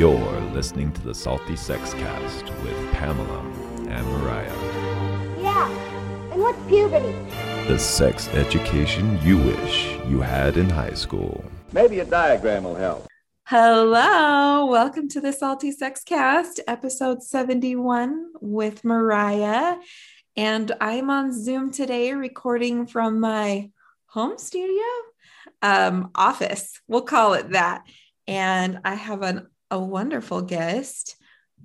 You're 0.00 0.40
listening 0.54 0.92
to 0.92 1.02
the 1.02 1.14
Salty 1.14 1.56
Sex 1.56 1.92
Cast 1.92 2.44
with 2.62 2.92
Pamela 2.94 3.40
and 3.86 4.06
Mariah. 4.06 4.48
Yeah. 5.38 5.68
And 6.32 6.40
what's 6.40 6.58
puberty? 6.68 7.14
The 7.68 7.78
sex 7.78 8.26
education 8.28 9.20
you 9.22 9.36
wish 9.36 9.98
you 10.08 10.22
had 10.22 10.56
in 10.56 10.70
high 10.70 10.94
school. 10.94 11.44
Maybe 11.72 12.00
a 12.00 12.06
diagram 12.06 12.64
will 12.64 12.76
help. 12.76 13.08
Hello, 13.44 14.64
welcome 14.64 15.06
to 15.10 15.20
the 15.20 15.34
Salty 15.34 15.70
Sex 15.70 16.02
Cast, 16.02 16.60
episode 16.66 17.22
71 17.22 18.30
with 18.40 18.82
Mariah. 18.82 19.76
And 20.34 20.72
I'm 20.80 21.10
on 21.10 21.30
Zoom 21.30 21.70
today 21.70 22.14
recording 22.14 22.86
from 22.86 23.20
my 23.20 23.70
home 24.06 24.38
studio, 24.38 24.82
um, 25.60 26.10
office, 26.14 26.80
we'll 26.88 27.02
call 27.02 27.34
it 27.34 27.50
that. 27.50 27.84
And 28.26 28.78
I 28.82 28.94
have 28.94 29.20
an, 29.20 29.49
a 29.70 29.78
wonderful 29.78 30.42
guest, 30.42 31.16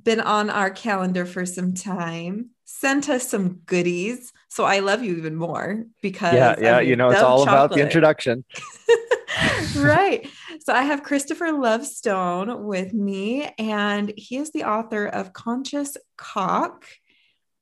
been 0.03 0.19
on 0.19 0.49
our 0.49 0.69
calendar 0.69 1.25
for 1.25 1.45
some 1.45 1.73
time, 1.73 2.51
sent 2.65 3.09
us 3.09 3.29
some 3.29 3.61
goodies. 3.65 4.33
So 4.49 4.65
I 4.65 4.79
love 4.79 5.03
you 5.03 5.15
even 5.17 5.35
more 5.35 5.85
because 6.01 6.33
yeah, 6.33 6.55
yeah, 6.59 6.77
I 6.77 6.81
you 6.81 6.95
know, 6.95 7.09
it's 7.09 7.21
all 7.21 7.43
about 7.43 7.71
the 7.71 7.81
introduction. 7.81 8.43
right. 9.77 10.29
So 10.59 10.73
I 10.73 10.83
have 10.83 11.03
Christopher 11.03 11.51
Lovestone 11.51 12.65
with 12.65 12.93
me, 12.93 13.49
and 13.57 14.11
he 14.15 14.37
is 14.37 14.51
the 14.51 14.63
author 14.63 15.05
of 15.05 15.33
Conscious 15.33 15.97
Cock. 16.17 16.85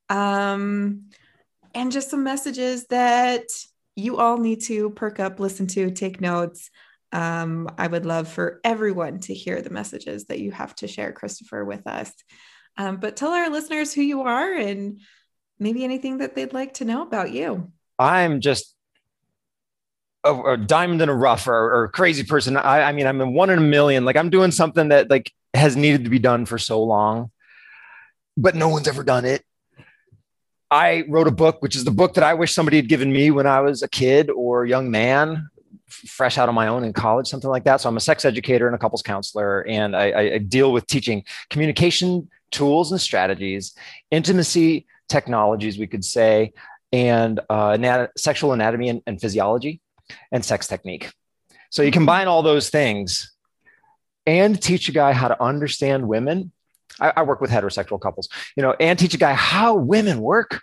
Um, 0.09 1.09
and 1.73 1.91
just 1.91 2.09
some 2.09 2.23
messages 2.23 2.85
that 2.87 3.45
you 3.95 4.17
all 4.17 4.37
need 4.37 4.61
to 4.63 4.89
perk 4.91 5.19
up, 5.19 5.39
listen 5.39 5.67
to, 5.67 5.91
take 5.91 6.21
notes. 6.21 6.69
Um, 7.13 7.69
I 7.77 7.87
would 7.87 8.05
love 8.05 8.27
for 8.27 8.59
everyone 8.63 9.19
to 9.21 9.33
hear 9.33 9.61
the 9.61 9.69
messages 9.69 10.25
that 10.25 10.39
you 10.39 10.51
have 10.51 10.75
to 10.77 10.87
share, 10.87 11.11
Christopher, 11.11 11.63
with 11.63 11.85
us. 11.85 12.11
Um, 12.75 12.97
but 12.97 13.15
tell 13.15 13.31
our 13.31 13.49
listeners 13.51 13.93
who 13.93 14.01
you 14.01 14.23
are 14.23 14.51
and 14.51 14.99
maybe 15.59 15.83
anything 15.83 16.17
that 16.17 16.35
they'd 16.35 16.53
like 16.53 16.73
to 16.75 16.85
know 16.85 17.03
about 17.03 17.31
you. 17.31 17.71
I'm 17.99 18.41
just 18.41 18.75
a, 20.23 20.33
a 20.33 20.57
diamond 20.57 21.03
in 21.03 21.09
a 21.09 21.15
rough 21.15 21.47
or, 21.47 21.53
or 21.53 21.83
a 21.83 21.89
crazy 21.89 22.23
person. 22.23 22.57
I, 22.57 22.81
I 22.81 22.91
mean, 22.93 23.05
I'm 23.05 23.21
in 23.21 23.33
one 23.33 23.51
in 23.51 23.59
a 23.59 23.61
million. 23.61 24.05
Like 24.05 24.15
I'm 24.15 24.31
doing 24.31 24.49
something 24.49 24.89
that 24.89 25.11
like 25.11 25.31
has 25.53 25.75
needed 25.75 26.05
to 26.05 26.09
be 26.09 26.19
done 26.19 26.47
for 26.47 26.57
so 26.57 26.81
long, 26.81 27.29
but 28.35 28.55
no 28.55 28.69
one's 28.69 28.87
ever 28.87 29.03
done 29.03 29.25
it. 29.25 29.43
I 30.71 31.03
wrote 31.07 31.27
a 31.27 31.31
book, 31.31 31.61
which 31.61 31.75
is 31.75 31.83
the 31.83 31.91
book 31.91 32.15
that 32.15 32.23
I 32.23 32.33
wish 32.33 32.53
somebody 32.53 32.77
had 32.77 32.89
given 32.89 33.13
me 33.13 33.29
when 33.29 33.45
I 33.45 33.61
was 33.61 33.83
a 33.83 33.87
kid 33.87 34.31
or 34.31 34.63
a 34.63 34.69
young 34.69 34.89
man, 34.89 35.51
fresh 35.93 36.37
out 36.37 36.49
of 36.49 36.55
my 36.55 36.67
own 36.67 36.83
in 36.83 36.93
college, 36.93 37.27
something 37.27 37.49
like 37.49 37.63
that. 37.65 37.81
So 37.81 37.89
I'm 37.89 37.97
a 37.97 38.01
sex 38.01 38.25
educator 38.25 38.67
and 38.67 38.75
a 38.75 38.79
couples 38.79 39.01
counselor, 39.01 39.65
and 39.67 39.95
I, 39.95 40.33
I, 40.33 40.37
deal 40.37 40.71
with 40.71 40.87
teaching 40.87 41.23
communication 41.49 42.29
tools 42.51 42.91
and 42.91 43.01
strategies, 43.01 43.75
intimacy 44.11 44.85
technologies, 45.09 45.77
we 45.77 45.87
could 45.87 46.05
say, 46.05 46.53
and 46.91 47.39
uh, 47.49 48.07
sexual 48.15 48.53
anatomy 48.53 48.89
and, 48.89 49.01
and 49.07 49.19
physiology, 49.19 49.81
and 50.31 50.43
sex 50.45 50.67
technique. 50.67 51.11
So 51.69 51.81
you 51.81 51.91
combine 51.91 52.27
all 52.27 52.43
those 52.43 52.69
things 52.69 53.33
and 54.25 54.61
teach 54.61 54.87
a 54.89 54.91
guy 54.91 55.13
how 55.13 55.27
to 55.27 55.41
understand 55.41 56.07
women. 56.07 56.51
I, 56.99 57.13
I 57.17 57.23
work 57.23 57.41
with 57.41 57.49
heterosexual 57.49 57.99
couples, 57.99 58.29
you 58.55 58.63
know, 58.63 58.75
and 58.79 58.97
teach 58.97 59.13
a 59.13 59.17
guy 59.17 59.33
how 59.33 59.75
women 59.75 60.21
work. 60.21 60.61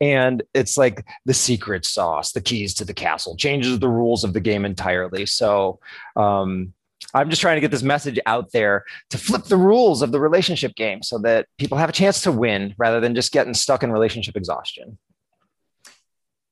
And 0.00 0.42
it's 0.54 0.76
like 0.76 1.04
the 1.24 1.34
secret 1.34 1.84
sauce, 1.84 2.32
the 2.32 2.40
keys 2.40 2.74
to 2.74 2.84
the 2.84 2.94
castle, 2.94 3.36
changes 3.36 3.78
the 3.78 3.88
rules 3.88 4.24
of 4.24 4.32
the 4.32 4.40
game 4.40 4.64
entirely. 4.64 5.26
So 5.26 5.80
um, 6.16 6.72
I'm 7.14 7.30
just 7.30 7.42
trying 7.42 7.56
to 7.56 7.60
get 7.60 7.70
this 7.70 7.82
message 7.82 8.18
out 8.26 8.52
there 8.52 8.84
to 9.10 9.18
flip 9.18 9.44
the 9.44 9.56
rules 9.56 10.02
of 10.02 10.12
the 10.12 10.20
relationship 10.20 10.74
game 10.74 11.02
so 11.02 11.18
that 11.18 11.46
people 11.58 11.78
have 11.78 11.88
a 11.88 11.92
chance 11.92 12.22
to 12.22 12.32
win 12.32 12.74
rather 12.78 13.00
than 13.00 13.14
just 13.14 13.32
getting 13.32 13.54
stuck 13.54 13.82
in 13.82 13.92
relationship 13.92 14.36
exhaustion. 14.36 14.98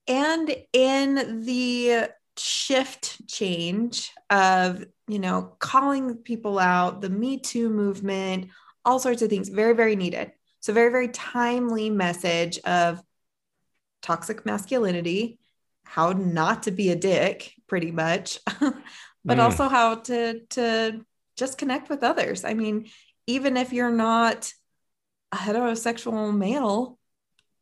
and 0.09 0.55
in 0.73 1.45
the 1.45 2.09
shift 2.39 3.27
change 3.29 4.13
of 4.31 4.85
you 5.09 5.19
know 5.19 5.55
calling 5.59 6.17
people 6.17 6.59
out 6.59 7.01
the 7.01 7.09
me 7.09 7.39
too 7.39 7.71
movement 7.71 8.49
all 8.85 8.99
sorts 8.99 9.23
of 9.23 9.31
things 9.31 9.49
very 9.49 9.75
very 9.75 9.97
needed 9.97 10.33
so 10.61 10.73
very 10.73 10.91
very 10.91 11.09
timely 11.09 11.89
message 11.89 12.59
of 12.61 13.03
toxic 14.07 14.45
masculinity 14.47 15.39
how 15.85 16.13
not 16.13 16.65
to 16.65 16.71
be 16.71 16.91
a 16.91 16.97
dick 16.97 17.53
pretty 17.67 17.91
much 17.91 18.39
but 19.25 19.39
Mm. 19.39 19.45
also 19.47 19.69
how 19.69 19.97
to 19.97 20.41
to 20.51 21.05
just 21.37 21.59
connect 21.59 21.91
with 21.91 22.03
others 22.11 22.45
i 22.45 22.55
mean 22.55 22.77
even 23.27 23.57
if 23.57 23.73
you're 23.73 23.91
not 24.09 24.53
a 25.33 25.37
heterosexual 25.37 26.37
male 26.37 26.99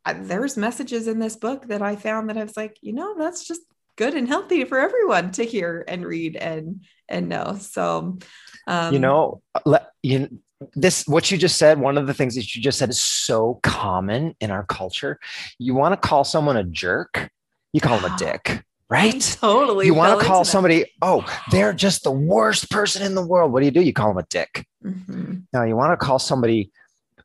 I, 0.05 0.13
there's 0.13 0.55
messages 0.55 1.07
in 1.07 1.17
this 1.19 1.35
book 1.35 1.67
that 1.67 1.81
I 1.81 1.95
found 1.95 2.29
that 2.29 2.37
I 2.37 2.43
was 2.43 2.55
like, 2.55 2.77
you 2.81 2.93
know, 2.93 3.15
that's 3.17 3.43
just 3.47 3.61
good 3.95 4.13
and 4.13 4.27
healthy 4.27 4.63
for 4.65 4.79
everyone 4.79 5.31
to 5.31 5.43
hear 5.43 5.83
and 5.87 6.05
read 6.05 6.35
and 6.35 6.85
and 7.09 7.27
know. 7.27 7.57
So, 7.59 8.19
um, 8.67 8.93
you 8.93 8.99
know 8.99 9.41
let 9.65 9.89
you 10.03 10.41
this 10.73 11.05
what 11.07 11.29
you 11.31 11.37
just 11.37 11.57
said 11.57 11.79
one 11.79 11.97
of 11.97 12.07
the 12.07 12.13
things 12.13 12.35
that 12.35 12.55
you 12.55 12.61
just 12.61 12.77
said 12.77 12.89
is 12.89 12.99
so 12.99 13.59
common 13.63 14.35
in 14.39 14.51
our 14.51 14.65
culture 14.65 15.19
you 15.59 15.73
want 15.75 15.93
to 15.99 16.07
call 16.07 16.23
someone 16.23 16.57
a 16.57 16.63
jerk 16.63 17.29
you 17.73 17.81
call 17.81 17.99
them 17.99 18.11
a 18.13 18.17
dick 18.19 18.41
I 18.49 18.63
right 18.89 19.37
totally. 19.41 19.85
you 19.87 19.93
want 19.93 20.19
to 20.19 20.25
call 20.25 20.43
that. 20.43 20.49
somebody 20.49 20.85
oh 21.01 21.25
they're 21.51 21.73
just 21.73 22.03
the 22.03 22.11
worst 22.11 22.69
person 22.69 23.01
in 23.03 23.15
the 23.15 23.25
world 23.25 23.51
what 23.51 23.59
do 23.61 23.65
you 23.65 23.71
do 23.71 23.81
you 23.81 23.93
call 23.93 24.09
them 24.09 24.17
a 24.17 24.23
dick 24.29 24.65
Mhm. 24.83 25.43
now 25.51 25.63
you 25.63 25.75
want 25.75 25.99
to 25.99 26.05
call 26.05 26.19
somebody 26.19 26.71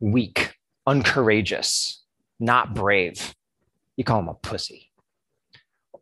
weak 0.00 0.55
uncourageous 0.87 2.03
not 2.39 2.75
brave 2.75 3.34
you 3.97 4.05
call 4.05 4.19
them 4.19 4.29
a 4.29 4.34
pussy 4.34 4.90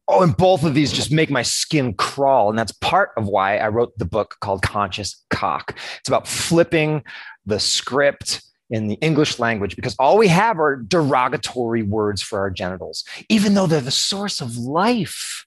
oh 0.09 0.23
and 0.23 0.37
both 0.37 0.65
of 0.65 0.75
these 0.75 0.93
just 0.93 1.13
make 1.13 1.31
my 1.31 1.43
skin 1.43 1.95
crawl. 1.95 2.51
And 2.51 2.59
that's 2.59 2.73
part 2.73 3.11
of 3.17 3.27
why 3.27 3.59
i 3.59 3.69
wrote 3.69 3.97
the 3.99 4.05
book 4.05 4.37
called 4.41 4.63
conscious 4.63 5.25
cock. 5.31 5.77
It's 6.01 6.09
about 6.09 6.27
flipping 6.27 7.05
the 7.47 7.61
script 7.61 8.43
in 8.71 8.87
the 8.87 8.97
english 8.97 9.39
language 9.39 9.75
because 9.77 9.97
all 9.99 10.19
we 10.19 10.29
have 10.29 10.61
are 10.61 10.77
derogatory 10.77 11.83
words 11.83 12.21
for 12.21 12.39
our 12.39 12.51
genitals 12.51 13.03
even 13.31 13.55
though 13.55 13.67
they're 13.67 13.81
the 13.81 13.91
source 13.91 14.43
of 14.43 14.59
life 14.59 15.47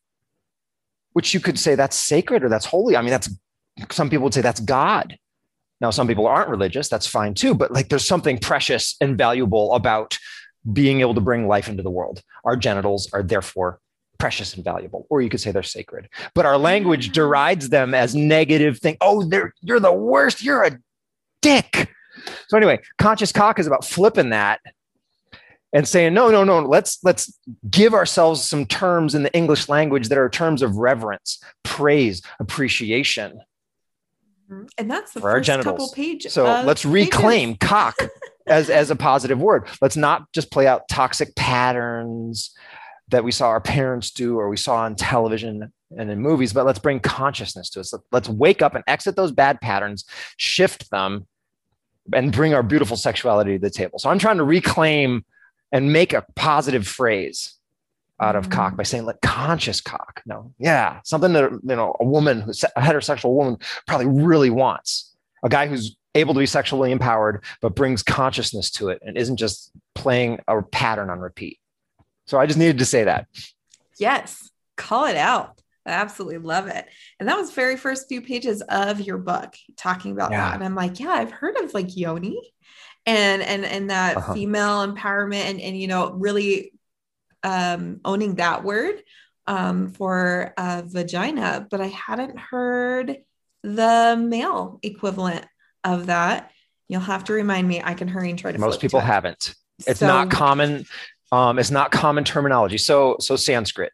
which 1.13 1.33
you 1.33 1.39
could 1.39 1.59
say 1.59 1.75
that's 1.75 1.95
sacred 1.95 2.43
or 2.43 2.49
that's 2.49 2.65
holy. 2.65 2.95
I 2.95 3.01
mean 3.01 3.11
that's 3.11 3.29
some 3.89 4.09
people 4.09 4.23
would 4.25 4.33
say 4.33 4.41
that's 4.41 4.59
god. 4.59 5.17
Now 5.79 5.89
some 5.89 6.07
people 6.07 6.27
aren't 6.27 6.49
religious. 6.49 6.89
That's 6.89 7.07
fine 7.07 7.33
too. 7.33 7.55
But 7.55 7.71
like 7.71 7.89
there's 7.89 8.07
something 8.07 8.37
precious 8.37 8.95
and 9.01 9.17
valuable 9.17 9.73
about 9.73 10.17
being 10.71 11.01
able 11.01 11.15
to 11.15 11.21
bring 11.21 11.47
life 11.47 11.67
into 11.67 11.83
the 11.83 11.89
world. 11.89 12.21
Our 12.45 12.55
genitals 12.55 13.09
are 13.13 13.23
therefore 13.23 13.79
precious 14.21 14.53
and 14.53 14.63
valuable 14.63 15.07
or 15.09 15.19
you 15.19 15.29
could 15.29 15.39
say 15.39 15.51
they're 15.51 15.63
sacred 15.63 16.07
but 16.35 16.45
our 16.45 16.55
language 16.55 17.09
mm. 17.09 17.13
derides 17.13 17.69
them 17.69 17.95
as 17.95 18.13
negative 18.13 18.77
thing 18.77 18.95
oh 19.01 19.23
they're 19.23 19.51
you're 19.61 19.79
the 19.79 19.91
worst 19.91 20.43
you're 20.43 20.63
a 20.63 20.77
dick 21.41 21.89
so 22.47 22.55
anyway 22.55 22.79
conscious 22.99 23.31
cock 23.31 23.57
is 23.57 23.65
about 23.65 23.83
flipping 23.83 24.29
that 24.29 24.59
and 25.73 25.87
saying 25.87 26.13
no 26.13 26.29
no 26.29 26.43
no 26.43 26.59
let's 26.59 26.99
let's 27.03 27.35
give 27.67 27.95
ourselves 27.95 28.47
some 28.47 28.63
terms 28.63 29.15
in 29.15 29.23
the 29.23 29.33
english 29.33 29.67
language 29.67 30.07
that 30.09 30.19
are 30.19 30.29
terms 30.29 30.61
of 30.61 30.75
reverence 30.75 31.43
praise 31.63 32.21
appreciation 32.39 33.41
mm-hmm. 34.51 34.65
And 34.77 34.91
that's 34.91 35.13
the 35.13 35.21
For 35.21 35.31
our 35.31 35.37
first 35.37 35.47
couple 35.47 35.63
genitals. 35.63 35.93
pages. 35.93 36.33
so 36.33 36.43
let's 36.43 36.85
reclaim 36.85 37.55
cock 37.55 37.95
as 38.47 38.69
as 38.69 38.91
a 38.91 38.97
positive 38.97 39.39
word. 39.39 39.65
Let's 39.81 39.95
not 39.95 40.29
just 40.33 40.51
play 40.51 40.67
out 40.67 40.89
toxic 40.89 41.33
patterns 41.35 42.53
that 43.11 43.23
we 43.23 43.31
saw 43.31 43.47
our 43.47 43.61
parents 43.61 44.11
do 44.11 44.37
or 44.37 44.49
we 44.49 44.57
saw 44.57 44.77
on 44.77 44.95
television 44.95 45.71
and 45.97 46.09
in 46.09 46.19
movies, 46.19 46.53
but 46.53 46.65
let's 46.65 46.79
bring 46.79 46.99
consciousness 46.99 47.69
to 47.71 47.79
us. 47.79 47.93
Let's 48.11 48.29
wake 48.29 48.61
up 48.61 48.75
and 48.75 48.83
exit 48.87 49.15
those 49.15 49.31
bad 49.31 49.61
patterns, 49.61 50.05
shift 50.37 50.89
them, 50.89 51.27
and 52.13 52.31
bring 52.31 52.53
our 52.53 52.63
beautiful 52.63 52.97
sexuality 52.97 53.57
to 53.57 53.61
the 53.61 53.69
table. 53.69 53.99
So 53.99 54.09
I'm 54.09 54.19
trying 54.19 54.37
to 54.37 54.43
reclaim 54.43 55.25
and 55.71 55.93
make 55.93 56.13
a 56.13 56.25
positive 56.35 56.87
phrase 56.87 57.53
out 58.19 58.35
of 58.35 58.49
cock 58.49 58.75
by 58.75 58.83
mm. 58.83 58.87
saying 58.87 59.05
like 59.05 59.21
conscious 59.21 59.81
cock. 59.81 60.21
No, 60.25 60.53
yeah, 60.59 60.99
something 61.03 61.33
that 61.33 61.51
you 61.51 61.75
know 61.75 61.95
a 61.99 62.05
woman 62.05 62.41
who's 62.41 62.63
a 62.63 62.81
heterosexual 62.81 63.33
woman 63.33 63.57
probably 63.87 64.07
really 64.07 64.49
wants. 64.49 65.13
A 65.43 65.49
guy 65.49 65.67
who's 65.67 65.95
able 66.13 66.33
to 66.33 66.39
be 66.39 66.45
sexually 66.45 66.91
empowered 66.91 67.43
but 67.61 67.75
brings 67.75 68.03
consciousness 68.03 68.69
to 68.69 68.89
it 68.89 69.01
and 69.05 69.17
isn't 69.17 69.37
just 69.37 69.71
playing 69.95 70.39
a 70.47 70.61
pattern 70.61 71.09
on 71.09 71.19
repeat. 71.19 71.57
So 72.31 72.39
I 72.39 72.45
just 72.45 72.57
needed 72.57 72.77
to 72.77 72.85
say 72.85 73.03
that. 73.03 73.27
Yes, 73.99 74.49
call 74.77 75.03
it 75.03 75.17
out. 75.17 75.59
I 75.85 75.91
absolutely 75.91 76.37
love 76.37 76.67
it. 76.67 76.87
And 77.19 77.27
that 77.27 77.35
was 77.37 77.49
the 77.49 77.55
very 77.55 77.75
first 77.75 78.07
few 78.07 78.21
pages 78.21 78.61
of 78.69 79.01
your 79.01 79.17
book 79.17 79.53
talking 79.75 80.13
about 80.13 80.31
Yeah. 80.31 80.45
that. 80.45 80.55
And 80.55 80.63
I'm 80.63 80.73
like, 80.73 80.97
yeah, 81.01 81.09
I've 81.09 81.31
heard 81.31 81.57
of 81.57 81.73
like 81.73 81.97
yoni 81.97 82.39
and 83.05 83.41
and 83.41 83.65
and 83.65 83.89
that 83.89 84.15
Uh-huh. 84.15 84.33
female 84.33 84.87
empowerment 84.87 85.43
and 85.49 85.59
and 85.59 85.77
you 85.77 85.87
know 85.89 86.11
really 86.13 86.71
um 87.43 87.99
owning 88.05 88.35
that 88.35 88.63
word 88.63 88.95
um 89.45 89.91
for 89.91 90.53
uh 90.57 90.83
vagina, 90.85 91.67
but 91.69 91.81
I 91.81 91.87
hadn't 91.87 92.39
heard 92.39 93.17
the 93.61 94.15
male 94.17 94.79
equivalent 94.83 95.45
of 95.83 96.05
that. 96.05 96.49
You'll 96.87 97.01
have 97.01 97.25
to 97.25 97.33
remind 97.33 97.67
me. 97.67 97.81
I 97.83 97.93
can 97.93 98.07
hurry 98.07 98.29
and 98.29 98.39
try 98.39 98.53
to. 98.53 98.57
Most 98.57 98.79
people 98.79 99.01
haven't. 99.01 99.53
It's 99.85 99.99
So- 99.99 100.07
not 100.07 100.29
common. 100.31 100.85
Um, 101.31 101.59
it's 101.59 101.71
not 101.71 101.91
common 101.91 102.23
terminology. 102.23 102.77
So, 102.77 103.15
so 103.19 103.35
Sanskrit. 103.35 103.93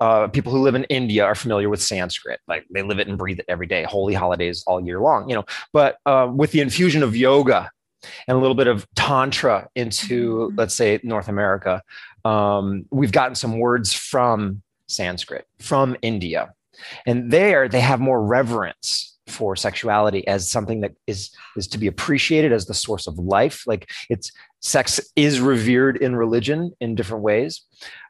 Uh, 0.00 0.26
people 0.26 0.52
who 0.52 0.60
live 0.60 0.74
in 0.74 0.84
India 0.84 1.24
are 1.24 1.36
familiar 1.36 1.68
with 1.70 1.80
Sanskrit. 1.80 2.40
Like 2.48 2.66
they 2.70 2.82
live 2.82 2.98
it 2.98 3.08
and 3.08 3.16
breathe 3.16 3.38
it 3.38 3.46
every 3.48 3.66
day. 3.66 3.84
Holy 3.84 4.12
holidays 4.12 4.64
all 4.66 4.84
year 4.84 5.00
long. 5.00 5.28
You 5.28 5.36
know, 5.36 5.44
but 5.72 5.98
uh, 6.04 6.28
with 6.34 6.50
the 6.52 6.60
infusion 6.60 7.02
of 7.02 7.16
yoga 7.16 7.70
and 8.28 8.36
a 8.36 8.40
little 8.40 8.56
bit 8.56 8.66
of 8.66 8.86
tantra 8.96 9.68
into, 9.76 10.50
Mhm. 10.50 10.58
let's 10.58 10.74
say, 10.74 11.00
North 11.04 11.28
America, 11.28 11.80
um, 12.24 12.84
we've 12.90 13.12
gotten 13.12 13.34
some 13.34 13.58
words 13.58 13.94
from 13.94 14.62
Sanskrit 14.88 15.46
from 15.60 15.96
India, 16.02 16.52
and 17.06 17.30
there 17.30 17.68
they 17.68 17.80
have 17.80 18.00
more 18.00 18.22
reverence 18.22 19.13
for 19.26 19.56
sexuality 19.56 20.26
as 20.28 20.50
something 20.50 20.80
that 20.80 20.92
is 21.06 21.30
is 21.56 21.66
to 21.68 21.78
be 21.78 21.86
appreciated 21.86 22.52
as 22.52 22.66
the 22.66 22.74
source 22.74 23.06
of 23.06 23.18
life. 23.18 23.66
Like 23.66 23.90
it's 24.10 24.30
sex 24.60 25.00
is 25.16 25.40
revered 25.40 25.96
in 25.96 26.16
religion 26.16 26.72
in 26.80 26.94
different 26.94 27.22
ways. 27.22 27.62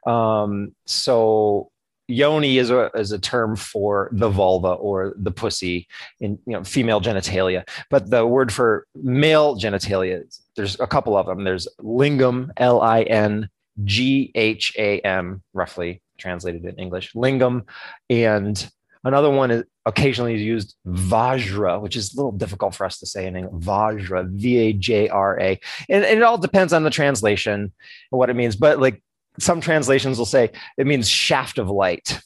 Um, 0.05 0.75
so 0.85 1.69
yoni 2.07 2.57
is 2.57 2.69
a 2.69 2.91
is 2.95 3.11
a 3.11 3.19
term 3.19 3.55
for 3.55 4.09
the 4.11 4.29
vulva 4.29 4.73
or 4.73 5.13
the 5.17 5.31
pussy 5.31 5.87
in 6.19 6.37
you 6.45 6.53
know 6.53 6.63
female 6.63 7.01
genitalia 7.01 7.67
but 7.89 8.09
the 8.09 8.25
word 8.25 8.53
for 8.53 8.85
male 8.95 9.55
genitalia 9.55 10.21
there's 10.55 10.79
a 10.79 10.85
couple 10.85 11.17
of 11.17 11.25
them 11.25 11.43
there's 11.43 11.67
lingam 11.81 12.49
l 12.57 12.79
i 12.81 13.01
n 13.03 13.49
g 13.85 14.31
h 14.35 14.71
a 14.77 14.99
m 14.99 15.41
roughly 15.53 16.01
translated 16.19 16.63
in 16.63 16.75
english 16.75 17.11
lingam 17.13 17.63
and 18.09 18.69
another 19.05 19.29
one 19.29 19.51
is 19.51 19.63
occasionally 19.85 20.35
used 20.35 20.75
vajra 20.87 21.79
which 21.79 21.95
is 21.95 22.13
a 22.13 22.17
little 22.17 22.31
difficult 22.31 22.75
for 22.75 22.85
us 22.85 22.99
to 22.99 23.05
say 23.05 23.25
in 23.25 23.35
english 23.35 23.63
vajra 23.63 24.29
v 24.29 24.57
a 24.57 24.73
j 24.73 25.07
r 25.07 25.39
a 25.39 25.59
and, 25.89 26.03
it 26.03 26.21
all 26.23 26.37
depends 26.37 26.73
on 26.73 26.83
the 26.83 26.89
translation 26.89 27.53
and 27.53 27.71
what 28.09 28.29
it 28.29 28.35
means 28.35 28.55
but 28.55 28.79
like 28.79 29.01
some 29.39 29.61
translations 29.61 30.17
will 30.17 30.25
say 30.25 30.51
it 30.77 30.87
means 30.87 31.07
shaft 31.07 31.57
of 31.57 31.69
light. 31.69 32.21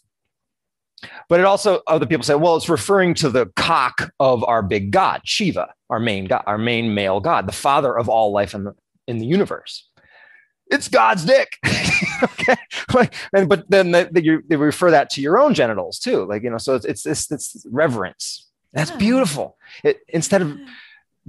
But 1.30 1.40
it 1.40 1.46
also 1.46 1.82
other 1.88 2.06
people 2.06 2.24
say, 2.24 2.36
well, 2.36 2.58
it's 2.58 2.68
referring 2.68 3.14
to 3.16 3.30
the 3.30 3.48
cock 3.56 4.12
of 4.20 4.44
our 4.44 4.62
big 4.62 4.92
god, 4.92 5.22
Shiva, 5.24 5.74
our 5.90 6.00
main 6.00 6.26
god, 6.26 6.44
our 6.46 6.58
main 6.58 6.94
male 6.94 7.20
god, 7.20 7.48
the 7.48 7.54
father 7.54 7.98
of 7.98 8.10
all 8.10 8.32
life 8.32 8.54
in 8.54 8.66
the 8.66 8.76
in 9.08 9.18
the 9.18 9.26
universe. 9.26 9.89
It's 10.70 10.88
God's 10.88 11.26
dick. 11.26 11.58
okay. 12.24 12.56
Like, 12.94 13.14
and 13.34 13.50
but 13.50 13.70
then 13.70 13.92
they, 13.92 14.04
they, 14.06 14.22
you, 14.22 14.44
they 14.48 14.56
refer 14.56 14.92
that 14.92 15.10
to 15.12 15.22
your 15.22 15.40
own 15.40 15.54
genitals 15.54 16.00
too. 16.00 16.26
Like, 16.26 16.44
you 16.44 16.50
know, 16.50 16.58
so 16.58 16.76
it's 16.76 16.86
it's 16.86 17.06
it's, 17.06 17.32
it's 17.32 17.66
reverence. 17.72 18.48
That's 18.74 18.92
Yeah. 18.92 18.98
beautiful. 18.98 19.58
It 19.84 20.02
instead 20.10 20.42
of 20.42 20.58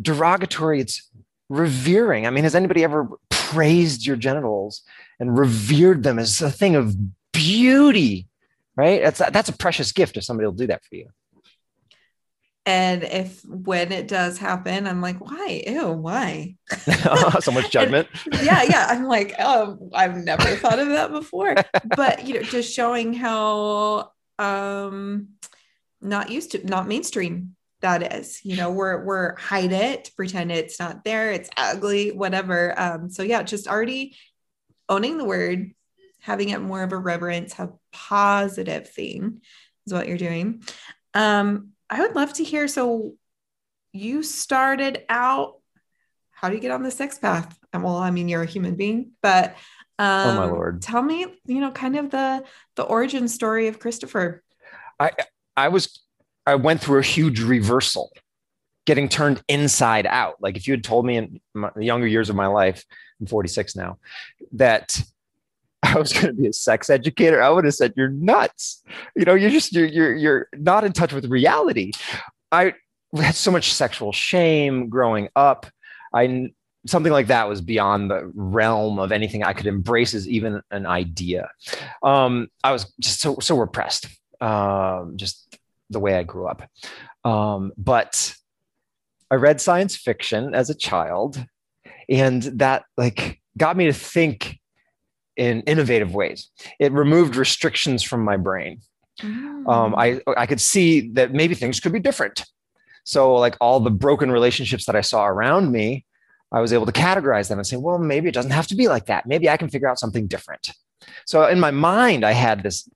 derogatory, 0.00 0.80
it's 0.80 1.08
revering. 1.48 2.26
I 2.26 2.30
mean, 2.30 2.44
has 2.44 2.54
anybody 2.54 2.84
ever 2.84 3.08
praised 3.30 4.06
your 4.06 4.16
genitals 4.16 4.82
and 5.18 5.36
revered 5.38 6.02
them 6.02 6.18
as 6.18 6.40
a 6.42 6.50
thing 6.50 6.76
of 6.76 6.94
beauty? 7.32 8.28
Right? 8.76 9.02
That's 9.02 9.18
that's 9.30 9.48
a 9.48 9.56
precious 9.56 9.92
gift 9.92 10.16
if 10.16 10.24
somebody 10.24 10.46
will 10.46 10.52
do 10.52 10.66
that 10.68 10.84
for 10.84 10.94
you. 10.96 11.08
And 12.70 13.02
if 13.02 13.44
when 13.44 13.90
it 13.90 14.06
does 14.06 14.38
happen, 14.38 14.86
I'm 14.86 15.00
like, 15.00 15.20
why? 15.20 15.64
Ew, 15.66 15.90
why? 15.90 16.54
so 17.40 17.50
much 17.50 17.68
judgment. 17.72 18.06
yeah, 18.44 18.62
yeah. 18.62 18.86
I'm 18.90 19.06
like, 19.06 19.34
oh, 19.40 19.90
I've 19.92 20.16
never 20.16 20.44
thought 20.54 20.78
of 20.78 20.86
that 20.90 21.10
before. 21.10 21.56
But 21.96 22.28
you 22.28 22.34
know, 22.34 22.42
just 22.42 22.72
showing 22.72 23.12
how 23.12 24.12
um 24.38 25.30
not 26.00 26.30
used 26.30 26.52
to 26.52 26.64
not 26.64 26.86
mainstream 26.86 27.56
that 27.80 28.14
is. 28.14 28.38
You 28.44 28.54
know, 28.54 28.70
we're 28.70 29.04
we're 29.04 29.36
hide 29.36 29.72
it, 29.72 30.12
pretend 30.14 30.52
it's 30.52 30.78
not 30.78 31.02
there, 31.02 31.32
it's 31.32 31.50
ugly, 31.56 32.12
whatever. 32.12 32.78
Um, 32.78 33.10
so 33.10 33.24
yeah, 33.24 33.42
just 33.42 33.66
already 33.66 34.14
owning 34.88 35.18
the 35.18 35.24
word, 35.24 35.72
having 36.20 36.50
it 36.50 36.60
more 36.60 36.84
of 36.84 36.92
a 36.92 36.96
reverence, 36.96 37.58
a 37.58 37.72
positive 37.90 38.88
thing 38.88 39.40
is 39.88 39.92
what 39.92 40.06
you're 40.06 40.16
doing. 40.16 40.62
Um, 41.14 41.70
I 41.90 42.00
would 42.00 42.14
love 42.14 42.32
to 42.34 42.44
hear. 42.44 42.68
So 42.68 43.14
you 43.92 44.22
started 44.22 45.04
out 45.08 45.56
how 46.30 46.48
do 46.48 46.54
you 46.54 46.60
get 46.60 46.70
on 46.70 46.82
the 46.82 46.90
sex 46.90 47.18
path? 47.18 47.58
And 47.72 47.82
well, 47.84 47.96
I 47.96 48.10
mean, 48.10 48.28
you're 48.28 48.42
a 48.42 48.46
human 48.46 48.74
being, 48.76 49.10
but 49.20 49.56
um, 49.98 50.30
Oh, 50.30 50.36
my 50.36 50.44
Lord. 50.46 50.80
tell 50.80 51.02
me, 51.02 51.26
you 51.44 51.60
know, 51.60 51.70
kind 51.70 51.96
of 51.96 52.10
the 52.10 52.44
the 52.76 52.82
origin 52.84 53.28
story 53.28 53.68
of 53.68 53.78
Christopher. 53.78 54.42
I 54.98 55.10
I 55.56 55.68
was 55.68 56.00
I 56.46 56.54
went 56.54 56.80
through 56.80 57.00
a 57.00 57.02
huge 57.02 57.40
reversal, 57.40 58.10
getting 58.86 59.08
turned 59.08 59.42
inside 59.48 60.06
out. 60.06 60.36
Like 60.40 60.56
if 60.56 60.66
you 60.66 60.72
had 60.72 60.84
told 60.84 61.04
me 61.04 61.16
in 61.18 61.40
my, 61.52 61.70
the 61.76 61.84
younger 61.84 62.06
years 62.06 62.30
of 62.30 62.36
my 62.36 62.46
life, 62.46 62.84
I'm 63.20 63.26
46 63.26 63.76
now, 63.76 63.98
that 64.52 65.02
I 65.82 65.98
was 65.98 66.12
going 66.12 66.26
to 66.26 66.32
be 66.34 66.46
a 66.46 66.52
sex 66.52 66.90
educator, 66.90 67.42
I 67.42 67.50
would 67.50 67.64
have 67.64 67.74
said 67.74 67.94
you're 67.96 68.10
nuts. 68.10 68.82
You 69.16 69.24
know, 69.24 69.34
you're 69.34 69.50
just 69.50 69.72
you're 69.72 69.86
you're 69.86 70.14
you're 70.14 70.48
not 70.54 70.84
in 70.84 70.92
touch 70.92 71.12
with 71.12 71.24
reality. 71.26 71.92
I 72.52 72.74
had 73.16 73.34
so 73.34 73.50
much 73.50 73.72
sexual 73.72 74.12
shame 74.12 74.88
growing 74.88 75.28
up. 75.34 75.66
I 76.14 76.50
something 76.86 77.12
like 77.12 77.26
that 77.28 77.48
was 77.48 77.60
beyond 77.60 78.10
the 78.10 78.30
realm 78.34 78.98
of 78.98 79.12
anything 79.12 79.42
I 79.42 79.52
could 79.52 79.66
embrace 79.66 80.14
as 80.14 80.28
even 80.28 80.62
an 80.70 80.86
idea. 80.86 81.50
Um, 82.02 82.48
I 82.64 82.72
was 82.72 82.92
just 83.00 83.20
so 83.20 83.38
so 83.40 83.58
repressed. 83.58 84.06
Um, 84.40 85.14
just 85.16 85.58
the 85.90 86.00
way 86.00 86.14
I 86.14 86.22
grew 86.22 86.46
up. 86.46 86.62
Um, 87.24 87.72
but 87.76 88.34
I 89.30 89.36
read 89.36 89.60
science 89.60 89.96
fiction 89.96 90.54
as 90.54 90.70
a 90.70 90.74
child, 90.74 91.44
and 92.08 92.42
that 92.42 92.84
like 92.96 93.40
got 93.56 93.76
me 93.76 93.86
to 93.86 93.92
think 93.92 94.59
in 95.40 95.62
innovative 95.62 96.14
ways. 96.14 96.50
It 96.78 96.92
removed 96.92 97.34
restrictions 97.34 98.02
from 98.02 98.22
my 98.22 98.36
brain. 98.36 98.82
Mm. 99.22 99.66
Um, 99.66 99.94
I 99.96 100.20
I 100.36 100.44
could 100.44 100.60
see 100.60 101.12
that 101.12 101.32
maybe 101.32 101.54
things 101.54 101.80
could 101.80 101.94
be 101.94 101.98
different. 101.98 102.44
So 103.04 103.34
like 103.36 103.56
all 103.58 103.80
the 103.80 103.90
broken 103.90 104.30
relationships 104.30 104.84
that 104.84 104.94
I 104.94 105.00
saw 105.00 105.26
around 105.26 105.72
me, 105.72 106.04
I 106.52 106.60
was 106.60 106.74
able 106.74 106.84
to 106.84 106.92
categorize 106.92 107.48
them 107.48 107.58
and 107.58 107.66
say, 107.66 107.78
well, 107.78 107.98
maybe 107.98 108.28
it 108.28 108.34
doesn't 108.34 108.50
have 108.50 108.66
to 108.66 108.76
be 108.76 108.86
like 108.88 109.06
that. 109.06 109.26
Maybe 109.26 109.48
I 109.48 109.56
can 109.56 109.70
figure 109.70 109.88
out 109.88 109.98
something 109.98 110.26
different. 110.26 110.72
So 111.24 111.46
in 111.46 111.58
my 111.58 111.70
mind, 111.70 112.22
I 112.22 112.32
had 112.32 112.62
this 112.62 112.86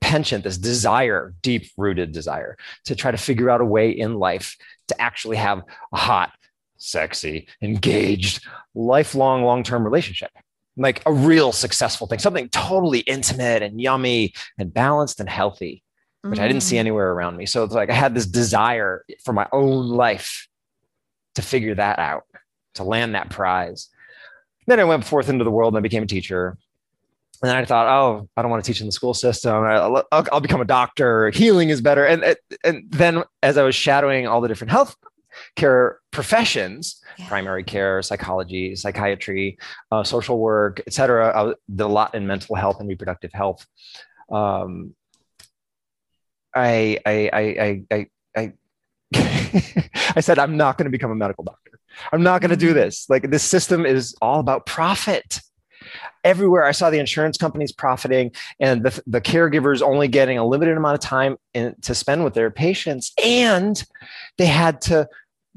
penchant, 0.00 0.44
this 0.44 0.56
desire, 0.56 1.34
deep 1.42 1.66
rooted 1.76 2.12
desire 2.12 2.56
to 2.84 2.94
try 2.94 3.10
to 3.10 3.18
figure 3.18 3.50
out 3.50 3.60
a 3.60 3.64
way 3.64 3.90
in 3.90 4.14
life 4.14 4.56
to 4.86 5.02
actually 5.02 5.36
have 5.36 5.62
a 5.92 5.96
hot, 5.96 6.30
sexy, 6.76 7.48
engaged, 7.60 8.46
lifelong, 8.76 9.42
long 9.42 9.64
term 9.64 9.82
relationship. 9.82 10.30
Like 10.80 11.02
a 11.04 11.12
real 11.12 11.50
successful 11.52 12.06
thing, 12.06 12.20
something 12.20 12.48
totally 12.50 13.00
intimate 13.00 13.62
and 13.62 13.80
yummy 13.80 14.32
and 14.58 14.72
balanced 14.72 15.18
and 15.20 15.28
healthy, 15.28 15.82
which 16.22 16.38
I 16.38 16.46
didn't 16.46 16.62
see 16.62 16.76
Mm. 16.76 16.80
anywhere 16.80 17.10
around 17.10 17.36
me. 17.36 17.46
So 17.46 17.64
it's 17.64 17.74
like 17.74 17.90
I 17.90 17.94
had 17.94 18.14
this 18.14 18.26
desire 18.26 19.04
for 19.24 19.32
my 19.32 19.46
own 19.52 19.88
life 19.88 20.46
to 21.34 21.42
figure 21.42 21.74
that 21.74 21.98
out, 21.98 22.22
to 22.74 22.84
land 22.84 23.14
that 23.16 23.28
prize. 23.28 23.88
Then 24.68 24.78
I 24.78 24.84
went 24.84 25.04
forth 25.04 25.28
into 25.28 25.44
the 25.44 25.50
world 25.50 25.74
and 25.74 25.78
I 25.78 25.82
became 25.82 26.04
a 26.04 26.06
teacher. 26.06 26.56
And 27.42 27.52
I 27.52 27.64
thought, 27.64 27.86
oh, 27.86 28.28
I 28.36 28.42
don't 28.42 28.50
want 28.50 28.64
to 28.64 28.72
teach 28.72 28.80
in 28.80 28.86
the 28.86 28.92
school 28.92 29.14
system. 29.14 29.54
I'll, 29.64 30.04
I'll, 30.12 30.26
I'll 30.32 30.40
become 30.40 30.60
a 30.60 30.64
doctor. 30.64 31.30
Healing 31.30 31.68
is 31.70 31.80
better. 31.80 32.04
And, 32.04 32.36
and 32.64 32.84
then 32.90 33.22
as 33.42 33.56
I 33.56 33.62
was 33.62 33.74
shadowing 33.74 34.26
all 34.26 34.40
the 34.40 34.48
different 34.48 34.70
health 34.72 34.96
care 35.56 35.98
professions, 36.10 37.00
Yeah. 37.18 37.28
primary 37.28 37.64
care, 37.64 38.02
psychology, 38.02 38.74
psychiatry, 38.76 39.58
uh, 39.92 40.02
social 40.04 40.38
work, 40.38 40.80
et 40.86 40.92
cetera, 40.92 41.54
did 41.74 41.84
a 41.84 41.86
lot 41.86 42.14
in 42.14 42.26
mental 42.26 42.54
health 42.56 42.80
and 42.80 42.88
reproductive 42.88 43.32
health. 43.32 43.66
Um, 44.30 44.94
I, 46.54 46.98
I, 47.06 47.30
I, 47.32 47.40
I, 47.40 47.82
I, 47.90 48.06
I, 48.36 48.52
I 50.16 50.20
said, 50.20 50.38
I'm 50.38 50.56
not 50.56 50.78
going 50.78 50.84
to 50.86 50.90
become 50.90 51.10
a 51.10 51.14
medical 51.14 51.44
doctor. 51.44 51.78
I'm 52.12 52.22
not 52.22 52.40
going 52.40 52.50
to 52.50 52.56
do 52.56 52.72
this. 52.72 53.06
Like 53.08 53.30
this 53.30 53.42
system 53.42 53.84
is 53.86 54.14
all 54.22 54.40
about 54.40 54.66
profit 54.66 55.40
everywhere 56.24 56.64
I 56.64 56.72
saw 56.72 56.90
the 56.90 56.98
insurance 56.98 57.38
companies 57.38 57.72
profiting 57.72 58.32
and 58.60 58.82
the, 58.82 59.02
the 59.06 59.20
caregivers 59.20 59.80
only 59.80 60.08
getting 60.08 60.36
a 60.36 60.46
limited 60.46 60.76
amount 60.76 60.94
of 60.94 61.00
time 61.00 61.36
in, 61.54 61.74
to 61.82 61.94
spend 61.94 62.24
with 62.24 62.34
their 62.34 62.50
patients. 62.50 63.12
And 63.24 63.82
they 64.36 64.46
had 64.46 64.80
to 64.82 65.08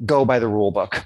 go 0.06 0.26
by 0.26 0.40
the 0.40 0.48
rule 0.48 0.72
book. 0.72 1.06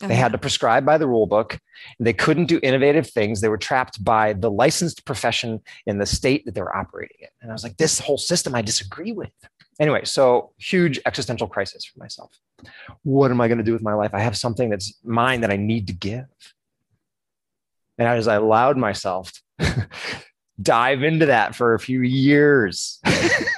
They 0.00 0.16
had 0.16 0.32
to 0.32 0.38
prescribe 0.38 0.86
by 0.86 0.96
the 0.96 1.06
rule 1.06 1.26
book. 1.26 1.58
They 1.98 2.14
couldn't 2.14 2.46
do 2.46 2.58
innovative 2.62 3.06
things. 3.06 3.42
They 3.42 3.50
were 3.50 3.58
trapped 3.58 4.02
by 4.02 4.32
the 4.32 4.50
licensed 4.50 5.04
profession 5.04 5.60
in 5.84 5.98
the 5.98 6.06
state 6.06 6.46
that 6.46 6.54
they 6.54 6.62
were 6.62 6.74
operating 6.74 7.18
in. 7.20 7.28
And 7.42 7.50
I 7.50 7.54
was 7.54 7.62
like, 7.62 7.76
this 7.76 7.98
whole 7.98 8.16
system 8.16 8.54
I 8.54 8.62
disagree 8.62 9.12
with. 9.12 9.30
Anyway, 9.78 10.04
so 10.04 10.52
huge 10.56 11.00
existential 11.04 11.46
crisis 11.46 11.84
for 11.84 11.98
myself. 11.98 12.32
What 13.02 13.30
am 13.30 13.42
I 13.42 13.48
going 13.48 13.58
to 13.58 13.64
do 13.64 13.74
with 13.74 13.82
my 13.82 13.92
life? 13.92 14.12
I 14.14 14.20
have 14.20 14.36
something 14.36 14.70
that's 14.70 14.94
mine 15.04 15.42
that 15.42 15.50
I 15.50 15.56
need 15.56 15.86
to 15.88 15.92
give. 15.92 16.24
And 17.98 18.08
as 18.08 18.26
I 18.26 18.36
allowed 18.36 18.78
myself 18.78 19.32
to 19.58 19.88
dive 20.62 21.02
into 21.02 21.26
that 21.26 21.54
for 21.54 21.74
a 21.74 21.78
few 21.78 22.00
years, 22.00 23.00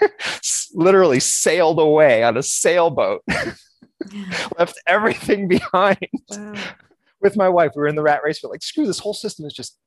literally 0.75 1.21
sailed 1.21 1.79
away 1.79 2.25
on 2.25 2.37
a 2.37 2.43
sailboat 2.43 3.23
left 4.59 4.81
everything 4.87 5.49
behind 5.49 5.99
Wow. 6.31 6.55
with 7.21 7.37
my 7.37 7.49
wife. 7.49 7.73
We 7.77 7.81
were 7.81 7.89
in 7.89 7.95
the 7.97 8.03
rat 8.03 8.21
race. 8.25 8.41
We're 8.43 8.51
like, 8.51 8.63
screw 8.63 8.87
this 8.87 8.99
whole 8.99 9.15
system 9.15 9.47
is 9.47 9.53
just 9.53 9.79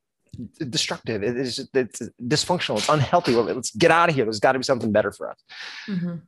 destructive. 0.70 1.24
It 1.24 1.38
is 1.38 1.68
it's 1.74 2.02
dysfunctional. 2.22 2.78
It's 2.78 2.90
unhealthy. 2.90 3.34
Let's 3.34 3.72
get 3.76 3.92
out 3.92 4.10
of 4.10 4.16
here. 4.16 4.26
There's 4.26 4.40
got 4.40 4.54
to 4.54 4.60
be 4.60 4.64
something 4.64 4.92
better 4.92 5.12
for 5.12 5.32
us. 5.32 5.38
Mhm. 5.88 6.22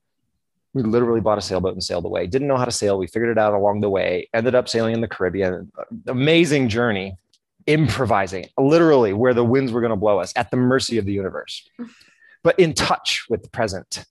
We 0.73 0.83
literally 0.83 1.21
bought 1.21 1.37
a 1.37 1.41
sailboat 1.41 1.73
and 1.73 1.83
sailed 1.83 2.05
away. 2.05 2.27
Didn't 2.27 2.47
know 2.47 2.57
how 2.57 2.65
to 2.65 2.71
sail. 2.71 2.97
We 2.97 3.07
figured 3.07 3.29
it 3.29 3.37
out 3.37 3.53
along 3.53 3.81
the 3.81 3.89
way. 3.89 4.29
Ended 4.33 4.53
up 4.53 4.69
sailing 4.69 4.93
in 4.93 5.01
the 5.01 5.07
Caribbean. 5.07 5.71
Amazing 6.07 6.69
journey. 6.69 7.17
Improvising, 7.65 8.45
literally 8.57 9.11
where 9.11 9.33
the 9.33 9.43
winds 9.43 9.73
were 9.73 9.81
going 9.81 9.89
to 9.91 9.97
blow 9.97 10.19
us, 10.19 10.31
at 10.37 10.51
the 10.51 10.55
mercy 10.57 10.97
of 10.99 11.05
the 11.05 11.11
universe, 11.11 11.67
but 12.41 12.57
in 12.57 12.73
touch 12.73 13.25
with 13.29 13.43
the 13.43 13.49
present, 13.49 14.05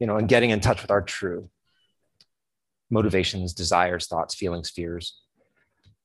you 0.00 0.08
know, 0.08 0.16
and 0.16 0.28
getting 0.28 0.50
in 0.50 0.58
touch 0.58 0.82
with 0.82 0.90
our 0.90 1.00
true 1.00 1.48
motivations, 2.90 3.54
desires, 3.54 4.06
thoughts, 4.06 4.34
feelings, 4.34 4.70
fears, 4.70 5.18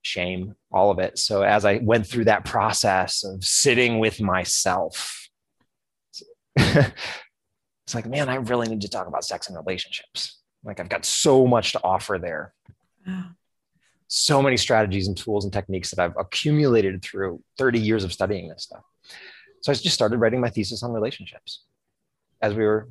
shame, 0.01 0.56
all 0.72 0.92
of 0.92 1.00
it. 1.00 1.18
So 1.18 1.42
as 1.42 1.65
I 1.65 1.77
went 1.77 2.08
through 2.08 2.25
that 2.25 2.46
process 2.46 3.24
of 3.24 3.44
sitting 3.44 4.00
with 4.00 4.22
myself, 4.22 5.30
it's 6.56 7.94
like, 7.94 8.06
man, 8.06 8.30
I 8.30 8.36
really 8.36 8.68
need 8.68 8.82
to 8.82 8.89
talk 8.89 9.08
about 9.08 9.25
sex 9.25 9.48
and 9.48 9.58
relationships. 9.58 10.39
Like 10.63 10.80
I've 10.80 10.89
got 10.89 11.06
so 11.06 11.46
much 11.46 11.74
to 11.74 11.84
offer 11.84 12.18
there. 12.20 12.54
Wow. 13.06 13.25
So 14.08 14.42
many 14.42 14.58
strategies 14.58 15.08
and 15.08 15.18
tools 15.18 15.46
and 15.46 15.54
techniques 15.54 15.92
that 15.92 16.00
I've 16.00 16.15
accumulated 16.18 17.01
through 17.01 17.42
30 17.58 17.80
years 17.80 18.04
of 18.04 18.13
studying 18.13 18.48
this 18.48 18.63
stuff. 18.63 18.84
So 19.62 19.72
I 19.72 19.75
just 19.75 19.96
started 19.96 20.18
writing 20.18 20.42
my 20.42 20.50
thesis 20.50 20.84
on 20.84 20.92
relationships 20.92 21.63
as 22.42 22.54
we 22.54 22.63
were 22.63 22.89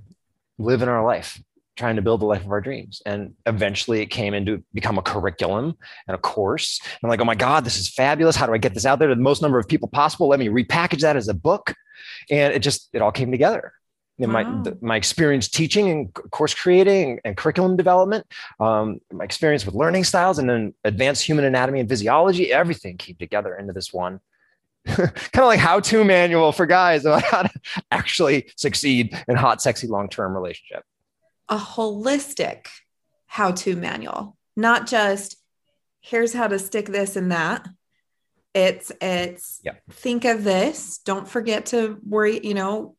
living 0.59 0.89
our 0.89 1.05
life, 1.05 1.41
trying 1.77 1.97
to 1.97 2.03
build 2.03 2.21
the 2.21 2.27
life 2.27 2.45
of 2.45 2.51
our 2.51 2.61
dreams. 2.61 3.03
And 3.05 3.35
eventually 3.47 4.01
it 4.01 4.07
came 4.07 4.35
into 4.35 4.63
become 4.73 4.99
a 4.99 5.03
curriculum 5.03 5.77
and 6.07 6.15
a 6.15 6.19
course. 6.19 6.81
And 6.83 6.99
I'm 7.03 7.11
like, 7.11 7.21
oh 7.21 7.25
my 7.25 7.35
God, 7.35 7.65
this 7.65 7.77
is 7.79 7.89
fabulous. 7.89 8.37
How 8.37 8.47
do 8.47 8.55
I 8.55 8.59
get 8.59 8.75
this 8.75 8.87
out 8.87 8.99
there 8.99 9.09
to 9.09 9.15
the 9.15 9.21
most 9.21 9.43
number 9.43 9.59
of 9.59 9.67
people 9.67 9.89
possible? 9.89 10.29
Let 10.29 10.39
me 10.39 10.49
repackage 10.49 11.01
that 11.01 11.17
as 11.17 11.29
a 11.29 11.35
book. 11.35 11.75
And 12.31 12.55
it 12.55 12.61
just, 12.61 12.91
it 12.93 13.03
all 13.03 13.13
came 13.13 13.31
together. 13.31 13.73
My 14.17 14.45
Wow. 14.45 14.63
th- 14.63 14.77
my 14.81 14.95
experience 14.95 15.49
teaching 15.49 15.91
and 15.91 16.15
course 16.15 16.55
creating 16.55 17.19
and 17.25 17.37
curriculum 17.37 17.77
development, 17.77 18.25
um, 18.61 19.01
my 19.13 19.25
experience 19.25 19.67
with 19.67 19.75
learning 19.75 20.05
styles, 20.05 20.39
and 20.39 20.49
then 20.49 20.73
advanced 20.85 21.25
human 21.25 21.45
anatomy 21.45 21.81
and 21.81 21.89
physiology, 21.89 22.53
everything 22.53 22.97
came 22.97 23.17
together 23.17 23.57
into 23.57 23.73
this 23.73 23.93
one 23.93 24.21
kind 24.87 25.11
of 25.35 25.47
like 25.47 25.59
how-to 25.59 26.05
manual 26.05 26.53
for 26.53 26.67
guys 26.67 27.05
about 27.07 27.23
how 27.23 27.43
to 27.43 27.51
actually 27.91 28.51
succeed 28.57 29.19
in 29.29 29.35
hot, 29.35 29.63
sexy, 29.63 29.87
long-term 29.87 30.35
relationship. 30.35 30.85
A 31.49 31.57
holistic 31.57 32.67
how 33.27 33.53
to 33.53 33.77
manual, 33.77 34.37
not 34.57 34.87
just 34.87 35.37
here's 36.01 36.33
how 36.33 36.47
to 36.47 36.59
stick 36.59 36.87
this 36.87 37.17
and 37.17 37.33
that. 37.33 37.67
It's 38.55 38.93
it's 39.01 39.61
Yep. 39.65 39.83
think 39.91 40.25
of 40.25 40.45
this. 40.45 40.99
Don't 40.99 41.29
forget 41.29 41.67
to 41.67 41.99
worry, 42.07 42.41
you 42.47 42.55
know, 42.55 42.95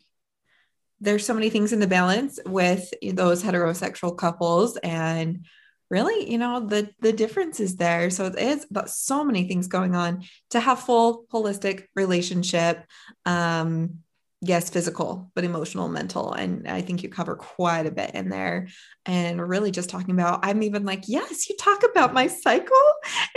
there's 1.00 1.26
so 1.26 1.34
many 1.34 1.50
things 1.50 1.72
in 1.72 1.80
the 1.80 1.88
balance 1.88 2.40
with 2.46 2.92
those 3.14 3.44
heterosexual 3.44 4.18
couples 4.18 4.78
and 4.78 5.46
really, 5.90 6.30
you 6.30 6.38
know, 6.38 6.68
the 6.68 6.90
the 7.00 7.14
difference 7.14 7.60
is 7.60 7.78
there. 7.78 8.10
So 8.10 8.26
it 8.26 8.38
is 8.38 8.66
about 8.70 8.90
so 8.90 9.24
many 9.24 9.48
things 9.48 9.68
going 9.68 9.96
on 9.96 10.24
to 10.50 10.60
have 10.60 10.80
full 10.80 11.26
holistic 11.32 11.86
relationship. 11.96 12.84
Um 13.26 14.00
yes, 14.46 14.70
physical, 14.70 15.32
but 15.36 15.44
emotional, 15.44 15.88
mental. 15.90 16.34
And 16.34 16.68
I 16.68 16.82
think 16.82 17.04
you 17.04 17.10
cover 17.10 17.36
quite 17.36 17.86
a 17.86 17.92
bit 17.92 18.12
in 18.14 18.30
there. 18.30 18.68
And 19.08 19.40
really 19.48 19.70
just 19.70 19.90
talking 19.90 20.12
about, 20.12 20.40
I'm 20.44 20.64
even 20.64 20.84
like, 20.84 21.04
yes, 21.08 21.48
you 21.48 21.56
talk 21.58 21.84
about 21.84 22.14
my 22.14 22.26
cycle 22.28 22.78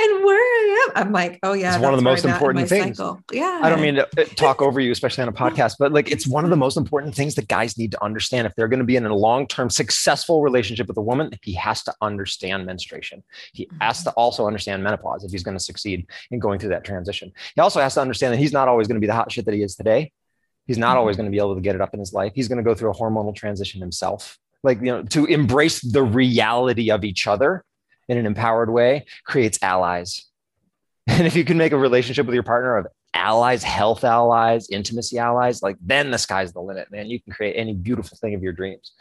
and 0.00 0.24
where 0.24 0.36
I 0.36 0.86
am. 0.86 1.06
I'm 1.06 1.12
like, 1.12 1.38
oh 1.42 1.52
yeah, 1.52 1.74
It's 1.74 1.82
one 1.82 1.92
of 1.92 1.98
the 1.98 2.04
most 2.04 2.24
where 2.24 2.32
I'm 2.32 2.36
at 2.36 2.42
in 2.42 2.58
important 2.58 2.68
things. 2.68 2.96
cycle. 2.96 3.20
Yeah. 3.32 3.60
I 3.62 3.68
don't 3.68 3.82
mean 3.82 3.96
to 3.96 4.08
uh, 4.18 4.24
talk 4.34 4.62
over 4.62 4.80
you, 4.80 4.92
especially 4.92 5.22
on 5.22 5.28
a 5.28 5.32
podcast, 5.32 5.74
but 5.78 5.92
like 5.92 6.10
it's 6.10 6.26
one 6.26 6.44
of 6.44 6.50
the 6.50 6.56
most 6.56 6.76
important 6.76 7.14
things 7.14 7.34
that 7.34 7.48
guys 7.48 7.76
need 7.76 7.90
to 7.92 8.02
understand. 8.02 8.46
If 8.46 8.54
they're 8.54 8.68
going 8.68 8.78
to 8.80 8.86
be 8.86 8.96
in 8.96 9.04
a 9.04 9.14
long-term 9.14 9.68
successful 9.68 10.42
relationship 10.42 10.88
with 10.88 10.96
a 10.96 11.02
woman, 11.02 11.32
he 11.42 11.52
has 11.54 11.82
to 11.82 11.94
understand 12.00 12.64
menstruation. 12.64 13.22
He 13.52 13.68
has 13.80 14.02
to 14.04 14.10
also 14.12 14.46
understand 14.46 14.82
menopause 14.82 15.24
if 15.24 15.32
he's 15.32 15.42
going 15.42 15.56
to 15.56 15.62
succeed 15.62 16.06
in 16.30 16.38
going 16.38 16.58
through 16.58 16.70
that 16.70 16.84
transition. 16.84 17.32
He 17.54 17.60
also 17.60 17.80
has 17.80 17.94
to 17.94 18.00
understand 18.00 18.32
that 18.32 18.38
he's 18.38 18.52
not 18.52 18.68
always 18.68 18.88
going 18.88 18.96
to 18.96 19.00
be 19.00 19.06
the 19.06 19.14
hot 19.14 19.30
shit 19.30 19.44
that 19.44 19.54
he 19.54 19.62
is 19.62 19.76
today. 19.76 20.12
He's 20.68 20.78
not 20.78 20.96
always 20.96 21.14
mm-hmm. 21.14 21.22
going 21.22 21.32
to 21.32 21.36
be 21.36 21.40
able 21.40 21.54
to 21.56 21.60
get 21.60 21.74
it 21.74 21.80
up 21.80 21.94
in 21.94 21.98
his 21.98 22.12
life. 22.12 22.32
He's 22.34 22.46
going 22.46 22.58
to 22.58 22.62
go 22.62 22.74
through 22.74 22.90
a 22.90 22.94
hormonal 22.94 23.34
transition 23.34 23.80
himself. 23.80 24.38
Like, 24.62 24.78
you 24.78 24.86
know, 24.86 25.02
to 25.02 25.24
embrace 25.24 25.80
the 25.80 26.02
reality 26.02 26.90
of 26.90 27.04
each 27.04 27.26
other 27.26 27.64
in 28.08 28.18
an 28.18 28.26
empowered 28.26 28.70
way 28.70 29.06
creates 29.24 29.58
allies. 29.62 30.24
And 31.10 31.26
if 31.26 31.34
you 31.34 31.42
can 31.42 31.56
make 31.56 31.72
a 31.72 31.78
relationship 31.78 32.26
with 32.26 32.34
your 32.34 32.42
partner 32.42 32.76
of 32.76 32.86
allies, 33.14 33.62
health 33.62 34.04
allies, 34.04 34.68
intimacy 34.68 35.18
allies, 35.18 35.62
like 35.62 35.76
then 35.80 36.10
the 36.10 36.18
sky's 36.18 36.52
the 36.52 36.60
limit, 36.60 36.92
man. 36.92 37.06
You 37.06 37.18
can 37.18 37.32
create 37.32 37.54
any 37.54 37.72
beautiful 37.72 38.18
thing 38.18 38.34
of 38.34 38.42
your 38.42 38.52
dreams. 38.52 38.92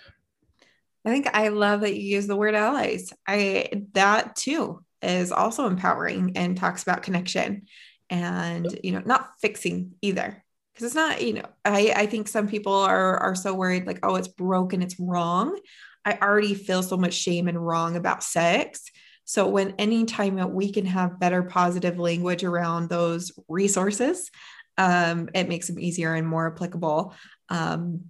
I 1.05 1.09
think 1.09 1.27
I 1.33 1.49
love 1.49 1.81
that 1.81 1.97
you 1.97 2.15
use 2.15 2.27
the 2.27 2.37
word 2.37 2.55
allies. 2.55 3.11
I 3.27 3.83
that 3.91 4.37
too 4.37 4.85
is 5.01 5.33
also 5.33 5.67
empowering 5.67 6.37
and 6.37 6.55
talks 6.55 6.81
about 6.81 7.03
connection 7.03 7.67
and 8.09 8.79
you 8.83 8.93
know 8.93 9.01
not 9.05 9.31
fixing 9.41 9.95
either 10.01 10.43
because 10.77 10.85
it's 10.85 10.95
not 10.95 11.23
you 11.23 11.33
know 11.33 11.45
I 11.65 11.91
I 11.95 12.05
think 12.05 12.27
some 12.27 12.47
people 12.47 12.73
are 12.73 13.17
are 13.17 13.35
so 13.35 13.53
worried 13.55 13.87
like 13.87 13.99
oh 14.03 14.15
it's 14.15 14.27
broken 14.27 14.83
it's 14.83 14.99
wrong. 14.99 15.59
I 16.05 16.17
already 16.21 16.53
feel 16.53 16.83
so 16.83 16.95
much 16.95 17.13
shame 17.13 17.47
and 17.47 17.65
wrong 17.65 17.95
about 17.95 18.23
sex. 18.23 18.83
So 19.25 19.47
when 19.47 19.71
anytime 19.71 20.35
that 20.35 20.51
we 20.51 20.71
can 20.71 20.85
have 20.85 21.19
better 21.19 21.43
positive 21.43 21.99
language 21.99 22.45
around 22.45 22.87
those 22.87 23.33
resources, 23.49 24.31
um, 24.77 25.27
it 25.33 25.49
makes 25.49 25.67
them 25.67 25.79
easier 25.79 26.13
and 26.13 26.25
more 26.25 26.53
applicable. 26.53 27.13
Um, 27.49 28.05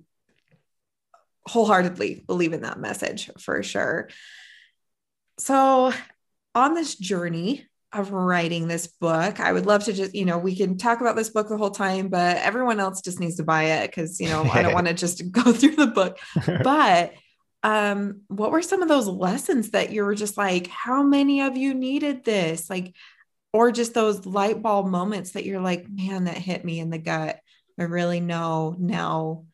wholeheartedly 1.47 2.23
believe 2.27 2.53
in 2.53 2.61
that 2.61 2.79
message 2.79 3.31
for 3.39 3.63
sure. 3.63 4.09
So, 5.39 5.91
on 6.53 6.73
this 6.75 6.95
journey 6.95 7.65
of 7.99 8.11
writing 8.11 8.67
this 8.67 8.87
book, 8.87 9.39
I 9.39 9.51
would 9.51 9.65
love 9.65 9.83
to 9.85 9.93
just, 9.93 10.15
you 10.15 10.25
know, 10.25 10.37
we 10.37 10.55
can 10.55 10.77
talk 10.77 11.01
about 11.01 11.15
this 11.15 11.29
book 11.29 11.49
the 11.49 11.57
whole 11.57 11.71
time, 11.71 12.09
but 12.09 12.37
everyone 12.37 12.79
else 12.79 13.01
just 13.01 13.19
needs 13.19 13.35
to 13.37 13.43
buy 13.43 13.63
it 13.63 13.89
because, 13.89 14.19
you 14.19 14.29
know, 14.29 14.43
I 14.43 14.61
don't 14.61 14.73
want 14.75 14.87
to 14.87 14.93
just 14.93 15.31
go 15.31 15.41
through 15.53 15.75
the 15.75 15.87
book. 15.87 16.19
But 16.63 17.13
um, 17.63 18.21
what 18.27 18.51
were 18.51 18.61
some 18.61 18.81
of 18.81 18.87
those 18.87 19.07
lessons 19.07 19.71
that 19.71 19.91
you 19.91 20.03
were 20.03 20.15
just 20.15 20.37
like, 20.37 20.67
how 20.67 21.03
many 21.03 21.41
of 21.41 21.57
you 21.57 21.73
needed 21.73 22.23
this? 22.23 22.69
Like, 22.69 22.93
or 23.53 23.71
just 23.71 23.93
those 23.93 24.25
light 24.25 24.61
bulb 24.61 24.87
moments 24.87 25.31
that 25.31 25.45
you're 25.45 25.61
like, 25.61 25.89
man, 25.89 26.25
that 26.25 26.37
hit 26.37 26.63
me 26.63 26.79
in 26.79 26.89
the 26.89 26.97
gut. 26.97 27.39
I 27.79 27.83
really 27.83 28.19
know 28.19 28.75
now 28.77 29.45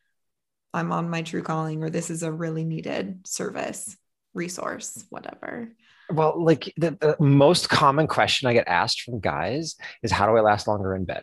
I'm 0.72 0.92
on 0.92 1.10
my 1.10 1.22
true 1.22 1.42
calling, 1.42 1.82
or 1.82 1.90
this 1.90 2.10
is 2.10 2.22
a 2.22 2.32
really 2.32 2.64
needed 2.64 3.26
service, 3.26 3.96
resource, 4.34 5.04
whatever. 5.08 5.72
Well, 6.10 6.42
like 6.42 6.72
the, 6.76 6.90
the 6.90 7.16
most 7.18 7.68
common 7.68 8.06
question 8.06 8.48
I 8.48 8.52
get 8.52 8.68
asked 8.68 9.02
from 9.02 9.20
guys 9.20 9.76
is 10.02 10.12
how 10.12 10.26
do 10.26 10.36
I 10.36 10.40
last 10.40 10.68
longer 10.68 10.94
in 10.94 11.04
bed? 11.04 11.22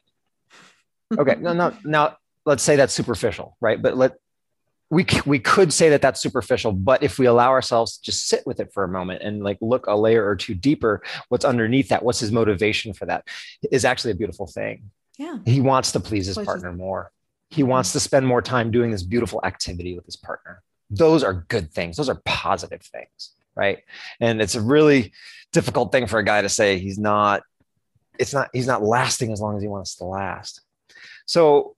Okay, 1.18 1.36
no, 1.40 1.54
no, 1.54 1.76
now 1.84 2.18
let's 2.46 2.64
say 2.64 2.76
that's 2.76 2.94
superficial, 2.94 3.58
right? 3.62 3.82
But 3.82 3.98
let 3.98 4.14
we 4.90 5.06
we 5.26 5.40
could 5.40 5.72
say 5.72 5.90
that 5.90 6.02
that's 6.02 6.20
superficial, 6.20 6.74
but 6.74 7.02
if 7.02 7.18
we 7.18 7.26
allow 7.26 7.50
ourselves 7.50 7.98
to 7.98 8.04
just 8.04 8.28
sit 8.28 8.46
with 8.46 8.60
it 8.60 8.74
for 8.74 8.84
a 8.84 8.90
moment 8.90 9.22
and 9.22 9.42
like 9.42 9.58
look 9.62 9.88
a 9.88 9.96
layer 9.96 10.28
or 10.28 10.36
two 10.36 10.54
deeper, 10.54 11.02
what's 11.30 11.46
underneath 11.46 11.90
that? 11.90 12.04
What's 12.04 12.20
his 12.20 12.32
motivation 12.32 12.94
for 12.94 13.06
that? 13.06 13.26
Is 13.72 13.86
actually 13.86 14.12
a 14.12 14.16
beautiful 14.16 14.48
thing. 14.48 14.92
Yeah. 15.18 15.38
He 15.46 15.62
wants 15.62 15.94
to 15.94 16.00
please 16.00 16.26
his 16.26 16.38
partner 16.38 16.74
more. 16.74 17.12
He 17.50 17.64
wants 17.64 17.94
to 17.94 18.00
spend 18.00 18.28
more 18.28 18.42
time 18.42 18.72
doing 18.72 18.92
this 18.92 19.04
beautiful 19.04 19.40
activity 19.44 19.96
with 19.96 20.06
his 20.06 20.16
partner. 20.16 20.62
Those 20.90 21.24
are 21.24 21.46
good 21.48 21.72
things. 21.72 21.96
Those 21.96 22.10
are 22.10 22.22
positive 22.26 22.82
things, 22.82 23.32
right? 23.55 23.79
And 24.20 24.41
it's 24.41 24.55
a 24.55 24.62
really 24.62 25.12
difficult 25.51 25.91
thing 25.91 26.08
for 26.08 26.20
a 26.20 26.24
guy 26.24 26.41
to 26.41 26.50
say 26.50 26.79
he's 26.79 26.98
not 26.98 27.43
it's 28.20 28.34
not 28.34 28.50
he's 28.53 28.67
not 28.67 28.84
lasting 28.84 29.31
as 29.31 29.41
long 29.41 29.55
as 29.55 29.62
he 29.62 29.67
wants 29.67 29.96
to 29.96 30.05
last. 30.05 30.62
So, 31.25 31.75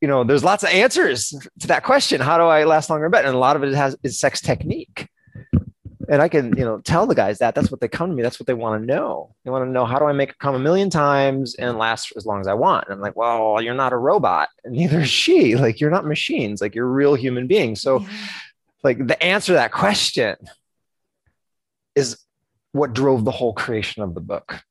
you 0.00 0.08
know, 0.08 0.24
there's 0.24 0.44
lots 0.44 0.62
of 0.64 0.70
answers 0.70 1.34
to 1.60 1.66
that 1.68 1.84
question. 1.84 2.20
How 2.20 2.36
do 2.36 2.44
I 2.44 2.64
last 2.64 2.90
longer 2.90 3.06
in 3.06 3.10
bed? 3.12 3.24
And 3.24 3.34
a 3.34 3.38
lot 3.38 3.56
of 3.56 3.62
it 3.64 3.72
has 3.74 3.96
is 4.02 4.18
sex 4.18 4.40
technique. 4.40 5.08
And 6.08 6.20
I 6.20 6.28
can, 6.28 6.54
you 6.58 6.64
know, 6.64 6.80
tell 6.80 7.06
the 7.06 7.14
guys 7.14 7.38
that 7.38 7.54
that's 7.54 7.70
what 7.70 7.80
they 7.80 7.88
come 7.88 8.10
to 8.10 8.16
me. 8.16 8.22
That's 8.22 8.40
what 8.40 8.46
they 8.48 8.54
want 8.54 8.82
to 8.82 8.86
know. 8.86 9.34
They 9.44 9.50
want 9.50 9.64
to 9.64 9.70
know 9.70 9.86
how 9.86 9.98
do 10.00 10.04
I 10.04 10.12
make 10.12 10.30
it 10.30 10.38
come 10.38 10.54
a 10.56 10.58
million 10.58 10.90
times 10.90 11.54
and 11.54 11.78
last 11.78 12.12
as 12.16 12.26
long 12.26 12.40
as 12.40 12.48
I 12.48 12.54
want. 12.54 12.86
And 12.88 12.94
I'm 12.94 13.00
like, 13.00 13.16
well, 13.16 13.62
you're 13.62 13.72
not 13.74 13.92
a 13.92 13.96
robot, 13.96 14.48
and 14.64 14.74
neither 14.76 15.00
is 15.00 15.08
she. 15.08 15.56
Like 15.56 15.80
you're 15.80 15.90
not 15.90 16.04
machines. 16.04 16.60
Like 16.60 16.74
you're 16.74 16.88
real 16.88 17.14
human 17.14 17.46
beings. 17.46 17.80
So, 17.80 18.00
Yeah. 18.00 18.08
like 18.82 19.06
the 19.06 19.22
answer 19.22 19.52
to 19.52 19.56
that 19.56 19.72
question 19.72 20.36
is 21.94 22.18
what 22.72 22.92
drove 22.92 23.24
the 23.24 23.30
whole 23.30 23.52
creation 23.52 24.02
of 24.02 24.14
the 24.14 24.20
book. 24.20 24.62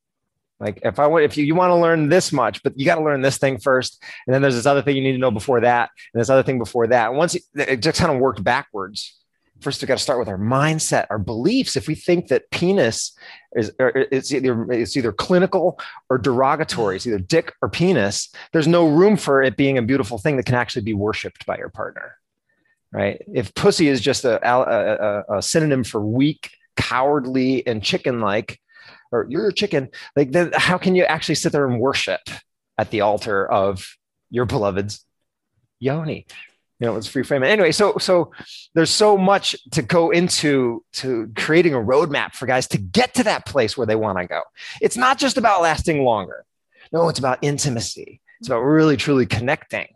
Like 0.60 0.80
if 0.84 1.00
I 1.00 1.08
want, 1.08 1.24
if 1.24 1.38
you, 1.38 1.44
you 1.44 1.56
want 1.56 1.72
to 1.72 1.76
learn 1.76 2.10
this 2.10 2.32
much, 2.32 2.62
but 2.62 2.78
you 2.78 2.86
got 2.86 2.96
to 2.96 3.04
learn 3.04 3.22
this 3.22 3.40
thing 3.40 3.58
first, 3.58 4.02
and 4.28 4.34
then 4.34 4.42
there's 4.44 4.56
this 4.56 4.68
other 4.68 4.82
thing 4.82 4.96
you 4.96 5.02
need 5.02 5.14
to 5.14 5.18
know 5.18 5.32
before 5.32 5.62
that, 5.62 5.90
and 6.14 6.22
this 6.22 6.30
other 6.30 6.44
thing 6.44 6.60
before 6.60 6.88
that. 6.88 7.10
And 7.10 7.18
once 7.18 7.36
it, 7.36 7.78
just 7.78 8.00
kind 8.00 8.12
of 8.12 8.20
worked 8.20 8.44
backwards, 8.44 9.18
first 9.60 9.82
we 9.82 9.88
got 9.88 9.98
to 9.98 10.04
start 10.04 10.20
with 10.20 10.28
our 10.28 10.38
mindset, 10.38 11.08
our 11.10 11.18
beliefs. 11.18 11.76
If 11.76 11.88
we 11.88 11.96
think 11.96 12.28
that 12.28 12.50
penis 12.52 13.18
is 13.56 13.72
it's 13.80 14.32
either 14.32 14.72
it's 14.72 14.96
either 14.96 15.12
clinical 15.12 15.80
or 16.12 16.20
derogatory, 16.20 16.98
it's 16.98 17.08
either 17.08 17.20
dick 17.20 17.54
or 17.64 17.70
penis, 17.70 18.32
there's 18.54 18.68
no 18.68 18.88
room 18.88 19.18
for 19.18 19.42
it 19.42 19.58
being 19.58 19.80
a 19.80 19.82
beautiful 19.82 20.20
thing 20.20 20.38
that 20.38 20.46
can 20.46 20.56
actually 20.56 20.84
be 20.84 20.94
worshipped 20.94 21.46
by 21.48 21.58
your 21.58 21.70
partner. 21.70 22.18
Right. 22.92 23.22
If 23.34 23.54
pussy 23.56 23.88
is 23.88 24.02
just 24.02 24.26
a, 24.26 24.40
a, 24.48 25.38
a 25.38 25.42
synonym 25.42 25.86
for 25.86 26.02
weak, 26.02 26.52
cowardly, 26.82 27.66
and 27.68 27.84
chicken 27.84 28.20
like, 28.22 28.60
or 29.12 29.28
you're 29.30 29.50
a 29.50 29.54
chicken, 29.54 29.90
like 30.16 30.32
then 30.32 30.52
how 30.56 30.78
can 30.78 30.96
you 30.96 31.04
actually 31.04 31.36
sit 31.36 31.52
there 31.52 31.68
and 31.68 31.80
worship 31.80 32.22
at 32.78 32.90
the 32.92 33.02
altar 33.02 33.50
of 33.50 33.98
your 34.30 34.46
beloved's 34.46 35.06
yoni? 35.80 36.26
you 36.82 36.88
know, 36.88 36.96
it's 36.96 37.06
free 37.06 37.22
frame. 37.22 37.44
Anyway, 37.44 37.72
so 37.72 37.96
so 38.00 38.32
there's 38.74 38.90
so 38.90 39.16
much 39.16 39.56
to 39.74 39.84
go 39.84 40.10
into 40.10 40.84
to 40.94 41.32
creating 41.38 41.76
a 41.76 41.78
roadmap 41.78 42.34
for 42.34 42.48
guys 42.48 42.68
to 42.70 42.80
get 42.80 43.14
to 43.14 43.24
that 43.24 43.46
place 43.46 43.78
where 43.78 43.86
they 43.86 43.96
want 43.96 44.18
to 44.18 44.26
go. 44.26 44.42
It's 44.82 44.98
not 44.98 45.20
just 45.20 45.38
about 45.38 45.62
lasting 45.62 46.04
longer. 46.04 46.44
No, 46.92 47.08
it's 47.08 47.20
about 47.20 47.38
intimacy. 47.44 48.20
It's 48.40 48.50
about 48.50 48.62
really 48.62 48.98
truly 48.98 49.28
connecting. 49.28 49.90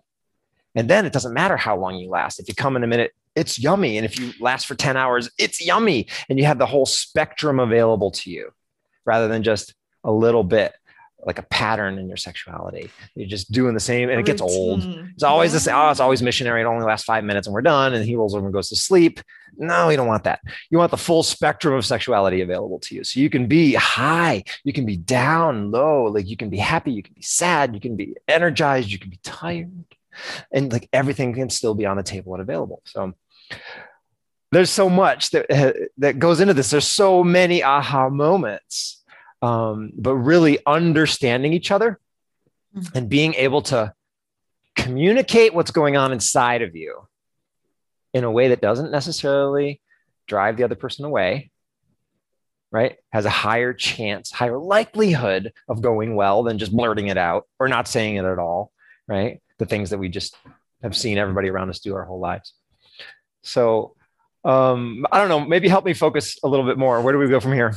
And 0.76 0.88
then 0.88 1.08
it 1.08 1.14
doesn't 1.14 1.34
matter 1.34 1.58
how 1.58 1.76
long 1.76 1.96
you 1.96 2.08
last. 2.08 2.40
If 2.40 2.48
you 2.48 2.54
come 2.54 2.76
in 2.76 2.84
a 2.84 2.88
minute, 2.88 3.14
it's 3.36 3.60
yummy. 3.60 3.98
And 3.98 4.06
if 4.06 4.20
you 4.20 4.34
last 4.40 4.66
for 4.66 4.76
10 4.76 4.98
hours, 4.98 5.30
it's 5.38 5.66
yummy. 5.66 6.08
And 6.30 6.40
you 6.40 6.46
have 6.46 6.58
the 6.58 6.66
whole 6.66 6.86
spectrum 6.86 7.60
available 7.60 8.12
to 8.12 8.30
you 8.30 8.52
rather 9.06 9.28
than 9.28 9.44
just 9.44 9.74
a 10.04 10.12
little 10.12 10.44
bit 10.44 10.74
like 11.26 11.40
a 11.40 11.44
pattern 11.44 11.98
in 11.98 12.08
your 12.08 12.18
sexuality. 12.18 12.92
You're 13.16 13.28
just 13.28 13.52
doing 13.52 13.74
the 13.74 13.80
same 13.80 14.10
and 14.10 14.20
it 14.20 14.26
gets 14.26 14.42
old. 14.42 14.84
It's 15.14 15.24
always 15.24 15.52
yeah. 15.52 15.56
the 15.56 15.60
same. 15.60 15.76
Oh, 15.76 15.90
it's 15.90 16.00
always 16.00 16.22
missionary. 16.22 16.62
It 16.62 16.66
only 16.66 16.86
lasts 16.86 17.06
five 17.06 17.24
minutes 17.24 17.48
and 17.48 17.54
we're 17.54 17.64
done. 17.64 17.96
And 17.96 18.06
he 18.06 18.16
rolls 18.16 18.36
over 18.36 18.46
and 18.46 18.54
goes 18.54 18.70
to 18.70 18.76
sleep. 18.76 19.20
No, 19.58 19.90
you 19.90 19.98
don't 19.98 20.08
want 20.08 20.26
that. 20.26 20.42
You 20.70 20.78
want 20.78 20.92
the 20.92 20.98
full 20.98 21.24
spectrum 21.24 21.74
of 21.74 21.86
sexuality 21.86 22.42
available 22.42 22.80
to 22.82 22.96
you. 22.96 23.04
So 23.04 23.20
you 23.20 23.30
can 23.30 23.48
be 23.48 23.74
high, 23.74 24.44
you 24.64 24.74
can 24.74 24.86
be 24.86 24.98
down, 24.98 25.72
low, 25.72 26.06
like 26.06 26.28
you 26.28 26.38
can 26.38 26.50
be 26.50 26.58
happy, 26.58 26.92
you 26.92 27.02
can 27.02 27.14
be 27.14 27.22
sad, 27.22 27.74
you 27.74 27.80
can 27.80 27.96
be 27.96 28.16
energized, 28.28 28.92
you 28.92 29.00
can 29.00 29.10
be 29.10 29.20
tired. 29.24 29.72
And 30.52 30.72
like 30.72 30.90
everything 30.94 31.34
can 31.34 31.50
still 31.50 31.74
be 31.74 31.86
on 31.86 31.98
the 31.98 32.04
table 32.04 32.34
and 32.34 32.42
available. 32.42 32.82
So 32.86 33.14
there's 34.52 34.70
so 34.70 34.90
much 34.90 35.32
that 35.32 35.90
that 35.98 36.20
goes 36.20 36.40
into 36.40 36.54
this. 36.54 36.70
There's 36.70 36.88
so 36.88 37.24
many 37.24 37.64
aha 37.64 38.10
moments 38.10 39.04
um, 39.46 39.92
but 39.96 40.16
really 40.16 40.60
understanding 40.66 41.54
each 41.54 41.72
other 41.72 42.00
mm-hmm. 42.76 42.98
and 42.98 43.10
being 43.10 43.34
able 43.36 43.62
to 43.64 43.94
communicate 44.76 45.54
what's 45.54 45.72
going 45.72 45.98
on 45.98 46.12
inside 46.12 46.62
of 46.62 46.76
you 46.76 47.08
in 48.14 48.24
a 48.24 48.32
way 48.32 48.50
that 48.50 48.62
doesn't 48.62 48.92
necessarily 48.92 49.82
drive 50.28 50.58
the 50.58 50.64
other 50.64 50.76
person 50.76 51.06
away 51.06 51.52
right 52.72 52.98
has 53.12 53.26
a 53.26 53.30
higher 53.30 53.74
chance 53.74 54.32
higher 54.32 54.58
likelihood 54.58 55.54
of 55.70 55.82
going 55.82 56.16
well 56.16 56.44
than 56.44 56.58
just 56.58 56.76
blurting 56.76 57.08
it 57.08 57.18
out 57.18 57.46
or 57.60 57.68
not 57.68 57.88
saying 57.88 58.16
it 58.16 58.26
at 58.26 58.40
all 58.40 58.72
right 59.08 59.42
the 59.60 59.66
things 59.66 59.92
that 59.92 60.00
we 60.00 60.10
just 60.10 60.36
have 60.82 60.96
seen 60.96 61.18
everybody 61.18 61.50
around 61.50 61.70
us 61.70 61.80
do 61.80 61.94
our 61.96 62.04
whole 62.04 62.20
lives 62.20 62.54
so 63.46 63.96
um, 64.44 65.06
i 65.12 65.20
don't 65.20 65.30
know 65.30 65.40
maybe 65.40 65.68
help 65.68 65.86
me 65.86 65.94
focus 65.94 66.38
a 66.44 66.48
little 66.48 66.66
bit 66.66 66.78
more. 66.78 67.02
Where 67.02 67.14
do 67.14 67.20
we 67.20 67.28
go 67.28 67.40
from 67.40 67.54
here? 67.54 67.74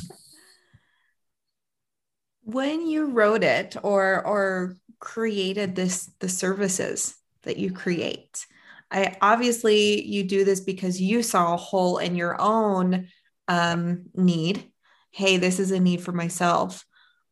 When 2.43 2.87
you 2.87 3.07
wrote 3.07 3.45
it 3.45 3.77
or 3.83 4.27
or 4.27 4.77
created 4.99 5.77
this 5.77 6.11
the 6.19 6.29
services 6.29 7.15
that 7.43 7.57
you 7.57 7.71
create 7.73 8.45
i 8.91 9.17
obviously 9.23 10.05
you 10.05 10.25
do 10.25 10.45
this 10.45 10.61
because 10.61 11.01
you 11.01 11.23
saw 11.23 11.55
a 11.55 11.57
hole 11.57 11.99
in 11.99 12.17
your 12.17 12.41
own 12.41 13.07
um, 13.47 14.07
need. 14.15 14.71
Hey 15.11 15.37
this 15.37 15.59
is 15.59 15.71
a 15.71 15.81
need 15.81 16.03
for 16.03 16.13
myself. 16.13 16.85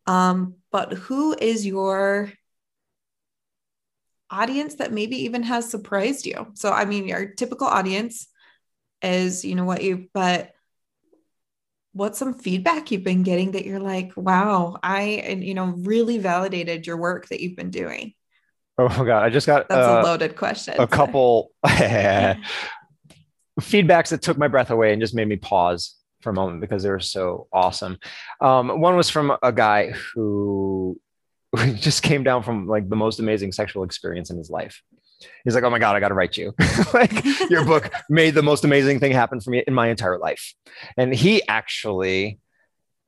Um, 0.06 0.54
but 0.70 0.92
who 0.92 1.34
is 1.34 1.66
your 1.66 2.32
audience 4.30 4.76
that 4.76 4.92
maybe 4.92 5.24
even 5.24 5.42
has 5.42 5.70
surprised 5.70 6.26
you 6.26 6.48
so 6.54 6.72
i 6.72 6.84
mean 6.84 7.06
your 7.06 7.26
typical 7.26 7.66
audience 7.66 8.26
is 9.02 9.44
you 9.44 9.54
know 9.54 9.64
what 9.64 9.82
you 9.82 10.08
but 10.12 10.52
what's 11.96 12.18
some 12.18 12.34
feedback 12.34 12.90
you've 12.90 13.02
been 13.02 13.22
getting 13.22 13.52
that 13.52 13.64
you're 13.64 13.80
like, 13.80 14.12
wow, 14.16 14.76
I, 14.82 15.22
and, 15.24 15.42
you 15.42 15.54
know, 15.54 15.72
really 15.78 16.18
validated 16.18 16.86
your 16.86 16.98
work 16.98 17.28
that 17.28 17.40
you've 17.40 17.56
been 17.56 17.70
doing? 17.70 18.12
Oh 18.76 19.02
God. 19.02 19.22
I 19.22 19.30
just 19.30 19.46
got 19.46 19.66
that's 19.70 19.88
uh, 19.88 20.02
a 20.02 20.04
loaded 20.04 20.36
question. 20.36 20.74
A 20.78 20.86
couple 20.86 21.52
feedbacks 21.66 22.36
that 24.10 24.20
took 24.20 24.36
my 24.36 24.48
breath 24.48 24.70
away 24.70 24.92
and 24.92 25.00
just 25.00 25.14
made 25.14 25.26
me 25.26 25.36
pause 25.36 25.94
for 26.20 26.28
a 26.28 26.34
moment 26.34 26.60
because 26.60 26.82
they 26.82 26.90
were 26.90 27.00
so 27.00 27.48
awesome. 27.50 27.96
Um, 28.42 28.82
one 28.82 28.94
was 28.94 29.08
from 29.08 29.34
a 29.42 29.52
guy 29.52 29.94
who 30.14 31.00
just 31.74 32.02
came 32.02 32.22
down 32.22 32.42
from 32.42 32.66
like 32.66 32.88
the 32.88 32.96
most 32.96 33.20
amazing 33.20 33.52
sexual 33.52 33.82
experience 33.84 34.30
in 34.30 34.38
his 34.38 34.50
life 34.50 34.82
he's 35.44 35.54
like, 35.54 35.64
oh 35.64 35.70
my 35.70 35.78
God, 35.78 35.96
I 35.96 36.00
got 36.00 36.08
to 36.08 36.14
write 36.14 36.36
you. 36.36 36.54
like 36.94 37.24
your 37.50 37.64
book 37.64 37.90
made 38.08 38.34
the 38.34 38.42
most 38.42 38.64
amazing 38.64 39.00
thing 39.00 39.12
happen 39.12 39.40
for 39.40 39.50
me 39.50 39.62
in 39.66 39.74
my 39.74 39.88
entire 39.88 40.18
life. 40.18 40.54
And 40.96 41.14
he 41.14 41.46
actually 41.48 42.38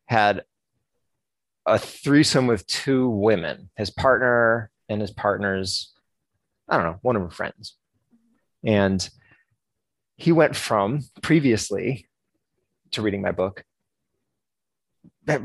had 0.07 0.45
a 1.67 1.79
threesome 1.79 2.47
with 2.47 2.67
two 2.67 3.09
women, 3.09 3.71
his 3.77 3.91
partner 3.91 4.71
and 4.89 5.01
his 5.01 5.11
partner's, 5.11 5.93
I 6.69 6.77
don't 6.77 6.87
know, 6.87 6.99
one 7.03 7.17
of 7.17 7.23
her 7.23 7.31
friends. 7.31 7.77
And 8.65 9.07
he 10.17 10.33
went 10.33 10.57
from 10.57 11.03
previously 11.23 12.09
to 12.93 13.03
reading 13.03 13.23
my 13.23 13.33
book, 13.33 13.65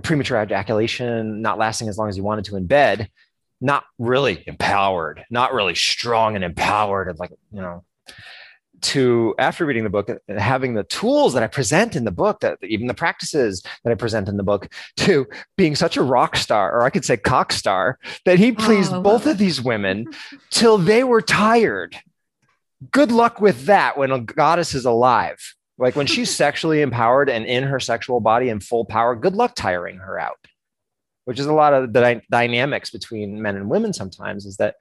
premature 0.02 0.41
ejaculation, 0.41 1.41
not 1.41 1.58
lasting 1.58 1.89
as 1.89 1.98
long 1.98 2.10
as 2.10 2.15
he 2.15 2.22
wanted 2.22 2.46
to 2.46 2.56
in 2.56 2.65
bed, 2.65 3.10
not 3.62 3.84
really 3.98 4.43
empowered, 4.48 5.24
not 5.30 5.54
really 5.54 5.76
strong 5.76 6.36
and 6.36 6.43
empowered, 6.43 7.10
and 7.10 7.19
like, 7.19 7.32
you 7.52 7.62
know, 7.62 7.84
to 8.84 9.34
after 9.39 9.65
reading 9.65 9.84
the 9.84 9.89
book 9.89 10.10
and 10.10 10.39
having 10.39 10.74
the 10.74 10.84
tools 10.84 11.34
that 11.34 11.41
i 11.41 11.48
present 11.48 11.96
in 11.96 12.04
the 12.04 12.12
book 12.12 12.41
that 12.41 12.58
even 12.63 12.88
the 12.88 12.93
practices 12.93 13.63
that 13.84 13.91
i 13.91 13.96
present 13.96 14.28
in 14.28 14.36
the 14.36 14.43
book 14.43 14.67
to 14.98 15.26
being 15.58 15.74
such 15.76 15.96
a 15.96 16.02
rock 16.02 16.36
star 16.36 16.74
or 16.74 16.84
i 16.84 16.89
could 16.89 17.06
say 17.06 17.15
cock 17.15 17.54
star 17.54 17.98
that 18.26 18.38
he 18.38 18.52
pleased 18.52 18.91
oh, 18.93 19.02
both 19.02 19.26
of 19.26 19.38
these 19.38 19.62
women 19.62 20.06
till 20.50 20.78
they 20.78 21.04
were 21.04 21.22
tired. 21.22 21.96
Good 22.91 23.13
luck 23.13 23.39
with 23.39 23.65
that 23.67 23.98
when 23.98 24.12
a 24.12 24.19
goddess 24.19 24.76
is 24.76 24.84
alive 24.84 25.56
like 25.78 25.96
when 25.96 26.08
she's 26.08 26.34
sexually 26.34 26.82
empowered 26.82 27.30
and 27.30 27.46
in 27.46 27.64
her 27.64 27.80
sexual 27.80 28.20
body 28.20 28.50
and 28.50 28.64
full 28.64 28.86
power 28.86 29.16
good 29.16 29.34
luck 29.34 29.54
tiring 29.56 29.98
her 29.98 30.20
out 30.20 30.38
which 31.26 31.40
is 31.40 31.46
a 31.46 31.54
lot 31.54 31.74
of 31.74 31.94
the 31.94 32.02
dy- 32.02 32.22
dynamics 32.30 32.90
between 32.90 33.42
men 33.42 33.56
and 33.56 33.70
women 33.70 33.94
sometimes 33.94 34.46
is 34.46 34.58
that 34.58 34.76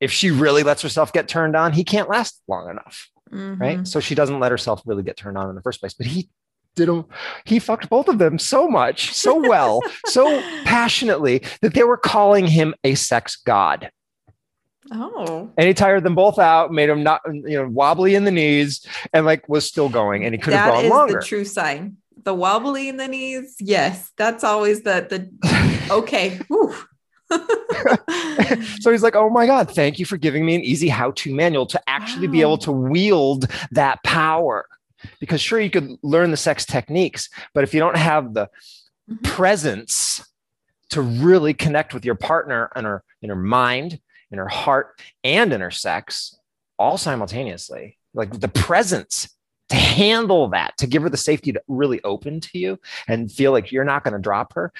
if 0.00 0.12
she 0.12 0.30
really 0.30 0.62
lets 0.62 0.82
herself 0.82 1.12
get 1.12 1.28
turned 1.28 1.56
on, 1.56 1.72
he 1.72 1.84
can't 1.84 2.08
last 2.08 2.40
long 2.48 2.70
enough. 2.70 3.08
Mm-hmm. 3.32 3.60
Right. 3.60 3.86
So 3.86 4.00
she 4.00 4.14
doesn't 4.14 4.40
let 4.40 4.52
herself 4.52 4.82
really 4.86 5.02
get 5.02 5.16
turned 5.16 5.36
on 5.36 5.48
in 5.48 5.54
the 5.54 5.62
first 5.62 5.80
place. 5.80 5.92
But 5.92 6.06
he 6.06 6.30
did 6.76 6.88
a, 6.88 7.04
he 7.44 7.58
fucked 7.58 7.90
both 7.90 8.08
of 8.08 8.18
them 8.18 8.38
so 8.38 8.68
much, 8.68 9.12
so 9.12 9.36
well, 9.36 9.82
so 10.06 10.40
passionately 10.64 11.42
that 11.60 11.74
they 11.74 11.82
were 11.82 11.96
calling 11.96 12.46
him 12.46 12.74
a 12.84 12.94
sex 12.94 13.36
god. 13.36 13.90
Oh. 14.92 15.50
And 15.56 15.66
he 15.66 15.74
tired 15.74 16.04
them 16.04 16.14
both 16.14 16.38
out, 16.38 16.72
made 16.72 16.88
them 16.88 17.02
not, 17.02 17.20
you 17.26 17.62
know, 17.62 17.68
wobbly 17.68 18.14
in 18.14 18.24
the 18.24 18.30
knees, 18.30 18.86
and 19.12 19.26
like 19.26 19.48
was 19.48 19.66
still 19.66 19.88
going. 19.88 20.24
And 20.24 20.34
he 20.34 20.40
could 20.40 20.54
have 20.54 20.72
gone 20.72 20.88
longer. 20.88 21.20
The 21.20 21.24
true 21.24 21.44
sign 21.44 21.98
the 22.24 22.34
wobbly 22.34 22.88
in 22.88 22.96
the 22.96 23.08
knees 23.08 23.56
yes 23.58 24.12
that's 24.16 24.44
always 24.44 24.82
the 24.82 25.06
the 25.08 25.88
okay 25.90 26.38
so 28.80 28.90
he's 28.90 29.02
like 29.02 29.14
oh 29.14 29.30
my 29.30 29.46
god 29.46 29.70
thank 29.70 29.98
you 29.98 30.04
for 30.04 30.16
giving 30.16 30.44
me 30.44 30.54
an 30.54 30.60
easy 30.62 30.88
how-to 30.88 31.34
manual 31.34 31.66
to 31.66 31.80
actually 31.86 32.26
wow. 32.26 32.32
be 32.32 32.40
able 32.40 32.58
to 32.58 32.72
wield 32.72 33.46
that 33.70 34.02
power 34.02 34.66
because 35.20 35.40
sure 35.40 35.60
you 35.60 35.70
could 35.70 35.96
learn 36.02 36.30
the 36.30 36.36
sex 36.36 36.64
techniques 36.66 37.28
but 37.54 37.64
if 37.64 37.72
you 37.72 37.80
don't 37.80 37.96
have 37.96 38.34
the 38.34 38.46
mm-hmm. 39.10 39.24
presence 39.24 40.24
to 40.90 41.02
really 41.02 41.54
connect 41.54 41.94
with 41.94 42.04
your 42.04 42.14
partner 42.14 42.70
and 42.74 42.86
her 42.86 43.02
in 43.22 43.30
her 43.30 43.36
mind 43.36 44.00
in 44.30 44.38
her 44.38 44.48
heart 44.48 45.00
and 45.24 45.52
in 45.52 45.60
her 45.60 45.70
sex 45.70 46.38
all 46.78 46.96
simultaneously 46.96 47.98
like 48.14 48.40
the 48.40 48.48
presence 48.48 49.28
to 49.68 49.76
handle 49.76 50.48
that, 50.48 50.76
to 50.78 50.86
give 50.86 51.02
her 51.02 51.10
the 51.10 51.16
safety 51.16 51.52
to 51.52 51.62
really 51.68 52.02
open 52.02 52.40
to 52.40 52.58
you 52.58 52.78
and 53.06 53.30
feel 53.30 53.52
like 53.52 53.70
you're 53.70 53.84
not 53.84 54.02
going 54.02 54.14
to 54.14 54.20
drop 54.20 54.54
her. 54.54 54.72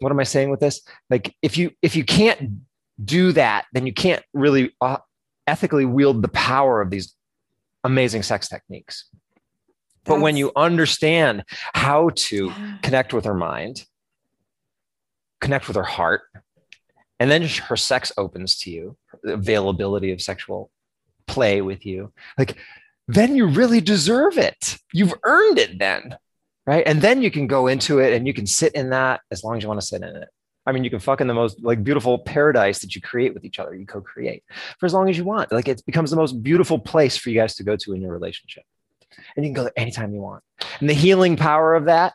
What 0.00 0.12
am 0.12 0.20
I 0.20 0.24
saying 0.24 0.50
with 0.50 0.60
this? 0.60 0.80
Like 1.10 1.34
if 1.42 1.56
you 1.56 1.72
if 1.82 1.96
you 1.96 2.04
can't 2.04 2.60
do 3.04 3.32
that, 3.32 3.66
then 3.72 3.86
you 3.86 3.92
can't 3.92 4.22
really 4.32 4.74
uh, 4.80 4.98
ethically 5.46 5.84
wield 5.84 6.22
the 6.22 6.28
power 6.28 6.80
of 6.80 6.90
these 6.90 7.14
amazing 7.84 8.22
sex 8.22 8.48
techniques. 8.48 9.08
But 10.04 10.20
when 10.20 10.36
you 10.36 10.52
understand 10.54 11.42
how 11.74 12.10
to 12.14 12.52
connect 12.82 13.12
with 13.12 13.24
her 13.24 13.34
mind, 13.34 13.84
connect 15.40 15.66
with 15.66 15.76
her 15.76 15.82
heart, 15.82 16.22
and 17.18 17.30
then 17.30 17.42
her 17.42 17.76
sex 17.76 18.12
opens 18.16 18.58
to 18.60 18.70
you, 18.70 18.96
the 19.22 19.34
availability 19.34 20.12
of 20.12 20.20
sexual 20.20 20.70
play 21.26 21.62
with 21.62 21.86
you. 21.86 22.12
Like 22.38 22.56
then 23.08 23.36
you 23.36 23.46
really 23.46 23.80
deserve 23.80 24.38
it. 24.38 24.78
You've 24.92 25.14
earned 25.24 25.58
it 25.58 25.78
then. 25.78 26.16
Right. 26.66 26.84
And 26.84 27.00
then 27.00 27.22
you 27.22 27.30
can 27.30 27.46
go 27.46 27.68
into 27.68 28.00
it 28.00 28.12
and 28.12 28.26
you 28.26 28.34
can 28.34 28.46
sit 28.46 28.74
in 28.74 28.90
that 28.90 29.20
as 29.30 29.44
long 29.44 29.56
as 29.56 29.62
you 29.62 29.68
want 29.68 29.80
to 29.80 29.86
sit 29.86 30.02
in 30.02 30.16
it. 30.16 30.28
I 30.66 30.72
mean, 30.72 30.82
you 30.82 30.90
can 30.90 30.98
fuck 30.98 31.20
in 31.20 31.28
the 31.28 31.34
most 31.34 31.62
like 31.62 31.84
beautiful 31.84 32.18
paradise 32.18 32.80
that 32.80 32.96
you 32.96 33.00
create 33.00 33.32
with 33.32 33.44
each 33.44 33.60
other, 33.60 33.72
you 33.76 33.86
co 33.86 34.00
create 34.00 34.42
for 34.80 34.86
as 34.86 34.92
long 34.92 35.08
as 35.08 35.16
you 35.16 35.22
want. 35.22 35.52
Like 35.52 35.68
it 35.68 35.82
becomes 35.86 36.10
the 36.10 36.16
most 36.16 36.42
beautiful 36.42 36.80
place 36.80 37.16
for 37.16 37.30
you 37.30 37.36
guys 37.36 37.54
to 37.56 37.62
go 37.62 37.76
to 37.76 37.92
in 37.92 38.02
your 38.02 38.12
relationship. 38.12 38.64
And 39.36 39.46
you 39.46 39.50
can 39.50 39.54
go 39.54 39.62
there 39.62 39.72
anytime 39.76 40.12
you 40.12 40.20
want. 40.20 40.42
And 40.80 40.90
the 40.90 40.94
healing 40.94 41.36
power 41.36 41.76
of 41.76 41.84
that 41.84 42.14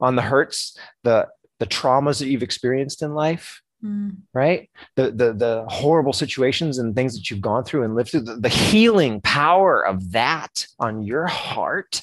on 0.00 0.16
the 0.16 0.22
hurts, 0.22 0.76
the, 1.04 1.28
the 1.60 1.66
traumas 1.66 2.18
that 2.18 2.26
you've 2.26 2.42
experienced 2.42 3.02
in 3.02 3.14
life, 3.14 3.62
Mm. 3.84 4.18
right? 4.32 4.70
The, 4.94 5.10
the, 5.10 5.32
the 5.32 5.64
horrible 5.68 6.12
situations 6.12 6.78
and 6.78 6.94
things 6.94 7.14
that 7.16 7.28
you've 7.30 7.40
gone 7.40 7.64
through 7.64 7.82
and 7.82 7.96
lived 7.96 8.10
through, 8.10 8.20
the, 8.20 8.36
the 8.36 8.48
healing 8.48 9.20
power 9.20 9.84
of 9.84 10.12
that 10.12 10.66
on 10.78 11.02
your 11.02 11.26
heart, 11.26 12.00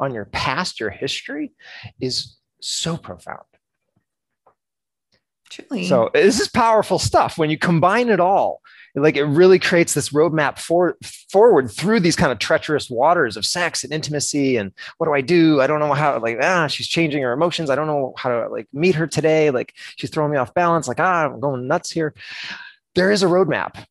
on 0.00 0.12
your 0.12 0.24
past, 0.24 0.80
your 0.80 0.90
history 0.90 1.52
is 2.00 2.36
so 2.60 2.96
profound. 2.96 3.44
Truly. 5.48 5.86
So 5.86 6.10
this 6.12 6.40
is 6.40 6.48
powerful 6.48 6.98
stuff 6.98 7.38
when 7.38 7.50
you 7.50 7.58
combine 7.58 8.08
it 8.08 8.20
all. 8.20 8.60
Like 8.96 9.16
it 9.16 9.24
really 9.24 9.58
creates 9.58 9.92
this 9.92 10.08
roadmap 10.08 10.58
for 10.58 10.96
forward 11.30 11.70
through 11.70 12.00
these 12.00 12.16
kind 12.16 12.32
of 12.32 12.38
treacherous 12.38 12.88
waters 12.88 13.36
of 13.36 13.44
sex 13.44 13.84
and 13.84 13.92
intimacy. 13.92 14.56
And 14.56 14.72
what 14.96 15.06
do 15.06 15.12
I 15.12 15.20
do? 15.20 15.60
I 15.60 15.66
don't 15.66 15.80
know 15.80 15.92
how. 15.92 16.18
Like 16.18 16.38
ah, 16.40 16.66
she's 16.66 16.88
changing 16.88 17.22
her 17.22 17.32
emotions. 17.32 17.68
I 17.68 17.74
don't 17.76 17.86
know 17.86 18.14
how 18.16 18.30
to 18.30 18.48
like 18.48 18.68
meet 18.72 18.94
her 18.94 19.06
today. 19.06 19.50
Like 19.50 19.74
she's 19.96 20.10
throwing 20.10 20.32
me 20.32 20.38
off 20.38 20.54
balance. 20.54 20.88
Like 20.88 21.00
ah, 21.00 21.26
I'm 21.26 21.40
going 21.40 21.68
nuts 21.68 21.90
here. 21.90 22.14
There 22.94 23.12
is 23.12 23.22
a 23.22 23.26
roadmap. 23.26 23.84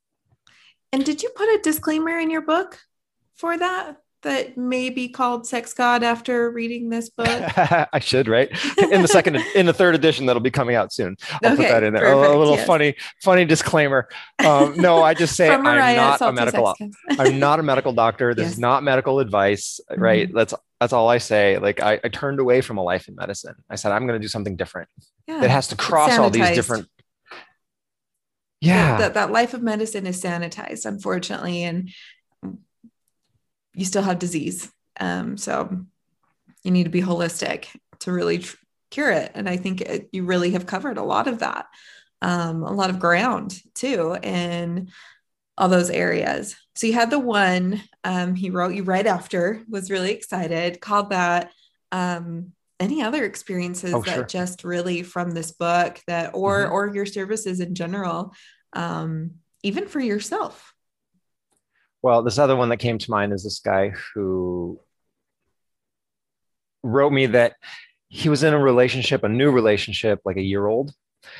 and 0.91 1.06
did 1.06 1.22
you 1.22 1.30
put 1.36 1.50
a 1.50 1.60
disclaimer 1.62 2.18
in 2.18 2.30
your 2.32 2.41
book 2.41 2.80
for 3.36 3.58
that? 3.58 3.98
That 4.26 4.58
may 4.58 4.90
be 4.90 5.08
called 5.08 5.46
Sex 5.46 5.74
God 5.74 6.02
after 6.02 6.50
reading 6.50 6.90
this 6.90 7.10
book. 7.18 7.28
I 7.30 8.00
should, 8.00 8.28
right? 8.28 8.50
In 8.92 9.04
the 9.04 9.08
second, 9.08 9.36
in 9.56 9.68
the 9.68 9.74
third 9.74 9.94
edition 9.94 10.26
that'll 10.26 10.42
be 10.42 10.50
coming 10.50 10.76
out 10.76 10.92
soon. 10.92 11.16
I'll 11.44 11.56
put 11.56 11.60
that 11.60 11.84
in 11.84 11.94
there. 11.94 12.08
A- 12.12 12.16
a, 12.16 12.38
little 12.38 12.56
yes. 12.56 12.66
funny, 12.66 12.96
funny 13.24 13.46
disclaimer. 13.46 14.10
Um, 14.44 14.76
no, 14.78 15.04
I 15.04 15.14
just 15.14 15.36
say 15.36 15.48
I'm 15.52 15.64
not 15.64 16.22
a 16.22 16.32
medical. 16.34 16.76
I'm 17.20 17.40
not 17.40 17.60
a 17.60 17.64
medical 17.64 17.94
doctor. 17.94 18.34
This 18.34 18.46
Yes. 18.46 18.52
is 18.54 18.60
not 18.60 18.84
medical 18.84 19.20
advice, 19.20 19.80
right? 19.96 20.28
That's 20.34 20.54
that's 20.82 20.92
all 20.92 21.08
I 21.08 21.20
say. 21.20 21.58
Like 21.60 21.82
I, 21.82 22.00
I 22.04 22.10
turned 22.10 22.40
away 22.40 22.62
from 22.62 22.78
a 22.78 22.84
life 22.84 23.08
in 23.08 23.16
medicine. 23.16 23.56
I 23.70 23.76
said 23.76 23.92
I'm 23.92 24.08
going 24.08 24.20
to 24.20 24.24
do 24.24 24.28
something 24.28 24.56
different. 24.56 24.90
Yeah. 25.28 25.44
It 25.44 25.52
has 25.52 25.68
to 25.68 25.76
cross 25.76 26.18
all 26.18 26.32
these 26.32 26.50
different. 26.52 26.88
that- 27.30 27.38
Yeah, 28.62 28.98
that, 28.98 29.14
that 29.14 29.32
life 29.32 29.54
of 29.54 29.62
medicine 29.62 30.08
is 30.08 30.22
sanitized 30.22 30.86
unfortunately 30.86 31.62
and 31.64 31.90
you 33.76 33.86
still 33.86 34.04
have 34.04 34.20
disease 34.20 34.72
um, 35.00 35.38
so 35.38 35.86
you 36.64 36.72
need 36.72 36.86
to 36.86 36.90
be 36.90 37.02
holistic 37.02 37.68
to 38.00 38.12
really 38.12 38.40
tr- 38.40 38.58
cure 38.92 39.12
it 39.12 39.32
and 39.36 39.48
i 39.50 39.58
think 39.58 39.82
it, 39.82 40.10
you 40.12 40.24
really 40.24 40.52
have 40.52 40.66
covered 40.66 40.98
a 40.98 41.04
lot 41.04 41.28
of 41.28 41.40
that 41.40 41.66
um, 42.22 42.64
a 42.64 42.72
lot 42.72 42.90
of 42.90 43.00
ground 43.00 43.60
too 43.74 44.18
in 44.24 44.90
all 45.58 45.70
those 45.70 45.90
areas 45.90 46.56
so 46.76 46.88
you 46.88 46.94
had 46.94 47.10
the 47.12 47.20
one 47.20 47.82
um, 48.04 48.36
he 48.36 48.50
wrote 48.50 48.74
you 48.76 48.84
right 48.84 49.08
after 49.08 49.64
was 49.70 49.92
really 49.92 50.12
excited 50.12 50.82
called 50.82 51.10
that 51.12 51.52
um, 51.92 52.52
any 52.80 53.02
other 53.02 53.24
experiences 53.24 53.94
Oh, 53.94 54.02
that 54.02 54.16
sure. 54.16 54.24
just 54.26 54.64
really 54.64 55.02
from 55.04 55.32
this 55.32 55.52
book 55.52 56.00
that 56.08 56.32
or 56.34 56.68
Mhm. 56.68 56.72
or 56.72 56.94
your 56.94 57.06
services 57.06 57.60
in 57.60 57.74
general 57.76 58.34
um, 58.74 59.32
even 59.64 59.88
for 59.88 60.00
yourself 60.00 60.74
Well, 62.06 62.22
this 62.22 62.38
other 62.38 62.56
one 62.56 62.70
that 62.70 62.78
came 62.78 63.00
to 63.00 63.10
mind 63.10 63.34
is 63.34 63.44
this 63.44 63.58
guy 63.58 63.89
who 63.89 64.80
wrote 66.84 67.12
me 67.12 67.26
that 67.26 67.54
he 68.10 68.30
was 68.30 68.44
in 68.44 68.54
a 68.54 68.60
relationship, 68.60 69.24
a 69.24 69.28
new 69.28 69.50
relationship, 69.50 70.22
like 70.24 70.38
a 70.38 70.41
year 70.44 70.68
old, 70.68 70.94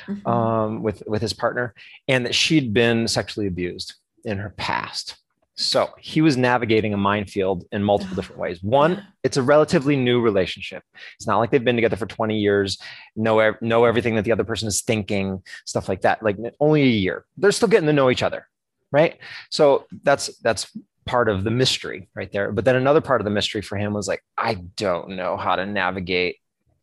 Mhm. 0.08 0.26
um, 0.26 0.82
with 0.82 1.04
with 1.06 1.22
his 1.22 1.32
partner, 1.32 1.72
and 2.08 2.26
that 2.26 2.34
she'd 2.34 2.74
been 2.74 3.06
sexually 3.06 3.46
abused 3.46 3.94
in 4.24 4.38
her 4.38 4.50
past. 4.56 5.14
So 5.54 5.94
he 6.00 6.20
was 6.20 6.36
navigating 6.36 6.92
a 6.92 6.96
minefield 6.96 7.64
in 7.70 7.84
multiple 7.84 8.16
different 8.16 8.40
ways. 8.40 8.60
One, 8.60 9.06
it's 9.22 9.36
a 9.36 9.44
relatively 9.44 9.94
new 9.94 10.20
relationship. 10.20 10.82
It's 11.14 11.28
not 11.28 11.38
like 11.38 11.52
they've 11.52 11.64
been 11.64 11.76
together 11.76 11.94
for 11.96 12.06
20 12.06 12.40
years, 12.40 12.76
know 13.14 13.54
know 13.60 13.84
everything 13.84 14.16
that 14.16 14.24
the 14.24 14.32
other 14.32 14.42
person 14.42 14.66
is 14.66 14.82
thinking, 14.82 15.44
stuff 15.64 15.88
like 15.88 16.00
that. 16.00 16.24
Like 16.24 16.38
only 16.58 16.82
a 16.82 16.86
year. 16.86 17.24
They're 17.36 17.52
still 17.52 17.68
getting 17.68 17.86
to 17.86 17.92
know 17.92 18.10
each 18.10 18.24
other, 18.24 18.48
right? 18.96 19.18
So 19.50 19.84
that's 20.02 20.24
that's 20.38 20.64
part 21.04 21.28
of 21.28 21.44
the 21.44 21.50
mystery 21.50 22.08
right 22.14 22.32
there. 22.32 22.50
But 22.50 22.64
then 22.64 22.76
another 22.76 23.00
part 23.00 23.20
of 23.20 23.24
the 23.26 23.30
mystery 23.38 23.62
for 23.62 23.76
him 23.76 23.92
was 23.92 24.08
like, 24.08 24.22
I 24.36 24.54
don't 24.76 25.10
know 25.10 25.36
how 25.36 25.54
to 25.56 25.64
navigate 25.66 26.36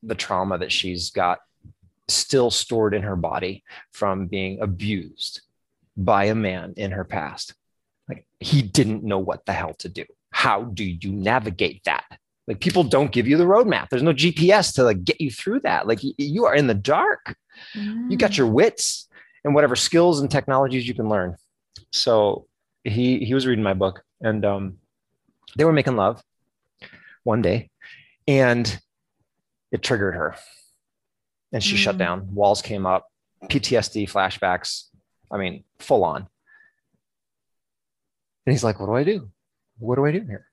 the 0.03 0.15
trauma 0.15 0.57
that 0.59 0.71
she's 0.71 1.09
got 1.11 1.39
still 2.07 2.51
stored 2.51 2.93
in 2.93 3.01
her 3.03 3.15
body 3.15 3.63
from 3.91 4.27
being 4.27 4.61
abused 4.61 5.41
by 5.97 6.25
a 6.25 6.35
man 6.35 6.73
in 6.77 6.91
her 6.91 7.03
past. 7.03 7.53
Like 8.09 8.25
he 8.39 8.61
didn't 8.61 9.03
know 9.03 9.19
what 9.19 9.45
the 9.45 9.53
hell 9.53 9.73
to 9.79 9.89
do. 9.89 10.05
How 10.31 10.63
do 10.63 10.83
you 10.83 11.11
navigate 11.11 11.83
that? 11.85 12.03
Like 12.47 12.59
people 12.59 12.83
don't 12.83 13.11
give 13.11 13.27
you 13.27 13.37
the 13.37 13.45
roadmap. 13.45 13.89
There's 13.89 14.03
no 14.03 14.13
GPS 14.13 14.73
to 14.75 14.83
like 14.83 15.03
get 15.03 15.21
you 15.21 15.31
through 15.31 15.61
that. 15.61 15.87
Like 15.87 15.99
you 16.17 16.45
are 16.45 16.55
in 16.55 16.67
the 16.67 16.73
dark. 16.73 17.35
You 18.09 18.17
got 18.17 18.31
Mm. 18.31 18.37
your 18.37 18.47
wits 18.47 19.07
and 19.45 19.53
whatever 19.55 19.75
skills 19.75 20.19
and 20.21 20.29
technologies 20.29 20.87
you 20.87 20.93
can 20.93 21.07
learn. 21.07 21.35
So 21.93 22.47
he 22.83 23.19
he 23.23 23.33
was 23.33 23.47
reading 23.47 23.63
my 23.63 23.73
book 23.75 24.03
and 24.19 24.43
um 24.43 24.77
they 25.55 25.63
were 25.63 25.71
making 25.71 25.95
love 25.95 26.21
one 27.23 27.41
day 27.41 27.69
and 28.27 28.79
it 29.71 29.81
triggered 29.83 30.15
her 30.15 30.35
and 31.53 31.63
she 31.63 31.77
shut 31.77 31.95
Mm. 31.95 31.99
down. 31.99 32.35
Walls 32.35 32.61
came 32.61 32.85
up 32.85 33.07
ptsd 33.43 34.09
flashbacks. 34.09 34.89
I 35.31 35.37
mean 35.37 35.63
full 35.79 36.03
on. 36.03 36.27
And 38.45 38.53
he's 38.53 38.63
like 38.63 38.79
what 38.79 38.87
do 38.87 38.95
i 38.95 39.03
do? 39.03 39.29
What 39.77 39.95
do 39.95 40.05
i 40.05 40.11
do 40.11 40.21
here? 40.25 40.47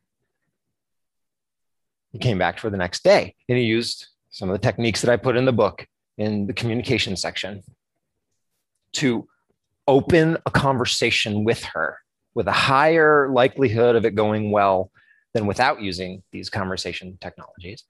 He 2.13 2.19
came 2.19 2.39
back 2.39 2.59
for 2.59 2.71
the 2.71 2.77
next 2.77 3.03
day 3.03 3.35
and 3.49 3.57
he 3.57 3.65
used 3.65 4.09
some 4.31 4.51
of 4.51 4.53
the 4.53 4.59
techniques 4.67 5.01
that 5.01 5.11
i 5.11 5.17
put 5.17 5.37
in 5.37 5.45
the 5.47 5.53
book 5.53 5.87
in 6.19 6.47
the 6.47 6.53
communication 6.53 7.17
section 7.17 7.63
to 8.93 9.27
open 9.91 10.37
a 10.47 10.51
conversation 10.53 11.43
with 11.43 11.65
her 11.65 11.99
with 12.35 12.47
a 12.47 12.53
higher 12.53 13.29
likelihood 13.29 13.97
of 13.97 14.05
it 14.05 14.15
going 14.15 14.53
well 14.53 14.93
than 15.35 15.47
without 15.47 15.83
using 15.83 16.23
these 16.31 16.49
conversation 16.49 17.19
technologies 17.21 17.85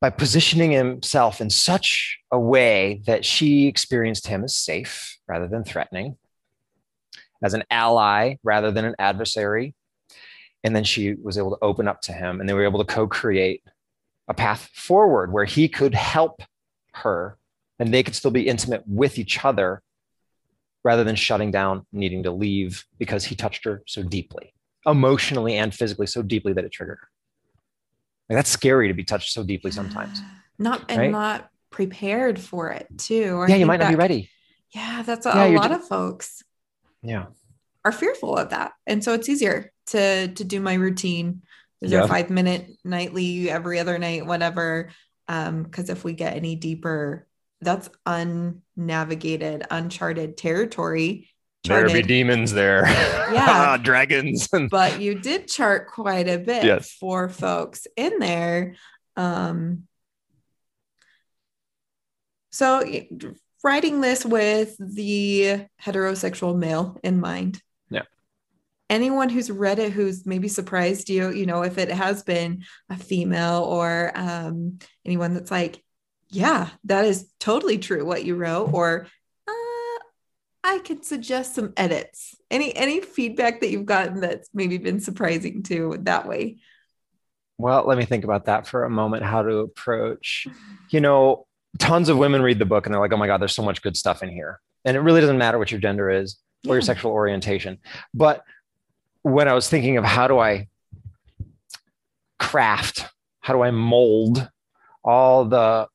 by 0.00 0.08
positioning 0.08 0.70
himself 0.70 1.40
in 1.42 1.50
such 1.50 2.18
a 2.30 2.38
way 2.38 3.02
that 3.06 3.26
she 3.26 3.66
experienced 3.66 4.26
him 4.26 4.42
as 4.42 4.56
safe 4.56 5.18
rather 5.28 5.48
than 5.48 5.64
threatening, 5.64 6.16
as 7.42 7.52
an 7.52 7.64
ally 7.70 8.36
rather 8.42 8.70
than 8.70 8.86
an 8.86 8.94
adversary. 8.98 9.74
And 10.62 10.74
then 10.74 10.84
she 10.84 11.14
was 11.14 11.36
able 11.36 11.56
to 11.56 11.62
open 11.62 11.88
up 11.88 12.00
to 12.02 12.12
him, 12.12 12.40
and 12.40 12.48
they 12.48 12.54
were 12.54 12.64
able 12.64 12.84
to 12.84 12.94
co 12.94 13.06
create 13.06 13.62
a 14.28 14.34
path 14.34 14.70
forward 14.74 15.30
where 15.30 15.44
he 15.44 15.68
could 15.68 15.94
help 15.94 16.42
her 16.94 17.38
and 17.78 17.92
they 17.92 18.02
could 18.02 18.14
still 18.14 18.30
be 18.30 18.46
intimate 18.48 18.82
with 18.86 19.18
each 19.18 19.44
other 19.44 19.82
rather 20.84 21.04
than 21.04 21.16
shutting 21.16 21.50
down, 21.50 21.86
needing 21.92 22.22
to 22.24 22.30
leave 22.30 22.84
because 22.98 23.24
he 23.24 23.34
touched 23.34 23.64
her 23.64 23.82
so 23.86 24.02
deeply, 24.02 24.52
emotionally 24.86 25.54
and 25.54 25.74
physically, 25.74 26.06
so 26.06 26.22
deeply 26.22 26.52
that 26.52 26.64
it 26.64 26.72
triggered 26.72 26.98
her. 27.00 27.08
Like 28.28 28.38
that's 28.38 28.50
scary 28.50 28.88
to 28.88 28.94
be 28.94 29.04
touched 29.04 29.32
so 29.32 29.42
deeply 29.42 29.70
sometimes. 29.70 30.20
not 30.58 30.84
and 30.88 30.98
right? 30.98 31.10
not 31.10 31.48
prepared 31.70 32.38
for 32.38 32.70
it 32.70 32.86
too 32.96 33.40
I 33.44 33.48
yeah, 33.48 33.56
you 33.56 33.66
might 33.66 33.80
not 33.80 33.90
be 33.90 33.96
ready. 33.96 34.30
yeah 34.72 35.02
that's 35.02 35.26
a, 35.26 35.30
Yeah, 35.30 35.46
a 35.46 35.56
lot 35.58 35.68
ju- 35.70 35.74
of 35.76 35.84
folks 35.88 36.42
Yeah. 37.02 37.26
are 37.84 37.90
fearful 37.90 38.36
of 38.36 38.50
that 38.50 38.72
and 38.86 39.02
so 39.02 39.12
it's 39.12 39.28
easier 39.28 39.72
to 39.86 40.28
to 40.28 40.44
do 40.44 40.60
my 40.60 40.74
routine 40.74 41.42
is 41.82 41.90
Yeah. 41.90 42.04
a 42.04 42.08
five 42.08 42.30
minute 42.30 42.70
nightly 42.84 43.50
every 43.50 43.80
other 43.80 43.98
night 43.98 44.24
whatever 44.24 44.90
um 45.26 45.64
because 45.64 45.90
if 45.90 46.04
we 46.04 46.12
get 46.12 46.36
any 46.36 46.54
deeper 46.54 47.26
that's 47.64 47.88
unnavigated 48.06 49.64
uncharted 49.70 50.36
territory 50.36 51.28
There 51.64 51.86
be 51.88 52.02
demons 52.02 52.52
there. 52.52 52.86
Yeah. 53.32 53.76
Dragons. 53.82 54.48
But 54.70 55.00
you 55.00 55.14
did 55.18 55.48
chart 55.48 55.88
quite 55.88 56.28
a 56.28 56.38
bit 56.38 56.64
Yes. 56.64 56.92
for 57.00 57.28
folks 57.28 57.86
in 57.96 58.18
there 58.18 58.76
um 59.16 59.84
so 62.50 62.84
writing 63.62 64.00
this 64.00 64.24
with 64.24 64.76
the 64.78 65.66
heterosexual 65.82 66.56
male 66.56 66.98
in 67.02 67.20
mind 67.20 67.60
Yeah. 67.90 68.02
anyone 68.90 69.28
who's 69.28 69.50
read 69.50 69.78
it 69.78 69.92
who's 69.92 70.26
maybe 70.26 70.48
surprised 70.48 71.08
you 71.08 71.30
you 71.30 71.46
know 71.46 71.62
if 71.62 71.78
it 71.78 71.90
has 71.90 72.22
been 72.22 72.64
a 72.90 72.96
female 72.96 73.62
or 73.62 74.12
um 74.14 74.78
anyone 75.04 75.34
that's 75.34 75.50
like 75.50 75.82
yeah 76.34 76.68
that 76.84 77.04
is 77.04 77.28
totally 77.38 77.78
true 77.78 78.04
what 78.04 78.24
you 78.24 78.34
wrote 78.34 78.70
or 78.72 79.06
uh, 79.46 79.98
I 80.64 80.78
could 80.78 81.04
suggest 81.04 81.54
some 81.54 81.74
edits. 81.76 82.34
Any 82.50 82.74
any 82.74 83.00
feedback 83.00 83.60
that 83.60 83.70
you've 83.70 83.84
gotten 83.84 84.20
that's 84.20 84.48
maybe 84.54 84.78
been 84.78 84.98
surprising 84.98 85.62
to 85.64 85.98
that 86.02 86.26
way? 86.26 86.56
Well, 87.58 87.84
let 87.86 87.98
me 87.98 88.06
think 88.06 88.24
about 88.24 88.46
that 88.46 88.66
for 88.66 88.84
a 88.84 88.90
moment. 88.90 89.22
How 89.22 89.42
to 89.42 89.58
approach, 89.58 90.46
you 90.90 91.00
know, 91.00 91.46
tons 91.78 92.08
of 92.08 92.16
women 92.16 92.42
read 92.42 92.58
the 92.58 92.64
book 92.64 92.86
and 92.86 92.94
they're 92.94 93.00
like, 93.00 93.12
oh 93.12 93.16
my 93.16 93.26
God, 93.26 93.40
there's 93.40 93.54
so 93.54 93.62
much 93.62 93.82
good 93.82 93.96
stuff 93.96 94.22
in 94.22 94.30
here. 94.30 94.60
And 94.84 94.96
it 94.96 95.00
really 95.00 95.20
doesn't 95.20 95.38
matter 95.38 95.58
what 95.58 95.70
your 95.70 95.80
gender 95.80 96.10
is 96.10 96.38
or 96.66 96.74
your 96.74 96.82
sexual 96.82 97.12
orientation. 97.12 97.78
But 98.12 98.42
when 99.22 99.48
I 99.48 99.52
was 99.52 99.68
thinking 99.68 99.98
of 99.98 100.04
how 100.04 100.28
do 100.28 100.38
I 100.38 100.68
craft, 102.38 103.06
how 103.40 103.52
do 103.52 103.62
I 103.62 103.70
mold 103.70 104.48
all 105.04 105.44
the 105.44 105.88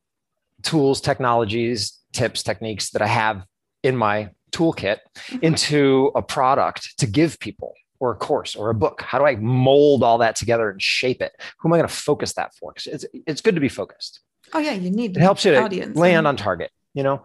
tools, 0.63 1.02
technologies, 1.02 2.00
tips, 2.13 2.43
techniques 2.43 2.91
that 2.91 3.02
I 3.02 3.08
have 3.08 3.43
in 3.84 3.95
my 3.95 4.30
toolkit 4.52 5.00
mm-hmm. 5.17 5.38
into 5.41 6.12
a 6.15 6.22
product 6.22 6.98
to 7.00 7.08
give 7.08 7.39
people 7.39 7.74
or 8.00 8.12
a 8.12 8.15
course 8.15 8.56
or 8.56 8.69
a 8.69 8.74
book? 8.76 9.02
How 9.02 9.19
do 9.19 9.26
I 9.26 9.36
mold 9.36 10.04
all 10.04 10.19
that 10.19 10.36
together 10.36 10.69
and 10.69 10.82
shape 10.82 11.22
it? 11.22 11.34
Who 11.60 11.69
am 11.69 11.74
I 11.74 11.78
going 11.78 11.88
to 11.88 11.93
focus 11.93 12.34
that 12.34 12.54
for? 12.56 12.74
'Cause 12.74 12.88
it's, 12.88 13.06
it's 13.28 13.41
good 13.41 13.56
to 13.56 13.62
be 13.62 13.69
focused. 13.69 14.22
Oh 14.54 14.60
yeah, 14.60 14.74
you 14.74 14.89
need 14.89 15.15
It 15.15 15.22
helps 15.22 15.45
you 15.45 15.52
to 15.52 15.62
audience 15.62 15.95
land 15.98 16.19
and- 16.19 16.28
on 16.28 16.38
target, 16.38 16.72
you 16.93 17.04
know? 17.04 17.24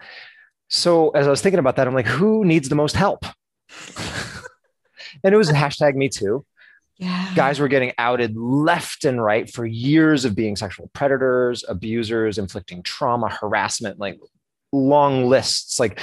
So 0.69 1.11
as 1.11 1.27
I 1.27 1.31
was 1.31 1.41
thinking 1.41 1.59
about 1.59 1.77
that, 1.77 1.87
I'm 1.87 1.95
like, 1.95 2.07
who 2.07 2.45
needs 2.45 2.69
the 2.69 2.75
most 2.75 2.97
help? 2.97 3.25
and 5.25 5.33
it 5.33 5.37
was 5.37 5.51
hashtag 5.51 5.95
me 5.95 6.09
too. 6.09 6.45
Yeah 6.97 7.33
Guys 7.35 7.59
were 7.59 7.69
getting 7.69 7.93
outed 7.99 8.37
left 8.37 9.05
and 9.05 9.23
right 9.23 9.51
for 9.51 9.67
years 9.67 10.25
of 10.25 10.37
being 10.37 10.57
sexual 10.57 10.89
predators, 10.93 11.65
abusers, 11.69 12.39
inflicting 12.39 12.83
trauma, 12.83 13.29
harassment, 13.29 13.99
like 13.99 14.19
long 14.73 15.29
lists. 15.29 15.81
Like 15.81 16.01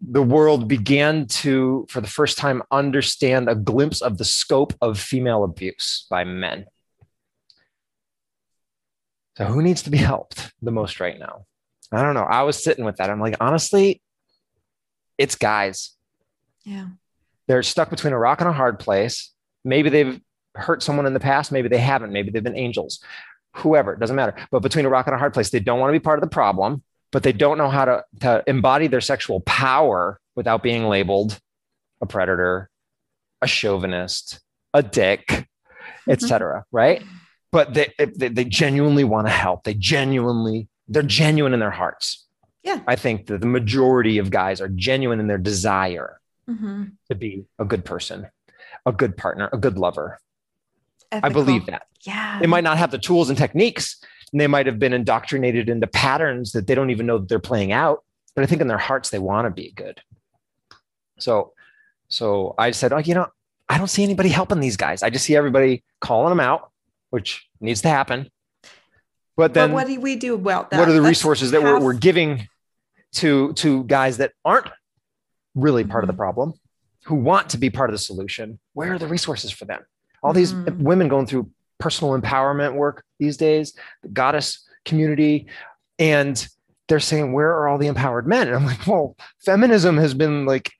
the 0.00 0.22
world 0.22 0.68
began 0.68 1.26
to, 1.26 1.86
for 1.88 2.00
the 2.00 2.08
first 2.08 2.38
time, 2.38 2.62
understand 2.70 3.48
a 3.48 3.54
glimpse 3.54 4.00
of 4.02 4.18
the 4.18 4.24
scope 4.24 4.74
of 4.80 4.98
female 4.98 5.44
abuse 5.44 6.06
by 6.10 6.24
men. 6.24 6.66
So 9.36 9.44
who 9.44 9.62
needs 9.62 9.82
to 9.84 9.90
be 9.90 9.98
helped 9.98 10.52
the 10.62 10.72
most 10.72 11.00
right 11.00 11.18
now? 11.18 11.46
I 11.92 12.02
don't 12.02 12.14
know. 12.14 12.24
I 12.24 12.42
was 12.42 12.62
sitting 12.62 12.84
with 12.84 12.96
that. 12.96 13.08
I'm 13.08 13.20
like, 13.20 13.36
honestly, 13.40 14.02
it's 15.16 15.36
guys. 15.36 15.96
yeah 16.64 16.88
They're 17.46 17.62
stuck 17.62 17.88
between 17.88 18.12
a 18.12 18.18
rock 18.18 18.40
and 18.40 18.50
a 18.50 18.52
hard 18.52 18.78
place. 18.78 19.32
Maybe 19.64 19.90
they've 19.90 20.20
hurt 20.54 20.82
someone 20.82 21.06
in 21.06 21.14
the 21.14 21.20
past. 21.20 21.52
Maybe 21.52 21.68
they 21.68 21.78
haven't. 21.78 22.12
Maybe 22.12 22.30
they've 22.30 22.42
been 22.42 22.56
angels. 22.56 23.02
Whoever, 23.56 23.92
it 23.92 24.00
doesn't 24.00 24.16
matter. 24.16 24.34
But 24.50 24.60
between 24.62 24.84
a 24.84 24.88
rock 24.88 25.06
and 25.06 25.14
a 25.14 25.18
hard 25.18 25.34
place, 25.34 25.50
they 25.50 25.60
don't 25.60 25.80
want 25.80 25.88
to 25.92 25.98
be 25.98 26.02
part 26.02 26.18
of 26.18 26.22
the 26.22 26.32
problem, 26.32 26.82
but 27.12 27.22
they 27.22 27.32
don't 27.32 27.58
know 27.58 27.68
how 27.70 27.84
to, 27.84 28.04
to 28.20 28.42
embody 28.46 28.86
their 28.86 29.00
sexual 29.00 29.40
power 29.40 30.20
without 30.36 30.62
being 30.62 30.84
labeled 30.84 31.38
a 32.00 32.06
predator, 32.06 32.70
a 33.42 33.46
chauvinist, 33.46 34.40
a 34.74 34.82
dick, 34.82 35.48
etc. 36.08 36.64
Right? 36.70 37.02
But 37.50 37.74
they, 37.74 37.92
they 37.98 38.28
they 38.28 38.44
genuinely 38.44 39.04
want 39.04 39.26
to 39.26 39.32
help. 39.32 39.64
They 39.64 39.74
genuinely 39.74 40.68
they're 40.86 41.02
genuine 41.02 41.54
in 41.54 41.60
their 41.60 41.70
hearts. 41.70 42.26
Yeah. 42.62 42.80
I 42.86 42.96
think 42.96 43.26
that 43.26 43.40
the 43.40 43.46
majority 43.46 44.18
of 44.18 44.30
guys 44.30 44.60
are 44.60 44.68
genuine 44.68 45.20
in 45.20 45.26
their 45.26 45.38
desire 45.38 46.20
Mhm. 46.48 46.92
to 47.08 47.14
be 47.14 47.44
a 47.58 47.64
good 47.64 47.84
person, 47.84 48.26
a 48.88 48.92
good 48.92 49.16
partner, 49.16 49.48
a 49.52 49.58
good 49.58 49.76
lover. 49.78 50.18
I 51.12 51.28
believe 51.28 51.66
that. 51.66 51.86
yeah 52.04 52.38
They 52.40 52.46
might 52.46 52.64
not 52.64 52.78
have 52.78 52.90
the 52.90 52.98
tools 52.98 53.28
and 53.28 53.38
techniques, 53.38 53.98
and 54.32 54.40
they 54.40 54.46
might 54.46 54.66
have 54.66 54.78
been 54.78 54.92
indoctrinated 54.92 55.68
into 55.68 55.86
patterns 55.86 56.52
that 56.52 56.66
they 56.66 56.74
don't 56.74 56.90
even 56.90 57.06
know 57.06 57.18
that 57.18 57.28
they're 57.28 57.38
playing 57.38 57.72
out. 57.72 58.04
But 58.34 58.42
I 58.44 58.46
think 58.46 58.60
in 58.60 58.68
their 58.68 58.78
hearts 58.78 59.10
they 59.10 59.18
want 59.18 59.46
to 59.46 59.50
be 59.50 59.72
good. 59.72 60.00
So, 61.18 61.52
so 62.08 62.54
I 62.58 62.70
said, 62.72 62.92
oh, 62.92 62.98
you 62.98 63.14
know, 63.14 63.26
I 63.68 63.78
don't 63.78 63.88
see 63.88 64.02
anybody 64.02 64.28
helping 64.30 64.60
these 64.60 64.76
guys. 64.76 65.02
I 65.02 65.10
just 65.10 65.24
see 65.24 65.36
everybody 65.36 65.82
calling 66.00 66.30
them 66.30 66.40
out, 66.40 66.70
which 67.10 67.46
needs 67.60 67.82
to 67.82 67.88
happen. 67.88 68.30
But 69.36 69.54
then, 69.54 69.70
but 69.70 69.74
what 69.74 69.86
do 69.86 70.00
we 70.00 70.16
do 70.16 70.34
about 70.34 70.70
that 70.70 70.78
what 70.78 70.88
are 70.88 70.92
the 70.92 71.00
That's 71.00 71.08
resources 71.10 71.50
that 71.52 71.62
we're, 71.62 71.78
we're 71.80 71.92
giving 71.92 72.48
to 73.14 73.52
to 73.54 73.84
guys 73.84 74.16
that 74.18 74.32
aren't 74.44 74.66
really 75.54 75.84
part 75.84 76.04
of 76.04 76.08
the 76.08 76.14
Mhm. 76.14 76.18
problem 76.18 76.54
who 77.08 77.14
want 77.14 77.48
to 77.50 77.58
be 77.58 77.70
part 77.70 77.88
of 77.90 77.94
the 77.94 77.98
solution 77.98 78.58
where 78.74 78.92
are 78.92 78.98
the 78.98 79.06
resources 79.06 79.50
for 79.50 79.64
them? 79.64 79.80
All 80.22 80.32
these 80.34 80.52
Mhm. 80.52 80.78
women 80.82 81.08
going 81.08 81.26
through 81.26 81.50
personal 81.78 82.18
empowerment 82.20 82.74
work 82.74 83.02
these 83.18 83.36
days 83.36 83.72
the 84.02 84.08
goddess 84.08 84.66
community 84.84 85.46
and 85.98 86.46
they're 86.88 87.00
saying 87.00 87.32
where 87.32 87.50
are 87.50 87.66
all 87.68 87.78
the 87.78 87.86
empowered 87.86 88.26
men? 88.26 88.46
And 88.48 88.56
i'm 88.56 88.66
like 88.66 88.86
well 88.86 89.16
feminism 89.44 89.96
has 89.96 90.12
been 90.14 90.44
like 90.44 90.70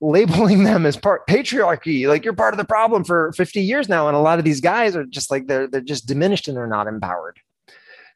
labeling 0.00 0.64
them 0.64 0.84
as 0.86 0.96
part 0.96 1.26
patriarchy 1.28 2.08
like 2.08 2.24
you're 2.24 2.32
part 2.34 2.54
of 2.54 2.58
the 2.58 2.64
problem 2.64 3.04
for 3.04 3.32
50 3.32 3.60
years 3.60 3.88
now. 3.88 4.08
And 4.08 4.16
a 4.16 4.20
lot 4.20 4.38
of 4.40 4.44
these 4.44 4.60
guys 4.60 4.96
are 4.96 5.04
just 5.04 5.30
like 5.30 5.46
they're 5.46 5.68
they're 5.68 5.80
just 5.80 6.06
diminished 6.06 6.48
and 6.48 6.56
they're 6.56 6.66
not 6.66 6.86
empowered. 6.88 7.38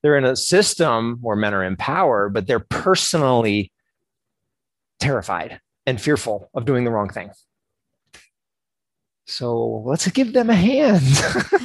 They're 0.03 0.17
in 0.19 0.25
a 0.25 0.35
system 0.37 1.19
where 1.21 1.37
men 1.37 1.55
are 1.55 1.63
empowered 1.65 2.33
but 2.35 2.47
they're 2.47 2.59
personally 2.59 3.71
terrified 4.99 5.61
and 5.87 6.01
fearful 6.01 6.51
of 6.55 6.65
doing 6.65 6.85
the 6.85 6.91
wrong 6.91 7.09
thing. 7.09 7.31
So 9.27 9.83
let's 9.87 10.07
give 10.09 10.33
them 10.33 10.51
a 10.51 10.55
hand 10.55 11.03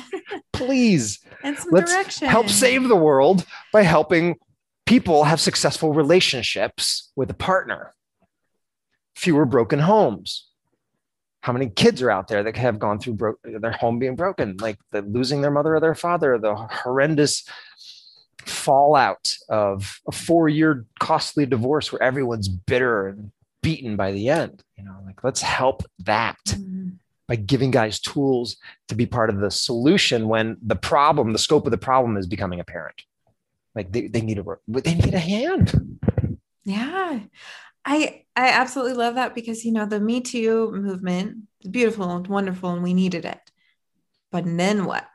please. 0.60 1.19
And 1.41 1.58
some 1.58 1.69
let's 1.71 1.93
direction. 1.93 2.27
help 2.27 2.49
save 2.49 2.89
the 2.89 2.97
world 2.97 3.45
by 3.71 3.84
helping 3.84 4.36
people 4.86 5.23
have 5.23 5.39
successful 5.39 5.93
relationships 5.93 7.13
with 7.15 7.29
a 7.29 7.34
partner. 7.34 7.93
Fewer 9.15 9.45
broken 9.45 9.79
homes. 9.79 10.49
How 11.39 11.53
many 11.53 11.69
kids 11.69 12.01
are 12.01 12.12
out 12.12 12.27
there 12.27 12.43
that 12.43 12.58
have 12.58 12.77
gone 12.77 12.99
through 12.99 13.13
bro- 13.13 13.36
their 13.45 13.71
home 13.71 13.99
being 13.99 14.17
broken 14.17 14.58
like 14.60 14.79
the 14.91 15.01
losing 15.01 15.39
their 15.39 15.49
mother 15.49 15.75
or 15.75 15.79
their 15.79 15.95
father 15.95 16.38
the 16.38 16.53
horrendous 16.55 17.45
fallout 18.41 19.34
of 19.47 20.01
a 20.10 20.12
four-year 20.12 20.86
costly 20.99 21.45
divorce 21.45 21.89
where 21.93 22.03
everyone's 22.03 22.49
bitter 22.49 23.08
and 23.08 23.32
beaten 23.62 23.95
by 23.95 24.12
the 24.12 24.30
end 24.30 24.63
you 24.78 24.84
know 24.84 24.95
like 25.06 25.24
let's 25.24 25.41
help 25.41 25.84
that 26.00 26.38
Mhm. 26.48 26.98
by 27.28 27.36
giving 27.36 27.72
guys 27.72 28.00
tools 28.00 28.58
to 28.88 28.95
be 28.95 29.06
part 29.06 29.30
of 29.30 29.39
the 29.39 29.52
solution 29.52 30.28
when 30.28 30.58
the 30.65 30.76
problem, 30.76 31.32
the 31.32 31.38
scope 31.38 31.65
of 31.65 31.72
the 31.72 31.78
problem 31.78 32.17
is 32.17 32.26
becoming 32.26 32.60
apparent. 32.60 33.04
Like 33.76 33.91
they, 33.91 34.08
they 34.08 34.22
need 34.22 34.39
a 34.39 34.43
they 34.67 34.95
need 34.95 35.13
a 35.13 35.19
hand. 35.19 36.00
Yeah. 36.63 37.19
I 37.86 38.24
I 38.36 38.50
absolutely 38.50 38.93
love 38.93 39.15
that 39.15 39.36
because 39.36 39.63
you 39.63 39.72
know 39.72 39.86
the 39.86 40.00
Me 40.00 40.22
Too 40.22 40.72
movement 40.72 41.43
is 41.62 41.69
beautiful 41.69 42.10
and 42.10 42.26
wonderful 42.28 42.72
and 42.74 42.82
we 42.82 42.93
needed 42.95 43.26
it. 43.26 43.39
But 44.32 44.45
then 44.45 44.86
what? 44.86 45.06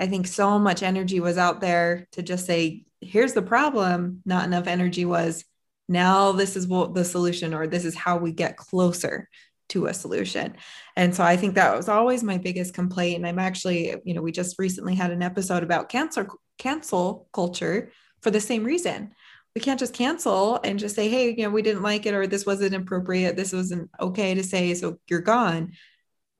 I 0.00 0.08
think 0.08 0.26
so 0.26 0.58
much 0.58 0.82
energy 0.82 1.20
was 1.20 1.38
out 1.38 1.60
there 1.60 2.08
to 2.12 2.22
just 2.22 2.44
say, 2.44 2.84
here's 3.00 3.34
the 3.34 3.42
problem. 3.42 4.22
Not 4.24 4.44
enough 4.46 4.66
energy 4.66 5.04
was 5.04 5.44
now 5.88 6.32
this 6.32 6.56
is 6.56 6.66
what 6.66 6.94
the 6.94 7.04
solution 7.04 7.54
or 7.54 7.66
this 7.66 7.84
is 7.84 7.94
how 7.94 8.16
we 8.16 8.32
get 8.32 8.56
closer 8.56 9.28
to 9.68 9.86
a 9.86 9.94
solution. 9.94 10.54
And 10.96 11.14
so 11.14 11.24
I 11.24 11.36
think 11.36 11.54
that 11.54 11.76
was 11.76 11.88
always 11.88 12.22
my 12.22 12.38
biggest 12.38 12.72
complaint. 12.72 13.16
And 13.16 13.26
I'm 13.26 13.38
actually, 13.38 13.94
you 14.04 14.14
know, 14.14 14.22
we 14.22 14.32
just 14.32 14.58
recently 14.58 14.94
had 14.94 15.10
an 15.10 15.22
episode 15.22 15.62
about 15.62 15.88
cancel 15.88 16.26
cancel 16.58 17.28
culture 17.32 17.92
for 18.20 18.30
the 18.30 18.40
same 18.40 18.64
reason 18.64 19.12
we 19.56 19.60
can't 19.62 19.80
just 19.80 19.94
cancel 19.94 20.60
and 20.62 20.78
just 20.78 20.94
say, 20.94 21.08
hey, 21.08 21.30
you 21.34 21.44
know, 21.44 21.48
we 21.48 21.62
didn't 21.62 21.82
like 21.82 22.04
it 22.04 22.12
or 22.12 22.26
this 22.26 22.44
wasn't 22.44 22.74
appropriate. 22.74 23.36
This 23.36 23.54
wasn't 23.54 23.88
okay 23.98 24.34
to 24.34 24.44
say. 24.44 24.74
So 24.74 24.98
you're 25.08 25.22
gone. 25.22 25.72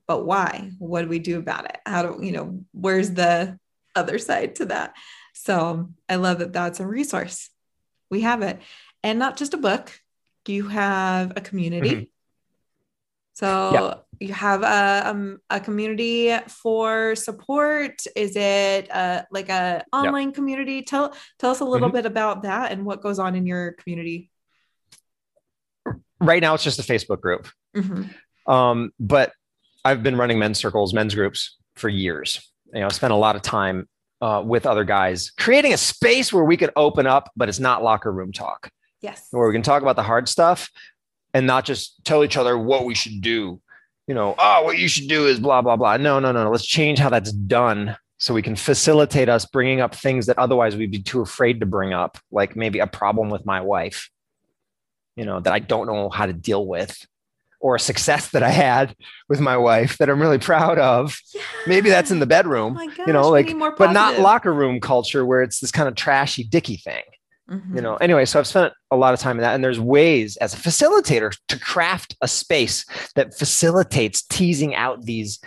But 0.06 0.26
why? 0.26 0.72
What 0.78 1.00
do 1.00 1.08
we 1.08 1.18
do 1.18 1.38
about 1.38 1.64
it? 1.64 1.78
How 1.86 2.02
do, 2.02 2.22
you 2.22 2.32
know, 2.32 2.60
where's 2.72 3.12
the 3.12 3.58
other 3.94 4.18
side 4.18 4.56
to 4.56 4.66
that? 4.66 4.92
So 5.32 5.94
I 6.10 6.16
love 6.16 6.40
that 6.40 6.52
that's 6.52 6.78
a 6.78 6.86
resource. 6.86 7.48
We 8.10 8.20
have 8.20 8.42
it. 8.42 8.60
And 9.06 9.20
not 9.20 9.36
just 9.36 9.54
a 9.54 9.56
book, 9.56 9.92
you 10.48 10.66
have 10.66 11.32
a 11.36 11.40
community. 11.40 11.90
Mhm. 11.94 12.08
So 13.34 13.48
Yeah. 13.72 14.26
you 14.26 14.34
have 14.34 14.64
a, 14.64 15.08
um, 15.10 15.38
a 15.48 15.60
community 15.60 16.36
for 16.48 17.14
support. 17.14 18.02
Is 18.16 18.34
it 18.34 18.90
uh, 18.90 19.22
like 19.30 19.48
a 19.48 19.84
online 19.92 20.32
community? 20.32 20.82
Tell 20.82 21.14
tell 21.38 21.52
us 21.52 21.60
a 21.60 21.64
little 21.64 21.88
Mhm. 21.88 21.92
bit 21.92 22.06
about 22.06 22.42
that 22.42 22.72
and 22.72 22.84
what 22.84 23.00
goes 23.00 23.20
on 23.20 23.36
in 23.36 23.46
your 23.46 23.72
community. 23.74 24.28
Right 26.20 26.40
now 26.40 26.54
it's 26.54 26.64
just 26.64 26.80
a 26.80 26.82
Facebook 26.82 27.20
group. 27.20 27.46
Mhm. 27.76 28.12
Um, 28.48 28.90
but 28.98 29.32
I've 29.84 30.02
been 30.02 30.16
running 30.16 30.40
men's 30.40 30.58
circles, 30.58 30.92
men's 30.92 31.14
groups 31.14 31.58
for 31.76 31.88
years. 31.88 32.52
You 32.74 32.80
know, 32.80 32.86
I 32.86 32.88
spent 32.92 33.12
a 33.12 33.16
lot 33.16 33.36
of 33.36 33.42
time 33.42 33.88
uh, 34.22 34.42
with 34.44 34.64
other 34.64 34.82
guys, 34.82 35.30
creating 35.38 35.74
a 35.74 35.76
space 35.76 36.32
where 36.32 36.42
we 36.42 36.56
could 36.56 36.70
open 36.74 37.06
up, 37.06 37.30
but 37.36 37.50
it's 37.50 37.60
not 37.60 37.82
locker 37.84 38.10
room 38.10 38.32
talk. 38.32 38.70
Yes. 39.00 39.28
where 39.30 39.46
we 39.46 39.52
can 39.52 39.62
talk 39.62 39.82
about 39.82 39.96
the 39.96 40.02
hard 40.02 40.28
stuff 40.28 40.70
and 41.34 41.46
not 41.46 41.64
just 41.64 42.04
tell 42.04 42.24
each 42.24 42.36
other 42.36 42.56
what 42.58 42.84
we 42.84 42.94
should 42.94 43.20
do. 43.20 43.60
You 44.06 44.14
know, 44.14 44.34
oh, 44.38 44.62
what 44.62 44.78
you 44.78 44.88
should 44.88 45.08
do 45.08 45.26
is 45.26 45.38
blah, 45.40 45.62
blah, 45.62 45.76
blah. 45.76 45.96
No, 45.96 46.18
no, 46.20 46.32
no. 46.32 46.50
Let's 46.50 46.64
change 46.66 46.98
how 46.98 47.10
that's 47.10 47.32
done 47.32 47.96
so 48.18 48.32
we 48.32 48.42
can 48.42 48.56
facilitate 48.56 49.28
us 49.28 49.44
bringing 49.44 49.80
up 49.80 49.94
things 49.94 50.26
that 50.26 50.38
otherwise 50.38 50.76
we'd 50.76 50.90
be 50.90 51.02
too 51.02 51.20
afraid 51.20 51.60
to 51.60 51.66
bring 51.66 51.92
up, 51.92 52.18
like 52.30 52.56
maybe 52.56 52.78
a 52.78 52.86
problem 52.86 53.28
with 53.30 53.44
my 53.44 53.60
wife. 53.60 54.08
you 55.16 55.24
know, 55.24 55.40
that 55.40 55.52
I 55.52 55.58
don't 55.58 55.86
know 55.86 56.08
how 56.10 56.26
to 56.26 56.32
deal 56.32 56.66
with, 56.66 57.06
or 57.58 57.74
a 57.74 57.80
success 57.80 58.30
that 58.30 58.42
I 58.42 58.50
had 58.50 58.94
with 59.28 59.40
my 59.40 59.56
wife 59.56 59.98
that 59.98 60.08
I'm 60.10 60.20
really 60.20 60.38
proud 60.38 60.78
of. 60.78 61.18
Yeah. 61.34 61.40
Maybe 61.66 61.88
that's 61.88 62.10
in 62.10 62.20
the 62.20 62.26
bedroom, 62.26 62.76
Oh 62.78 62.84
my 62.86 62.94
you 63.06 63.12
know, 63.12 63.28
like, 63.30 63.52
but 63.76 63.92
not 63.92 64.20
locker 64.20 64.52
room 64.52 64.78
culture 64.78 65.24
where 65.24 65.42
it's 65.42 65.60
this 65.60 65.70
kind 65.70 65.88
of 65.88 65.94
trashy 65.94 66.44
dicky 66.44 66.76
thing 66.76 67.02
Mhm. 67.50 67.76
you 67.76 67.80
know 67.80 67.94
anyway 67.96 68.24
so 68.24 68.40
i've 68.40 68.46
spent 68.46 68.72
a 68.90 68.96
lot 68.96 69.14
of 69.14 69.20
time 69.20 69.36
in 69.36 69.42
that 69.42 69.54
and 69.54 69.62
there's 69.62 69.78
ways 69.78 70.36
as 70.38 70.52
a 70.52 70.56
facilitator 70.56 71.36
to 71.46 71.58
craft 71.60 72.16
a 72.20 72.26
space 72.26 72.84
that 73.14 73.38
facilitates 73.38 74.22
teasing 74.22 74.74
out 74.74 75.04
these 75.04 75.38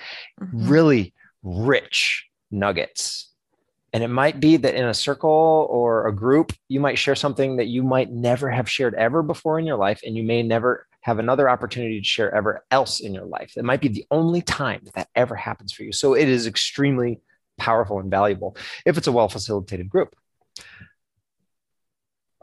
Mhm. 0.41 0.69
really 0.69 1.13
rich 1.43 2.25
nuggets 2.51 3.29
and 3.91 4.01
it 4.03 4.07
might 4.07 4.39
be 4.39 4.55
that 4.55 4.75
in 4.75 4.85
a 4.85 4.93
circle 4.93 5.67
or 5.69 6.07
a 6.07 6.15
group 6.15 6.53
you 6.69 6.79
might 6.79 6.97
share 6.97 7.15
something 7.15 7.57
that 7.57 7.67
you 7.67 7.83
might 7.83 8.11
never 8.11 8.49
have 8.49 8.69
shared 8.69 8.93
ever 8.95 9.21
before 9.21 9.59
in 9.59 9.65
your 9.65 9.77
life 9.77 9.99
and 10.05 10.15
you 10.15 10.23
may 10.23 10.41
never 10.41 10.87
have 11.01 11.19
another 11.19 11.49
opportunity 11.49 11.99
to 11.99 12.05
share 12.05 12.33
ever 12.33 12.63
else 12.71 13.01
in 13.01 13.13
your 13.13 13.25
life 13.25 13.53
it 13.57 13.65
might 13.65 13.81
be 13.81 13.87
the 13.89 14.05
only 14.11 14.41
time 14.41 14.79
that 14.85 14.93
that 14.93 15.07
ever 15.15 15.35
happens 15.35 15.73
for 15.73 15.83
you 15.83 15.91
so 15.91 16.13
it 16.13 16.29
is 16.29 16.47
extremely 16.47 17.19
powerful 17.57 17.99
and 17.99 18.09
valuable 18.09 18.55
if 18.85 18.97
it's 18.97 19.07
a 19.07 19.11
well 19.11 19.27
facilitated 19.27 19.89
group 19.89 20.15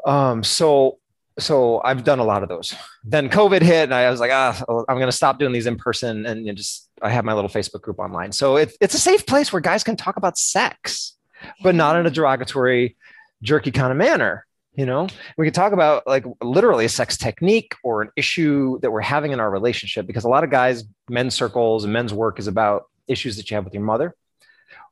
um, 0.07 0.43
so 0.43 0.99
so 1.39 1.83
I've 1.85 2.03
done 2.03 2.19
a 2.19 2.25
lot 2.25 2.43
of 2.43 2.49
those. 2.49 2.75
Then 3.05 3.29
COVID 3.29 3.61
hit, 3.61 3.85
and 3.85 3.95
I 3.95 4.11
was 4.11 4.21
like, 4.21 4.31
ah, 4.33 4.59
I'm 4.89 4.97
going 4.97 5.07
to 5.07 5.13
stop 5.13 5.39
doing 5.39 5.53
these 5.53 5.67
in 5.67 5.77
person, 5.77 6.25
and 6.25 6.41
you 6.41 6.47
know, 6.47 6.55
just 6.55 6.89
I 7.03 7.11
have 7.11 7.25
my 7.25 7.35
little 7.35 7.51
Facebook 7.51 7.83
group 7.83 7.99
online. 7.99 8.33
So 8.33 8.57
it's 8.57 8.77
it's 8.81 8.95
a 8.95 8.99
safe 8.99 9.27
place 9.27 9.53
where 9.53 9.61
guys 9.61 9.85
can 9.85 9.97
talk 9.97 10.17
about 10.17 10.39
sex, 10.39 11.17
but 11.63 11.75
not 11.75 11.97
in 11.97 12.07
a 12.07 12.11
derogatory, 12.11 12.97
jerky 13.43 13.71
kind 13.71 13.91
of 13.91 13.99
manner. 13.99 14.47
You 14.75 14.87
know, 14.87 15.09
we 15.37 15.47
can 15.47 15.55
talk 15.55 15.73
about 15.73 16.07
like 16.07 16.25
literally 16.43 16.85
a 16.85 16.89
sex 16.89 17.17
technique 17.17 17.75
or 17.83 18.03
an 18.03 18.11
issue 18.15 18.79
that 18.81 18.91
we're 18.91 19.01
having 19.01 19.33
in 19.33 19.41
our 19.41 19.51
relationship 19.51 20.07
because 20.07 20.25
a 20.25 20.29
lot 20.29 20.45
of 20.45 20.51
guys, 20.51 20.85
men's 21.09 21.35
circles 21.35 21.85
and 21.85 21.93
men's 21.93 22.13
work 22.13 22.39
is 22.39 22.47
about 22.47 22.85
issues 23.09 23.37
that 23.37 23.51
you 23.51 23.57
have 23.57 23.65
with 23.65 23.75
your 23.75 23.83
mother 23.83 24.15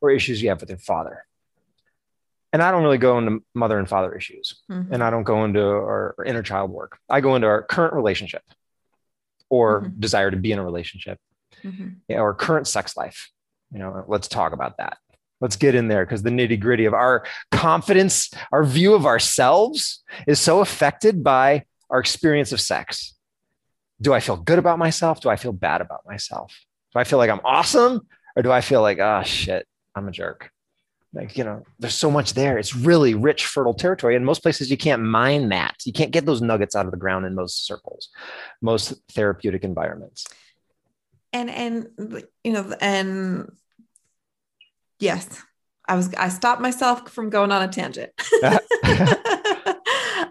or 0.00 0.10
issues 0.10 0.42
you 0.42 0.48
have 0.48 0.60
with 0.60 0.70
your 0.70 0.78
father. 0.78 1.24
And 2.54 2.62
I 2.62 2.70
don't 2.70 2.84
really 2.84 2.98
go 2.98 3.18
into 3.18 3.42
mother 3.52 3.80
and 3.80 3.88
father 3.88 4.14
issues 4.14 4.62
Mhm. 4.70 4.92
and 4.92 5.02
I 5.02 5.10
don't 5.10 5.24
go 5.24 5.42
into 5.44 5.60
our, 5.60 6.14
our 6.16 6.24
inner 6.24 6.42
child 6.42 6.70
work. 6.70 6.98
I 7.10 7.20
go 7.20 7.34
into 7.34 7.48
our 7.48 7.62
current 7.64 7.94
relationship 7.94 8.42
or 9.50 9.82
Mhm. 9.82 9.98
desire 10.00 10.30
to 10.30 10.36
be 10.36 10.52
in 10.52 10.60
a 10.60 10.64
relationship 10.64 11.18
Mhm. 11.64 11.96
yeah, 12.06 12.20
or 12.20 12.32
current 12.32 12.68
sex 12.68 12.96
life. 12.96 13.30
You 13.72 13.80
know, 13.80 14.04
let's 14.06 14.28
talk 14.28 14.52
about 14.52 14.76
that. 14.78 14.98
Let's 15.40 15.56
get 15.56 15.74
in 15.74 15.88
there 15.88 16.06
because 16.06 16.22
the 16.22 16.30
nitty 16.30 16.60
gritty 16.60 16.84
of 16.84 16.94
our 16.94 17.26
confidence, 17.50 18.30
our 18.52 18.62
view 18.62 18.94
of 18.94 19.04
ourselves 19.04 20.04
is 20.28 20.38
so 20.40 20.60
affected 20.60 21.24
by 21.24 21.64
our 21.90 21.98
experience 21.98 22.52
of 22.52 22.60
sex. 22.60 23.16
Do 24.00 24.14
I 24.14 24.20
feel 24.20 24.36
good 24.36 24.60
about 24.60 24.78
myself? 24.78 25.20
Do 25.20 25.28
I 25.28 25.34
feel 25.36 25.52
bad 25.52 25.80
about 25.80 26.06
myself? 26.06 26.54
Do 26.92 27.00
I 27.00 27.04
feel 27.04 27.18
like 27.18 27.30
I'm 27.30 27.40
awesome? 27.44 28.06
Or 28.36 28.42
do 28.44 28.52
I 28.52 28.60
feel 28.60 28.80
like, 28.80 29.00
oh 29.00 29.22
shit, 29.24 29.66
I'm 29.96 30.06
a 30.06 30.12
jerk? 30.12 30.50
Like, 31.14 31.38
you 31.38 31.44
know, 31.44 31.64
there's 31.78 31.94
so 31.94 32.10
much 32.10 32.34
there. 32.34 32.58
It's 32.58 32.74
really 32.74 33.14
rich, 33.14 33.46
fertile 33.46 33.74
territory. 33.74 34.16
And 34.16 34.26
most 34.26 34.42
places 34.42 34.70
you 34.70 34.76
can't 34.76 35.02
mine 35.02 35.48
that. 35.50 35.76
You 35.84 35.92
can't 35.92 36.10
get 36.10 36.26
those 36.26 36.42
nuggets 36.42 36.74
out 36.74 36.86
of 36.86 36.90
the 36.90 36.98
ground 36.98 37.24
in 37.24 37.34
most 37.34 37.66
circles, 37.66 38.08
most 38.60 38.94
therapeutic 39.12 39.62
environments. 39.64 40.26
and 41.34 41.50
and 41.50 41.88
you 42.44 42.52
know 42.52 42.74
and 42.80 43.50
yes 44.98 45.42
i 45.86 45.94
was 45.94 46.14
i 46.14 46.28
stopped 46.30 46.62
myself 46.62 47.10
from 47.10 47.28
going 47.28 47.52
on 47.52 47.62
a 47.62 47.68
tangent 47.68 48.10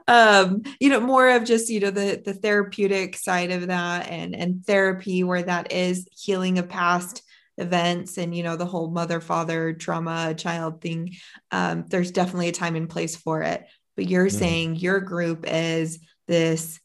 um 0.08 0.64
you 0.80 0.90
know 0.90 1.00
more 1.00 1.30
of 1.30 1.44
just 1.44 1.70
you 1.70 1.80
know 1.80 1.92
the 1.92 2.22
the 2.24 2.34
therapeutic 2.34 3.16
side 3.16 3.52
of 3.52 3.68
that 3.68 4.10
and 4.10 4.36
and 4.36 4.66
therapy 4.66 5.24
where 5.24 5.44
that 5.44 5.72
is 5.72 6.08
healing 6.12 6.58
of 6.58 6.68
past 6.70 7.23
events 7.58 8.18
and 8.18 8.36
you 8.36 8.42
know 8.44 8.56
the 8.56 8.66
whole 8.66 8.90
mother 8.90 9.22
father 9.22 9.74
trauma 9.74 10.34
child 10.34 10.82
thing 10.82 11.14
um 11.52 11.86
there's 11.88 12.12
definitely 12.12 12.48
a 12.50 12.52
time 12.52 12.76
and 12.76 12.90
place 12.90 13.16
for 13.16 13.42
it. 13.44 13.66
But 13.96 14.08
you're 14.10 14.28
Mhm. 14.28 14.32
saying 14.32 14.76
your 14.78 15.00
group 15.00 15.46
is 15.48 16.00
this 16.28 16.80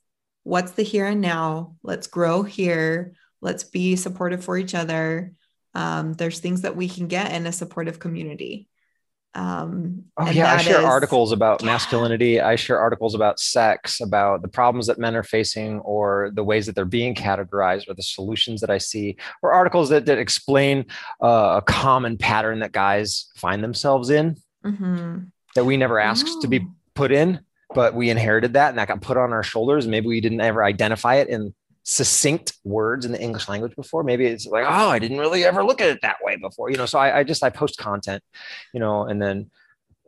what's 0.45 0.73
the 0.73 0.83
here 0.83 1.07
and 1.07 1.21
now? 1.21 1.77
Let's 1.83 2.07
grow 2.07 2.43
here. 2.43 3.15
Let's 3.41 3.65
be 3.65 3.97
supportive 3.97 4.45
for 4.45 4.57
each 4.57 4.75
other. 4.75 5.33
Um, 5.75 6.15
there's 6.15 6.41
things 6.41 6.63
that 6.63 6.77
we 6.77 6.89
can 6.89 7.07
get 7.07 7.33
in 7.33 7.47
a 7.47 7.53
supportive 7.53 7.99
community 7.99 8.68
um, 9.35 10.05
Oh 10.17 10.31
yeah, 10.31 10.53
I 10.55 10.57
share 10.59 10.79
is- 10.81 10.85
articles 10.85 11.33
about 11.33 11.63
Yeah. 11.63 11.67
masculinity. 11.67 12.41
I 12.53 12.57
share 12.57 12.79
articles 12.81 13.15
about 13.15 13.39
sex, 13.39 14.01
about 14.01 14.43
the 14.43 14.49
problems 14.49 14.87
that 14.89 14.99
men 14.99 15.15
are 15.15 15.23
facing, 15.23 15.81
or 15.81 16.31
the 16.35 16.43
ways 16.45 16.67
that 16.67 16.75
they're 16.75 16.85
being 16.85 17.15
categorized, 17.15 17.89
or 17.89 17.95
the 17.95 18.03
solutions 18.03 18.61
that 18.61 18.71
I 18.71 18.79
see, 18.79 19.17
or 19.43 19.53
articles 19.53 19.89
that, 19.91 20.07
that 20.07 20.19
explain 20.19 20.87
uh, 21.23 21.55
a 21.59 21.63
common 21.63 22.17
pattern 22.19 22.61
that 22.61 22.73
guys 22.73 23.27
find 23.37 23.63
themselves 23.63 24.11
in 24.11 24.37
Mhm. 24.65 25.31
that 25.55 25.65
we 25.65 25.77
never 25.77 25.99
asked 26.01 26.43
to 26.43 26.49
be 26.49 26.67
put 26.95 27.13
in, 27.13 27.41
but 27.75 27.95
we 27.95 28.11
inherited 28.11 28.55
that, 28.55 28.71
and 28.71 28.79
that 28.79 28.89
got 28.89 29.01
put 29.03 29.17
on 29.17 29.33
our 29.33 29.43
shoulders. 29.45 29.87
Maybe 29.87 30.09
we 30.09 30.21
didn't 30.21 30.41
ever 30.41 30.65
identify 30.65 31.17
it 31.17 31.29
in 31.29 31.55
succinct 31.89 32.53
words 32.65 33.07
in 33.07 33.13
the 33.13 33.21
English 33.21 33.49
language 33.49 33.75
before. 33.75 34.03
Maybe 34.03 34.27
it's 34.27 34.45
like, 34.47 34.67
oh, 34.69 34.89
I 34.91 34.99
didn't 34.99 35.19
really 35.19 35.45
ever 35.45 35.65
look 35.65 35.81
at 35.81 35.89
it 35.89 36.01
that 36.03 36.17
way 36.23 36.37
before, 36.37 36.71
you 36.71 36.77
know. 36.77 36.85
So 36.85 36.99
I, 36.99 37.21
I 37.21 37.25
just 37.25 37.43
I 37.43 37.49
post 37.49 37.79
content, 37.79 38.23
you 38.75 38.81
know, 38.81 39.05
and 39.05 39.21
then 39.23 39.51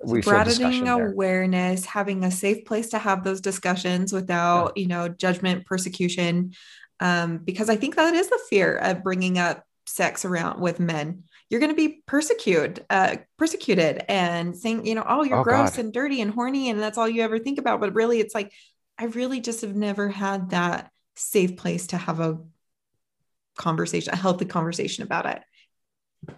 we 0.04 0.20
feel 0.20 0.44
discussion 0.44 0.84
broadening 0.84 0.84
there. 0.84 1.10
awareness 1.12 1.86
having 1.86 2.22
a 2.24 2.30
safe 2.30 2.66
place 2.66 2.90
to 2.90 2.98
have 2.98 3.24
those 3.24 3.40
discussions 3.40 4.12
without 4.12 4.76
you 4.76 4.86
know 4.88 5.08
judgment 5.08 5.64
persecution 5.66 6.52
um, 7.00 7.36
because 7.38 7.68
i 7.68 7.76
think 7.76 7.96
that 7.96 8.14
is 8.14 8.28
the 8.30 8.40
fear 8.48 8.76
of 8.78 9.02
bringing 9.02 9.36
up 9.38 9.62
sex 9.86 10.24
around 10.24 10.58
with 10.58 10.80
men 10.80 11.24
you're 11.50 11.60
going 11.60 11.70
to 11.70 11.76
be 11.76 12.02
persecuted 12.06 12.82
uh, 12.88 13.16
persecuted 13.36 14.02
and 14.08 14.56
saying 14.56 14.86
you 14.86 14.94
know 14.94 15.04
oh 15.06 15.22
you're 15.22 15.40
Oh, 15.40 15.44
gross 15.44 15.76
God. 15.76 15.84
and 15.84 15.92
dirty 15.92 16.22
and 16.22 16.30
horny 16.32 16.70
and 16.70 16.80
that's 16.80 16.96
all 16.96 17.08
you 17.08 17.20
ever 17.20 17.38
think 17.38 17.58
about 17.58 17.78
but 17.80 17.94
really 17.94 18.20
it's 18.20 18.34
like 18.34 18.50
i 18.98 19.04
really 19.04 19.40
just 19.40 19.60
have 19.60 19.74
never 19.76 20.08
had 20.08 20.50
that 20.50 20.90
safe 21.20 21.56
place 21.56 21.88
to 21.88 21.96
have 21.96 22.20
a 22.20 22.38
conversation 23.56 24.12
a 24.12 24.16
healthy 24.16 24.44
conversation 24.44 25.04
about 25.04 25.26
it. 25.26 26.34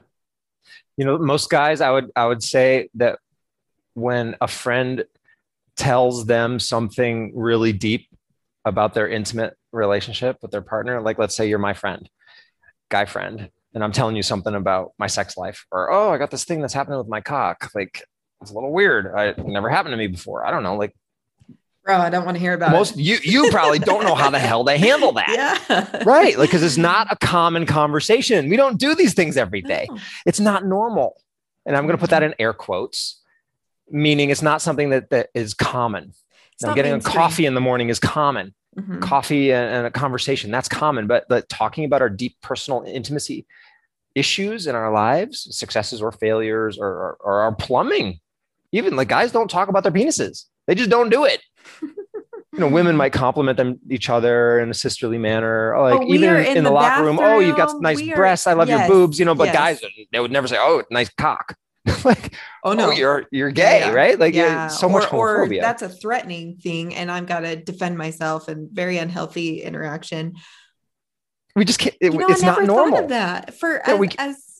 You 0.96 1.04
know 1.04 1.18
most 1.18 1.48
guys 1.48 1.80
i 1.80 1.90
would 1.90 2.10
i 2.14 2.26
would 2.26 2.42
say 2.42 2.88
that 2.94 3.18
when 3.94 4.36
a 4.40 4.48
friend 4.48 5.04
tells 5.76 6.26
them 6.26 6.58
something 6.58 7.32
really 7.34 7.72
deep 7.72 8.08
about 8.64 8.92
their 8.92 9.08
intimate 9.08 9.56
relationship 9.72 10.36
with 10.42 10.50
their 10.50 10.62
partner 10.62 11.00
like 11.00 11.18
let's 11.18 11.34
say 11.34 11.48
you're 11.48 11.58
my 11.58 11.72
friend 11.72 12.10
guy 12.90 13.06
friend 13.06 13.50
and 13.74 13.82
i'm 13.82 13.92
telling 13.92 14.16
you 14.16 14.22
something 14.22 14.54
about 14.54 14.92
my 14.98 15.06
sex 15.06 15.36
life 15.36 15.64
or 15.72 15.90
oh 15.90 16.10
i 16.10 16.18
got 16.18 16.30
this 16.30 16.44
thing 16.44 16.60
that's 16.60 16.74
happening 16.74 16.98
with 16.98 17.08
my 17.08 17.20
cock. 17.20 17.70
Like 17.74 18.04
it's 18.42 18.50
a 18.50 18.54
little 18.54 18.72
weird. 18.72 19.14
I, 19.14 19.28
it 19.28 19.46
never 19.46 19.70
happened 19.70 19.92
to 19.92 19.96
me 19.96 20.08
before. 20.08 20.44
I 20.44 20.50
don't 20.50 20.62
know 20.62 20.76
like 20.76 20.94
bro 21.84 21.96
i 21.96 22.10
don't 22.10 22.24
want 22.24 22.36
to 22.36 22.40
hear 22.40 22.54
about 22.54 22.72
most 22.72 22.96
it. 22.96 23.02
you 23.02 23.18
you 23.22 23.50
probably 23.50 23.78
don't 23.78 24.04
know 24.04 24.14
how 24.14 24.30
the 24.30 24.38
hell 24.38 24.64
to 24.64 24.76
handle 24.76 25.12
that. 25.12 25.28
Yeah. 25.68 26.02
Right 26.04 26.38
like 26.38 26.48
because 26.50 26.62
it's 26.62 26.76
not 26.76 27.08
a 27.10 27.16
common 27.16 27.66
conversation. 27.66 28.48
We 28.48 28.56
don't 28.56 28.78
do 28.78 28.94
these 28.94 29.14
things 29.14 29.36
every 29.36 29.62
day. 29.62 29.86
No. 29.90 29.98
it's 30.26 30.40
not 30.40 30.64
normal. 30.64 31.20
And 31.66 31.76
i'm 31.76 31.84
going 31.86 31.96
to 31.96 32.00
put 32.00 32.10
that 32.10 32.22
in 32.22 32.34
air 32.38 32.52
quotes 32.52 33.20
meaning 33.90 34.30
it's 34.30 34.42
not 34.42 34.62
something 34.62 34.90
that, 34.90 35.10
that 35.10 35.28
is 35.34 35.52
common. 35.54 36.12
It's 36.54 36.62
now 36.62 36.72
getting 36.74 36.92
a 36.94 37.00
coffee 37.00 37.44
in 37.46 37.54
the 37.54 37.60
morning 37.60 37.88
is 37.90 37.98
common. 37.98 38.54
Mhm. 38.78 39.02
coffee 39.02 39.52
and, 39.52 39.68
and 39.74 39.86
a 39.86 39.90
conversation 39.90 40.50
that's 40.50 40.68
common. 40.68 41.06
But, 41.06 41.26
but 41.28 41.46
talking 41.50 41.84
about 41.84 42.00
our 42.00 42.08
deep 42.08 42.36
personal 42.40 42.82
intimacy 42.86 43.44
issues 44.14 44.66
in 44.66 44.74
our 44.74 44.90
lives 44.90 45.46
successes 45.50 46.00
or 46.00 46.10
failures 46.10 46.78
or, 46.78 46.86
or, 46.88 47.16
or 47.20 47.40
our 47.40 47.54
plumbing 47.54 48.20
even 48.72 48.96
like 48.96 49.08
guys 49.08 49.30
don't 49.32 49.50
talk 49.50 49.68
about 49.68 49.82
their 49.82 49.92
penises. 49.92 50.46
They 50.66 50.74
just 50.74 50.88
don't 50.88 51.10
do 51.10 51.24
it 51.26 51.42
you 52.52 52.58
know 52.58 52.68
women 52.68 52.96
might 52.96 53.12
compliment 53.12 53.56
them 53.56 53.78
each 53.90 54.10
other 54.10 54.60
in 54.60 54.70
a 54.70 54.74
sisterly 54.74 55.18
manner 55.18 55.74
like 55.80 56.00
Oh, 56.00 56.04
even 56.14 56.36
in, 56.36 56.58
in 56.58 56.64
the, 56.64 56.70
the 56.70 56.74
locker 56.74 57.02
room 57.04 57.18
oh 57.20 57.38
you've 57.38 57.56
got 57.56 57.80
nice 57.80 58.00
are- 58.02 58.14
breasts 58.14 58.46
i 58.46 58.52
love 58.52 58.68
yes, 58.68 58.86
your 58.86 58.88
boobs 58.96 59.18
you 59.18 59.24
know 59.24 59.34
but 59.34 59.44
yes. 59.44 59.54
guys 59.80 59.82
they 60.12 60.20
would 60.20 60.30
never 60.30 60.46
say 60.46 60.56
oh 60.58 60.82
nice 60.90 61.08
cock. 61.10 61.56
Like 62.04 62.34
Oh, 62.64 62.70
oh 62.70 62.72
no, 62.74 62.88
oh 62.88 62.90
you're 62.92 63.26
you're 63.32 63.50
gay 63.50 63.80
Yeah. 63.80 63.90
right? 63.92 64.16
Like 64.18 64.34
yeah, 64.34 64.68
so 64.68 64.88
much 64.88 65.12
or, 65.12 65.38
or 65.42 65.46
homophobia. 65.48 65.60
that's 65.62 65.82
a 65.82 65.88
threatening 65.88 66.56
thing, 66.58 66.94
and 66.94 67.10
I've 67.10 67.26
got 67.26 67.40
to 67.40 67.56
defend 67.56 67.98
myself 67.98 68.46
and 68.46 68.70
very 68.70 68.98
unhealthy 68.98 69.62
interaction. 69.62 70.34
we 71.56 71.64
just 71.64 71.80
can't 71.80 71.96
it- 72.00 72.12
You 72.12 72.18
know, 72.20 72.28
it's 72.28 72.42
I 72.42 72.46
never 72.46 72.60
not 72.62 72.66
thought 72.68 72.76
normal. 72.76 72.98
of 73.00 73.08
that. 73.08 73.54
For 73.54 73.82
Yeah, 73.84 73.94
as, 73.94 73.98
we- 73.98 74.08
as 74.18 74.51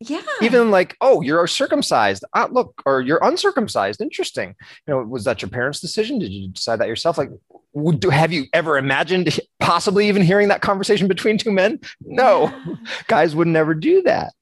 yeah, 0.00 0.20
even 0.42 0.70
like 0.70 0.94
oh 1.00 1.22
you're 1.22 1.46
circumcised 1.46 2.22
ah, 2.34 2.48
look 2.50 2.82
or 2.84 3.00
you're 3.00 3.20
uncircumcised 3.22 4.00
interesting. 4.00 4.54
You 4.86 4.94
know 4.94 5.02
was 5.02 5.24
that 5.24 5.40
your 5.40 5.48
parents 5.48 5.80
decision? 5.80 6.18
Did 6.18 6.32
you 6.32 6.48
decide 6.48 6.80
that 6.80 6.88
yourself? 6.88 7.16
Like 7.16 7.30
would 7.72 8.00
do 8.00 8.10
have 8.10 8.32
you 8.32 8.44
ever 8.52 8.76
imagined 8.76 9.40
possibly 9.60 10.08
even 10.08 10.22
hearing 10.22 10.48
that 10.48 10.60
conversation 10.60 11.08
between 11.08 11.38
two 11.38 11.50
men? 11.50 11.80
No. 12.00 12.44
Yeah. 12.66 12.74
guys 13.06 13.34
would 13.34 13.48
never 13.48 13.74
do 13.74 14.02
that. 14.02 14.34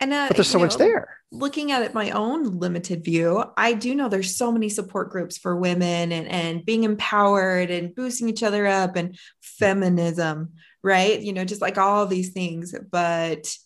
And 0.00 0.12
uh, 0.12 0.28
but 0.28 0.36
there's 0.36 0.48
so 0.48 0.58
you 0.58 0.64
much 0.64 0.76
there. 0.76 1.20
looking 1.32 1.72
at 1.72 1.82
it 1.82 1.94
my 1.94 2.10
own 2.10 2.58
limited 2.58 3.04
view 3.04 3.42
i 3.56 3.72
do 3.72 3.94
know 3.94 4.08
there's 4.08 4.36
so 4.36 4.52
many 4.52 4.68
support 4.68 5.08
groups 5.08 5.38
for 5.38 5.56
women 5.56 6.12
and 6.12 6.28
and 6.28 6.66
being 6.66 6.82
empowered 6.84 7.70
and 7.70 7.94
boosting 7.94 8.28
each 8.28 8.42
other 8.42 8.66
up 8.66 8.96
and 8.96 9.16
feminism 9.40 10.52
right? 10.84 11.18
You 11.20 11.32
know 11.32 11.44
just 11.44 11.62
like 11.62 11.78
all 11.78 12.06
these 12.06 12.30
things 12.30 12.74
but 12.92 13.56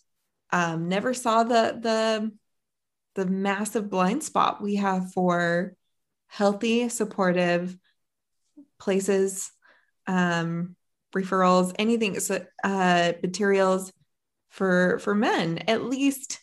um 0.51 0.87
never 0.87 1.13
saw 1.13 1.43
the 1.43 1.77
the 1.81 2.31
the 3.15 3.25
massive 3.25 3.89
blind 3.89 4.23
spot 4.23 4.61
we 4.61 4.75
have 4.75 5.11
for 5.13 5.73
healthy 6.27 6.89
supportive 6.89 7.77
places 8.79 9.51
um 10.07 10.75
referrals 11.15 11.73
anything 11.79 12.19
so 12.19 12.45
uh 12.63 13.13
materials 13.21 13.91
for 14.49 14.99
for 14.99 15.13
men 15.15 15.57
at 15.67 15.83
least 15.83 16.39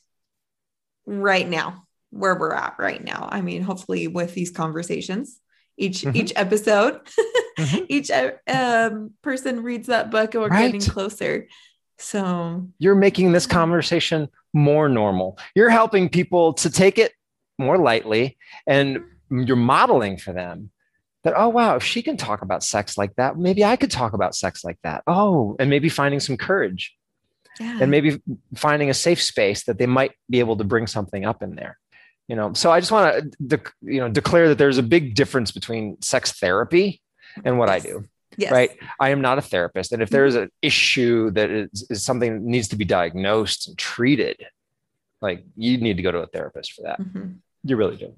right 1.07 1.49
now 1.49 1.85
where 2.11 2.35
we're 2.39 2.53
at 2.53 2.75
right 2.79 3.03
now 3.03 3.29
i 3.31 3.41
mean 3.41 3.63
hopefully 3.63 4.09
with 4.09 4.35
these 4.35 4.51
conversations 4.51 5.41
each 5.77 6.03
Mhm. 6.03 6.17
each 6.17 6.33
episode 6.37 7.01
Mhm. 7.59 7.87
each 7.89 8.11
uh, 8.11 8.33
um, 8.49 9.13
person 9.23 9.63
reads 9.63 9.87
that 9.87 10.11
book 10.11 10.35
and 10.35 10.43
we're 10.43 10.51
getting 10.51 10.81
closer 10.81 11.49
so 11.99 12.67
You're 12.79 12.95
making 12.95 13.33
this 13.33 13.47
conversation 13.47 14.29
more 14.53 14.89
normal. 14.89 15.39
You're 15.55 15.71
helping 15.71 16.09
people 16.09 16.55
to 16.55 16.71
take 16.71 16.99
it 16.99 17.13
more 17.59 17.79
lightly 17.79 18.37
and 18.67 19.03
you're 19.31 19.57
modeling 19.57 20.19
for 20.19 20.33
them 20.33 20.71
that, 21.25 21.35
oh, 21.37 21.49
wow, 21.49 21.77
if 21.77 21.83
she 21.83 22.03
can 22.03 22.17
talk 22.17 22.43
about 22.43 22.63
sex 22.63 22.97
like 22.97 23.15
that, 23.17 23.37
maybe 23.37 23.65
I 23.65 23.77
could 23.77 23.91
talk 23.91 24.13
about 24.13 24.35
sex 24.35 24.65
like 24.65 24.79
that. 24.83 25.03
Oh, 25.07 25.57
and 25.59 25.69
maybe 25.69 25.89
finding 25.89 26.21
some 26.21 26.37
courage 26.37 26.95
yeah 27.59 27.79
and 27.81 27.91
maybe 27.91 28.21
finding 28.55 28.91
a 28.91 28.95
safe 28.95 29.23
space 29.23 29.65
that 29.65 29.79
they 29.79 29.87
might 29.87 30.13
be 30.29 30.41
able 30.41 30.57
to 30.57 30.65
bring 30.65 30.87
something 30.87 31.25
up 31.25 31.43
in 31.43 31.55
there. 31.55 31.79
You 32.29 32.37
know, 32.37 32.53
so 32.55 32.71
I 32.73 32.81
just 32.81 32.93
want 32.93 33.13
to, 33.13 33.19
uh, 33.19 33.23
de- 33.47 33.93
you 33.93 34.01
know, 34.01 34.09
declare 34.09 34.49
that 34.49 34.59
there's 34.59 34.79
a 34.79 34.83
big 34.83 35.15
difference 35.15 35.53
between 35.53 36.01
sex 36.03 36.33
therapy 36.33 37.01
and 37.45 37.59
what 37.59 37.69
I 37.69 37.79
do 37.79 38.05
yes 38.37 38.53
right? 38.53 38.79
I 39.01 39.11
am 39.11 39.21
not 39.21 39.39
a 39.39 39.43
therapist. 39.43 39.93
And 39.93 40.03
if 40.03 40.11
there 40.11 40.27
is 40.27 40.35
an 40.35 40.51
issue 40.63 41.31
that 41.33 41.51
is, 41.51 41.87
is 41.91 42.05
something 42.05 42.35
that 42.35 42.43
needs 42.43 42.69
to 42.69 42.77
be 42.77 42.85
diagnosed 42.85 43.69
and 43.69 43.79
treated, 43.79 44.37
like 45.21 45.45
you 45.57 45.79
need 45.79 45.97
to 45.97 46.03
go 46.03 46.13
to 46.13 46.19
a 46.19 46.27
therapist 46.27 46.73
for 46.73 46.83
that. 46.83 47.01
Mhm. 47.01 47.37
You 47.65 47.77
really 47.77 47.97
do. 47.97 48.15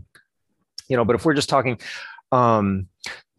You 0.88 0.96
know, 0.96 1.04
but 1.04 1.16
if 1.16 1.24
we're 1.24 1.34
just 1.34 1.48
talking 1.48 1.78
um, 2.32 2.88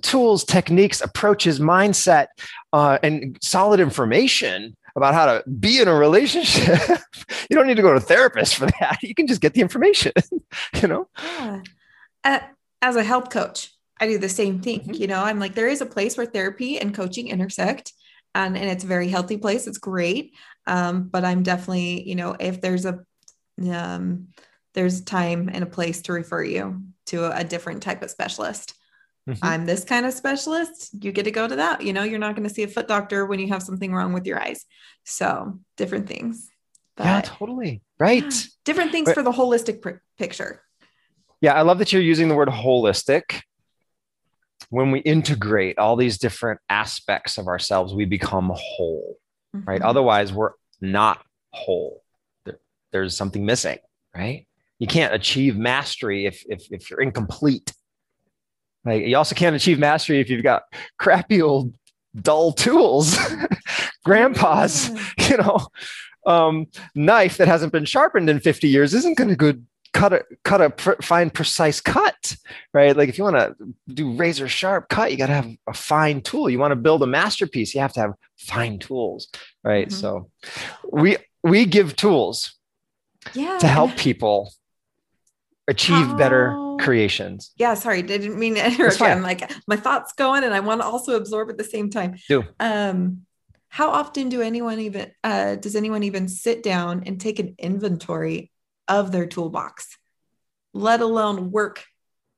tools, 0.01 0.43
techniques, 0.43 1.01
approaches, 1.01 1.59
mindset, 1.59 2.27
uh, 2.73 2.97
and 3.03 3.37
solid 3.41 3.79
information 3.79 4.75
about 4.95 5.13
how 5.13 5.25
to 5.25 5.47
be 5.49 5.79
in 5.79 5.87
a 5.87 5.93
relationship, 5.93 6.79
you 7.49 7.55
don't 7.55 7.67
need 7.67 7.75
to 7.75 7.81
go 7.81 7.91
to 7.91 7.97
a 7.97 8.01
therapist 8.01 8.55
for 8.55 8.65
that. 8.65 8.97
You 9.03 9.13
can 9.13 9.27
just 9.27 9.41
get 9.41 9.53
the 9.53 9.61
information, 9.61 10.11
you 10.81 10.87
know? 10.87 11.07
Yeah. 11.17 11.61
Uh, 12.23 12.39
as 12.81 12.95
a 12.95 13.03
health 13.03 13.29
coach, 13.29 13.71
I 13.99 14.07
do 14.07 14.17
the 14.17 14.29
same 14.29 14.61
thing. 14.61 14.81
Mhm. 14.81 14.99
You 14.99 15.07
know, 15.07 15.21
I'm 15.21 15.39
like, 15.39 15.55
there 15.55 15.67
is 15.67 15.81
a 15.81 15.85
place 15.85 16.17
where 16.17 16.25
therapy 16.25 16.79
and 16.79 16.93
coaching 16.93 17.27
intersect, 17.27 17.93
and, 18.35 18.57
and 18.57 18.69
it's 18.69 18.83
a 18.83 18.87
very 18.87 19.07
healthy 19.09 19.37
place. 19.37 19.67
It's 19.67 19.77
great. 19.77 20.33
Um, 20.67 21.03
but 21.09 21.25
I'm 21.25 21.43
definitely, 21.43 22.07
you 22.07 22.15
know, 22.15 22.35
if 22.39 22.61
there's 22.61 22.85
a, 22.85 22.99
um, 23.71 24.27
there's 24.73 25.01
time 25.01 25.49
and 25.51 25.63
a 25.63 25.67
place 25.67 26.01
to 26.03 26.13
refer 26.13 26.43
you 26.43 26.83
to 27.07 27.35
a, 27.35 27.43
different 27.43 27.81
type 27.81 28.03
of 28.03 28.11
specialist. 28.11 28.75
Mhm. 29.27 29.39
I'm 29.41 29.65
this 29.65 29.83
kind 29.83 30.05
of 30.05 30.13
specialist. 30.13 30.91
You 31.03 31.11
get 31.11 31.23
to 31.23 31.31
go 31.31 31.47
to 31.47 31.55
that. 31.57 31.81
You 31.81 31.91
know, 31.91 32.03
you're 32.03 32.19
not 32.19 32.35
going 32.35 32.47
to 32.47 32.53
see 32.53 32.63
a 32.63 32.67
foot 32.67 32.87
doctor 32.87 33.25
when 33.25 33.39
you 33.39 33.47
have 33.49 33.63
something 33.63 33.91
wrong 33.93 34.13
with 34.13 34.25
your 34.25 34.39
eyes. 34.39 34.65
So 35.05 35.59
different 35.75 36.07
things. 36.07 36.49
yeah, 36.99 37.21
totally. 37.21 37.81
Right. 37.99 38.31
different 38.65 38.91
things 38.91 39.05
But- 39.07 39.15
for 39.15 39.23
the 39.23 39.31
holistic 39.31 39.81
pr- 39.81 40.01
picture. 40.17 40.61
Yeah, 41.41 41.53
I 41.53 41.61
love 41.61 41.79
that 41.79 41.91
you're 41.93 42.01
using 42.01 42.27
the 42.27 42.35
word 42.35 42.49
holistic. 42.49 43.41
When 44.69 44.91
we 44.91 44.99
integrate 44.99 45.77
all 45.79 45.95
these 45.95 46.17
different 46.17 46.59
aspects 46.69 47.37
of 47.37 47.47
ourselves, 47.47 47.93
we 47.93 48.05
become 48.05 48.51
whole, 48.55 49.17
right? 49.53 49.81
Mhm. 49.81 49.85
Otherwise, 49.85 50.31
we're 50.31 50.51
not 50.81 51.21
whole. 51.51 52.03
There- 52.45 52.59
there's 52.91 53.15
something 53.17 53.45
missing, 53.45 53.79
right? 54.15 54.45
You 54.77 54.87
can't 54.87 55.13
achieve 55.13 55.57
mastery 55.57 56.25
if, 56.25 56.43
if, 56.47 56.71
if 56.71 56.89
you're 56.89 57.01
incomplete. 57.01 57.73
Like 58.85 59.05
you 59.05 59.17
also 59.17 59.35
can't 59.35 59.55
achieve 59.55 59.77
mastery 59.79 60.19
if 60.21 60.29
you've 60.29 60.43
got 60.43 60.63
crappy 60.97 61.41
old 61.41 61.75
dull 62.15 62.53
tools, 62.53 63.17
grandpa's, 64.05 64.89
you 65.29 65.37
know, 65.37 65.67
um, 66.25 66.67
knife 66.95 67.37
that 67.37 67.47
hasn't 67.47 67.73
been 67.73 67.85
sharpened 67.85 68.29
in 68.29 68.39
50 68.39 68.67
years 68.67 68.93
isn't 68.93 69.17
going 69.17 69.29
to 69.29 69.35
good 69.35 69.65
cut 69.93 70.13
a 70.13 70.23
cut 70.43 70.61
a 70.61 70.69
pr- 70.69 71.01
fine 71.01 71.29
precise 71.29 71.81
cut 71.81 72.35
right? 72.73 72.95
Like 72.95 73.09
if 73.09 73.17
you 73.17 73.23
want 73.23 73.37
to 73.37 73.55
do 73.93 74.13
razor 74.13 74.47
sharp 74.47 74.89
cut 74.89 75.11
you 75.11 75.17
got 75.17 75.27
to 75.27 75.33
have 75.33 75.49
a 75.67 75.73
fine 75.73 76.21
tool. 76.21 76.49
You 76.49 76.59
want 76.59 76.71
to 76.71 76.75
build 76.75 77.03
a 77.03 77.07
masterpiece 77.07 77.73
you 77.73 77.81
have 77.81 77.93
to 77.93 77.99
have 78.01 78.13
fine 78.37 78.79
tools 78.79 79.29
right? 79.63 79.87
Mhm. 79.87 79.91
so 79.91 80.29
we 80.91 81.17
we 81.43 81.65
give 81.65 81.95
tools 81.95 82.55
yeah. 83.33 83.57
to 83.59 83.67
help 83.67 83.95
people 83.97 84.51
achieve 85.67 86.17
better 86.17 86.55
creations. 86.79 87.51
Yeah 87.57 87.73
sorry 87.73 88.01
didn't 88.01 88.37
mean 88.39 88.55
to 88.55 88.65
interrupt 88.71 88.99
you. 88.99 89.05
i'm 89.05 89.21
like 89.21 89.51
my 89.67 89.75
thoughts 89.75 90.13
going 90.13 90.43
and 90.43 90.53
i 90.53 90.59
want 90.61 90.81
to 90.81 90.85
also 90.87 91.15
absorb 91.15 91.49
at 91.49 91.57
the 91.57 91.63
same 91.63 91.89
time. 91.89 92.15
Do. 92.27 92.43
um 92.59 93.21
how 93.71 93.91
often 93.91 94.29
do 94.29 94.41
anyone 94.41 94.79
even 94.79 95.11
uh 95.23 95.55
does 95.55 95.75
anyone 95.75 96.03
even 96.03 96.27
sit 96.27 96.63
down 96.63 97.03
and 97.05 97.19
take 97.21 97.37
an 97.39 97.55
inventory 97.59 98.51
of 98.89 99.11
their 99.11 99.25
toolbox 99.27 99.97
let 100.73 101.01
alone 101.01 101.49
work 101.51 101.83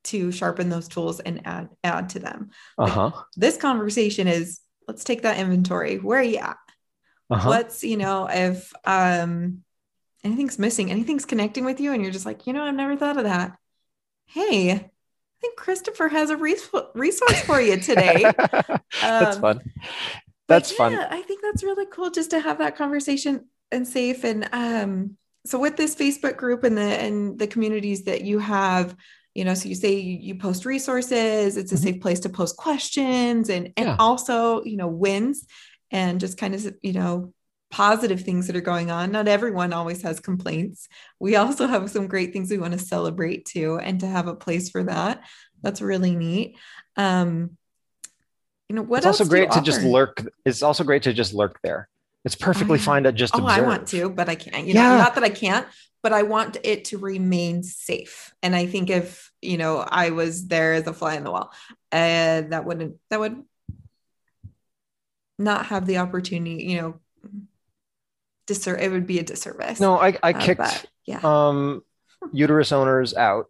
to 0.03 0.31
sharpen 0.31 0.69
those 0.69 0.87
tools 0.87 1.19
and 1.19 1.45
add 1.45 1.69
add 1.83 2.09
to 2.09 2.19
them. 2.19 2.49
Uh-huh. 2.77 3.11
this 3.35 3.57
conversation 3.57 4.27
is 4.27 4.59
let's 4.87 5.03
take 5.03 5.23
that 5.23 5.37
inventory. 5.37 5.97
Where 5.97 6.19
are 6.19 6.23
you 6.23 6.37
at? 6.37 6.57
Uh-huh. 7.29 7.49
What's 7.49 7.83
you 7.83 7.97
know 7.97 8.27
if 8.31 8.71
um 8.85 9.63
anything's 10.23 10.57
missing 10.57 10.89
anything's 10.91 11.25
connecting 11.25 11.65
with 11.65 11.79
you 11.79 11.91
and 11.93 12.01
you're 12.01 12.11
just 12.11 12.25
like 12.25 12.47
you 12.47 12.53
know 12.53 12.63
i've 12.63 12.73
never 12.75 12.95
thought 12.95 13.17
of 13.17 13.25
that. 13.25 13.57
Hey 14.25 14.71
i 14.71 14.89
think 15.41 15.57
christopher 15.57 16.07
has 16.07 16.29
a 16.29 16.37
res- 16.37 16.69
resource 16.93 17.41
for 17.41 17.59
you 17.59 17.77
today. 17.77 18.31
That's 19.01 19.35
Um, 19.37 19.41
fun. 19.41 19.61
But 20.47 20.55
that's 20.63 20.71
fun. 20.71 20.93
i 20.95 21.21
think 21.21 21.41
that's 21.41 21.63
really 21.63 21.85
cool 21.85 22.09
just 22.11 22.31
to 22.31 22.39
have 22.39 22.57
that 22.59 22.75
conversation 22.75 23.47
and 23.71 23.87
safe 23.87 24.23
and 24.23 24.47
um 24.51 25.17
so 25.45 25.59
with 25.59 25.75
this 25.77 25.95
facebook 25.95 26.37
group 26.37 26.63
and 26.63 26.77
the 26.77 26.81
and 26.81 27.39
the 27.39 27.47
communities 27.47 28.03
that 28.03 28.21
you 28.21 28.39
have 28.39 28.95
you 29.33 29.43
know 29.45 29.53
so 29.53 29.67
you 29.69 29.75
say 29.75 29.95
you, 29.95 30.17
you 30.19 30.35
post 30.35 30.65
resources 30.65 31.57
it's 31.57 31.71
a 31.71 31.75
Mhm. 31.75 31.83
safe 31.83 32.01
place 32.01 32.19
to 32.21 32.29
post 32.29 32.57
questions 32.57 33.49
and 33.49 33.73
and 33.77 33.87
Yeah. 33.87 33.95
also 33.99 34.63
you 34.63 34.77
know 34.77 34.87
wins 34.87 35.45
and 35.91 36.19
just 36.19 36.37
kind 36.37 36.53
of 36.55 36.75
you 36.81 36.93
know 36.93 37.33
positive 37.69 38.19
things 38.21 38.47
that 38.47 38.55
are 38.57 38.59
going 38.61 38.91
on. 38.91 39.13
Not 39.13 39.29
everyone 39.29 39.71
always 39.71 40.01
has 40.01 40.19
complaints. 40.19 40.89
We 41.21 41.37
also 41.37 41.67
have 41.67 41.89
some 41.89 42.07
great 42.07 42.33
things 42.33 42.51
we 42.51 42.57
want 42.57 42.73
to 42.73 42.79
celebrate 42.79 43.45
too 43.45 43.79
and 43.79 43.97
to 44.01 44.07
have 44.07 44.27
a 44.27 44.35
place 44.35 44.69
for 44.69 44.83
that. 44.83 45.23
That's 45.61 45.81
really 45.81 46.13
neat. 46.13 46.57
Um 46.97 47.57
you 48.67 48.75
know 48.75 48.81
what 48.81 48.99
it's 48.99 49.05
also 49.07 49.23
great 49.25 49.51
to 49.51 49.61
just 49.61 49.81
lurk 49.83 50.21
it's 50.45 50.61
also 50.61 50.83
great 50.83 51.03
to 51.03 51.13
just 51.13 51.33
lurk 51.33 51.59
there 51.63 51.87
it's 52.25 52.35
perfectly 52.35 52.77
yeah. 52.79 52.85
fine 52.85 53.03
to 53.03 53.11
just 53.11 53.35
Oh, 53.35 53.45
I 53.45 53.61
want 53.61 53.87
to, 53.89 54.09
but 54.09 54.29
I 54.29 54.35
can't. 54.35 54.67
You 54.67 54.73
know, 54.75 54.81
Yeah. 54.81 54.97
not 54.97 55.15
that 55.15 55.23
I 55.23 55.29
can't, 55.29 55.65
but 56.03 56.13
I 56.13 56.23
want 56.23 56.57
it 56.63 56.85
to 56.85 56.97
remain 56.97 57.63
safe. 57.63 58.33
And 58.43 58.55
I 58.55 58.65
think 58.67 58.89
if 58.89 59.31
you 59.41 59.57
know 59.57 59.77
I 59.79 60.09
was 60.11 60.47
there 60.47 60.73
as 60.73 60.85
a 60.87 60.93
fly 60.93 61.15
in 61.15 61.23
the 61.23 61.31
wall, 61.31 61.51
uh, 61.91 62.41
that 62.51 62.63
wouldn't 62.65 62.97
that 63.09 63.19
would 63.19 63.43
not 65.39 65.67
have 65.67 65.85
the 65.85 65.97
opportunity. 65.97 66.63
You 66.65 66.81
know, 66.81 66.99
disser- 68.47 68.79
it 68.79 68.91
would 68.91 69.07
be 69.07 69.19
a 69.19 69.23
disservice. 69.23 69.79
no 69.79 69.97
i, 69.99 70.17
I 70.21 70.33
Uh, 70.33 70.39
kicked 70.41 70.59
but, 70.59 70.85
yeah. 71.05 71.19
um 71.23 71.83
uterus 72.33 72.71
owners 72.71 73.15
out 73.15 73.47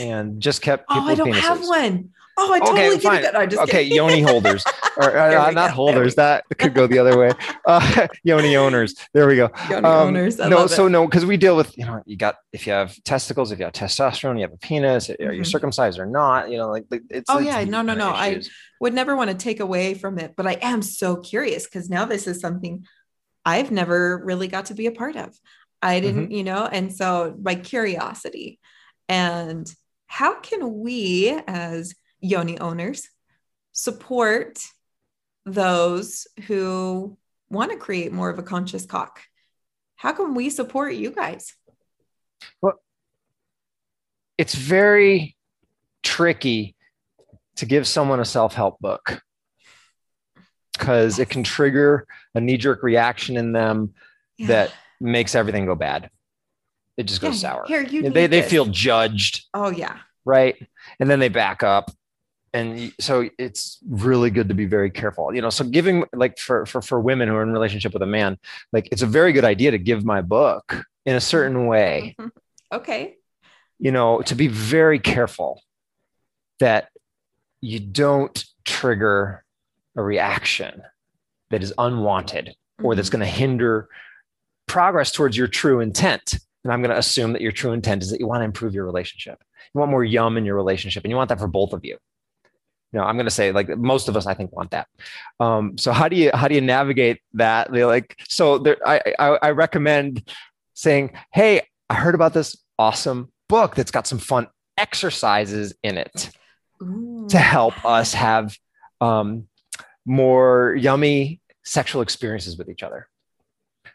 and 0.00 0.40
just 0.40 0.62
kept 0.62 0.88
people 0.88 1.02
oh, 1.02 1.08
I 1.08 1.14
don't 1.14 1.28
penises. 1.30 1.40
have 1.40 1.60
one. 1.60 2.10
Oh, 2.36 2.52
I 2.52 2.58
totally 2.58 2.80
okay, 2.96 2.98
get 2.98 3.24
it. 3.24 3.32
No, 3.34 3.40
I'm 3.40 3.50
just 3.50 3.62
okay, 3.62 3.84
kidding. 3.84 3.94
yoni 3.96 4.20
holders, 4.30 4.64
or 4.96 5.16
uh, 5.16 5.50
not 5.52 5.68
go, 5.70 5.74
holders. 5.74 6.16
That 6.16 6.44
could 6.58 6.74
go 6.74 6.86
the 6.86 6.98
other 6.98 7.18
way. 7.18 7.30
Uh, 7.66 8.06
yoni 8.22 8.56
owners. 8.56 8.94
There 9.14 9.26
we 9.26 9.36
go. 9.36 9.48
Yoni 9.70 9.86
Um, 9.86 10.08
owners. 10.08 10.38
I 10.38 10.48
no, 10.48 10.66
so 10.66 10.86
it. 10.86 10.90
no, 10.90 11.06
because 11.06 11.24
we 11.24 11.38
deal 11.38 11.56
with 11.56 11.76
you 11.78 11.86
know 11.86 12.02
you 12.04 12.16
got 12.16 12.34
if 12.52 12.66
you 12.66 12.74
have 12.74 12.94
testicles, 13.04 13.52
if 13.52 13.58
you 13.58 13.64
have 13.64 13.72
testosterone, 13.72 14.36
you 14.36 14.42
have 14.42 14.52
a 14.52 14.58
penis. 14.58 15.08
Are 15.08 15.32
you 15.32 15.40
Mhm. 15.42 15.46
circumcised 15.46 15.98
or 15.98 16.04
not? 16.06 16.50
You 16.50 16.58
know, 16.58 16.68
like 16.70 16.84
like, 16.90 17.02
it's. 17.08 17.30
Oh, 17.30 17.38
it's 17.38 17.46
yeah, 17.46 17.64
no, 17.64 17.80
no, 17.80 17.94
no, 17.94 18.08
of 18.10 18.14
I- 18.16 18.42
would 18.80 18.92
never 18.92 19.16
want 19.16 19.30
to 19.30 19.36
take 19.36 19.60
away 19.60 19.94
from 19.94 20.18
it, 20.18 20.34
but 20.36 20.46
I 20.46 20.58
am 20.60 20.82
so 20.82 21.16
curious 21.16 21.64
because 21.64 21.88
now 21.88 22.04
this 22.04 22.26
is 22.26 22.40
something 22.40 22.84
I've 23.46 23.70
never 23.70 24.20
really 24.22 24.48
got 24.48 24.66
to 24.66 24.74
be 24.74 24.86
a 24.86 24.92
part 24.92 25.16
of. 25.16 25.34
I 25.80 26.00
didn't, 26.00 26.30
you 26.32 26.44
know, 26.44 26.66
and 26.66 26.94
so 26.94 27.34
my 27.40 27.54
curiosity 27.54 28.58
and 29.08 29.70
how 30.06 30.38
can 30.40 30.80
we 30.80 31.30
as 31.46 31.94
yoni 32.24 32.58
owners 32.58 33.08
support 33.72 34.58
those 35.44 36.26
who 36.46 37.16
want 37.50 37.70
to 37.70 37.76
create 37.76 38.12
more 38.12 38.30
of 38.30 38.38
a 38.38 38.42
conscious 38.42 38.86
cock? 38.86 39.20
How 39.96 40.12
can 40.12 40.34
we 40.34 40.50
support 40.50 40.94
you 40.94 41.10
guys? 41.10 41.54
Well, 42.60 42.74
it's 44.38 44.54
very 44.54 45.36
tricky 46.02 46.74
to 47.56 47.66
give 47.66 47.86
someone 47.86 48.20
a 48.20 48.24
self-help 48.24 48.80
book 48.80 49.22
because 50.72 51.18
it 51.18 51.28
can 51.30 51.44
trigger 51.44 52.06
a 52.34 52.40
knee-jerk 52.40 52.82
reaction 52.82 53.36
in 53.36 53.52
them 53.52 53.94
Yeah. 54.36 54.46
that 54.48 54.72
makes 55.00 55.34
everything 55.34 55.66
go 55.66 55.74
bad. 55.76 56.10
It 56.96 57.04
just 57.04 57.20
goes 57.20 57.42
Yeah, 57.42 57.50
sour. 57.50 57.64
Here, 57.66 57.82
you 57.82 58.02
they 58.02 58.26
they 58.26 58.40
this. 58.40 58.50
feel 58.50 58.66
judged, 58.66 59.46
Oh 59.54 59.70
yeah. 59.70 59.98
right? 60.24 60.56
And 60.98 61.08
then 61.08 61.18
they 61.20 61.28
back 61.28 61.62
up. 61.62 61.90
And 62.54 62.92
so 63.00 63.28
it's 63.36 63.78
really 63.88 64.30
good 64.30 64.48
to 64.48 64.54
be 64.54 64.64
very 64.64 64.88
careful. 64.90 65.34
You 65.34 65.42
know, 65.42 65.50
so 65.50 65.64
giving 65.64 66.04
like 66.14 66.38
for 66.38 66.64
for 66.66 66.80
for 66.80 67.00
women 67.00 67.28
who 67.28 67.34
are 67.34 67.42
in 67.42 67.50
relationship 67.50 67.92
with 67.92 68.02
a 68.02 68.06
man, 68.06 68.38
like 68.72 68.88
it's 68.92 69.02
a 69.02 69.06
very 69.06 69.32
good 69.32 69.44
idea 69.44 69.72
to 69.72 69.78
give 69.78 70.04
my 70.04 70.22
book 70.22 70.84
in 71.04 71.16
a 71.16 71.20
certain 71.20 71.66
way 71.66 72.16
Okay. 72.72 73.16
you 73.78 73.90
know, 73.92 74.22
to 74.22 74.34
be 74.34 74.46
very 74.48 74.98
careful 75.00 75.62
that 76.60 76.88
you 77.60 77.80
don't 77.80 78.44
trigger 78.64 79.44
a 79.96 80.02
reaction 80.02 80.82
that 81.50 81.62
is 81.62 81.74
unwanted 81.76 82.54
or 82.82 82.94
that's 82.94 83.08
Mhm. 83.08 83.12
going 83.12 83.20
to 83.20 83.26
hinder 83.26 83.88
progress 84.66 85.10
towards 85.12 85.36
your 85.36 85.48
true 85.48 85.80
intent. 85.80 86.38
And 86.62 86.72
I'm 86.72 86.80
going 86.80 86.90
to 86.90 86.98
assume 86.98 87.32
that 87.32 87.42
your 87.42 87.52
true 87.52 87.72
intent 87.72 88.02
is 88.02 88.10
that 88.10 88.20
you 88.20 88.26
want 88.26 88.40
to 88.40 88.44
improve 88.44 88.74
your 88.74 88.84
relationship. 88.86 89.42
You 89.74 89.78
want 89.80 89.90
more 89.90 90.04
yum 90.04 90.36
in 90.38 90.44
your 90.44 90.56
relationship, 90.56 91.04
and 91.04 91.10
you 91.10 91.16
want 91.16 91.28
that 91.28 91.38
for 91.38 91.48
both 91.48 91.72
of 91.72 91.84
you. 91.84 91.98
You 92.94 93.00
know, 93.00 93.06
I'm 93.06 93.16
going 93.16 93.26
to 93.26 93.30
say 93.30 93.50
like 93.50 93.68
most 93.76 94.08
of 94.08 94.16
us, 94.16 94.24
I 94.24 94.34
think, 94.34 94.52
want 94.52 94.70
that. 94.70 94.86
Um, 95.40 95.76
so 95.76 95.90
how 95.90 96.08
do 96.08 96.14
you 96.14 96.30
how 96.32 96.46
do 96.46 96.54
you 96.54 96.60
navigate 96.60 97.20
that? 97.32 97.72
They're 97.72 97.88
like, 97.88 98.16
so 98.28 98.58
there, 98.58 98.76
I, 98.86 99.00
I 99.18 99.38
I 99.42 99.50
recommend 99.50 100.30
saying, 100.74 101.10
hey, 101.32 101.62
I 101.90 101.94
heard 101.94 102.14
about 102.14 102.34
this 102.34 102.56
awesome 102.78 103.32
book 103.48 103.74
that's 103.74 103.90
got 103.90 104.06
some 104.06 104.20
fun 104.20 104.46
exercises 104.78 105.74
in 105.82 105.98
it 105.98 106.30
Ooh. 106.80 107.26
to 107.30 107.38
help 107.38 107.84
us 107.84 108.14
have 108.14 108.56
um, 109.00 109.48
more 110.06 110.76
yummy 110.78 111.40
sexual 111.64 112.00
experiences 112.00 112.56
with 112.56 112.68
each 112.68 112.84
other. 112.84 113.08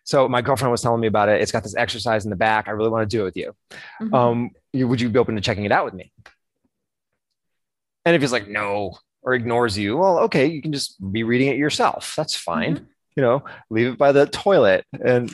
So 0.04 0.28
my 0.28 0.42
girlfriend 0.42 0.72
was 0.72 0.82
telling 0.82 1.00
me 1.00 1.08
about 1.08 1.30
it. 1.30 1.42
It's 1.42 1.54
got 1.54 1.64
this 1.64 1.76
exercise 1.76 2.26
in 2.26 2.32
the 2.32 2.36
back. 2.36 2.68
I 2.68 2.72
really 2.72 2.90
want 2.90 3.10
to 3.10 3.18
do 3.18 3.22
it 3.22 3.26
with 3.26 3.38
you. 3.38 3.56
Mhm. 4.02 4.14
Um, 4.14 4.50
you, 4.74 4.90
would 4.90 5.00
you 5.00 5.08
be 5.08 5.20
open 5.20 5.36
to 5.36 5.42
checking 5.42 5.64
it 5.64 5.72
out 5.72 5.86
with 5.86 5.94
me? 5.94 6.12
And 8.10 8.16
if 8.16 8.24
he's 8.24 8.32
like 8.32 8.48
no 8.48 8.98
or 9.22 9.36
ignores 9.36 9.78
you, 9.78 9.96
well, 9.98 10.18
okay, 10.22 10.48
you 10.48 10.64
can 10.64 10.74
just 10.74 10.96
be 11.12 11.22
reading 11.22 11.50
it 11.50 11.58
yourself. 11.58 12.16
That's 12.18 12.34
fine. 12.34 12.78
Mhm. 12.78 12.86
You 13.16 13.22
know, 13.22 13.44
leave 13.70 13.86
it 13.90 13.98
by 14.00 14.12
the 14.12 14.26
toilet 14.26 14.84
and 14.94 15.32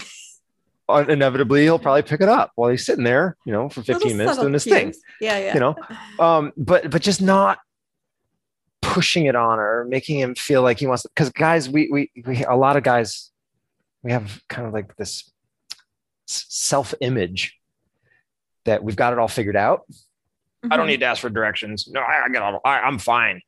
inevitably 0.89 1.63
he'll 1.63 1.79
probably 1.79 2.01
pick 2.01 2.19
it 2.19 2.27
up 2.27 2.51
while 2.55 2.69
he's 2.69 2.85
sitting 2.85 3.05
there, 3.05 3.37
you 3.45 3.53
know, 3.53 3.69
for 3.69 3.81
15 3.81 3.95
Little 3.95 4.17
minutes 4.17 4.37
doing 4.39 4.51
his 4.53 4.65
thing. 4.65 4.93
Yeah, 5.21 5.37
yeah. 5.39 5.53
you 5.53 5.59
know 5.61 5.75
um 6.19 6.51
but 6.57 6.91
but 6.91 7.01
just 7.01 7.21
not 7.21 7.59
pushing 8.81 9.25
it 9.25 9.37
on 9.37 9.57
or 9.57 9.85
making 9.85 10.19
him 10.19 10.35
feel 10.35 10.61
like 10.63 10.79
he 10.79 10.87
wants 10.87 11.03
to. 11.03 11.09
because 11.15 11.29
guys 11.29 11.69
we 11.69 11.87
we 11.89 12.11
we 12.25 12.43
a 12.43 12.55
lot 12.55 12.75
of 12.75 12.83
guys 12.83 13.31
we 14.03 14.11
have 14.11 14.43
kind 14.49 14.67
of 14.67 14.73
like 14.73 14.97
this 14.97 15.31
self-image 16.27 17.55
that 18.65 18.83
we've 18.83 18.97
got 18.97 19.13
it 19.13 19.19
all 19.19 19.29
figured 19.29 19.55
out 19.55 19.83
i 20.71 20.77
don't 20.77 20.85
Mhm. 20.85 20.89
need 20.89 20.99
to 21.01 21.05
ask 21.05 21.21
for 21.21 21.29
directions 21.29 21.87
no 21.91 21.99
i, 22.01 22.25
I 22.25 22.29
get 22.29 22.41
all 22.41 22.59
I, 22.65 22.79
i'm 22.81 22.97
fine 22.99 23.41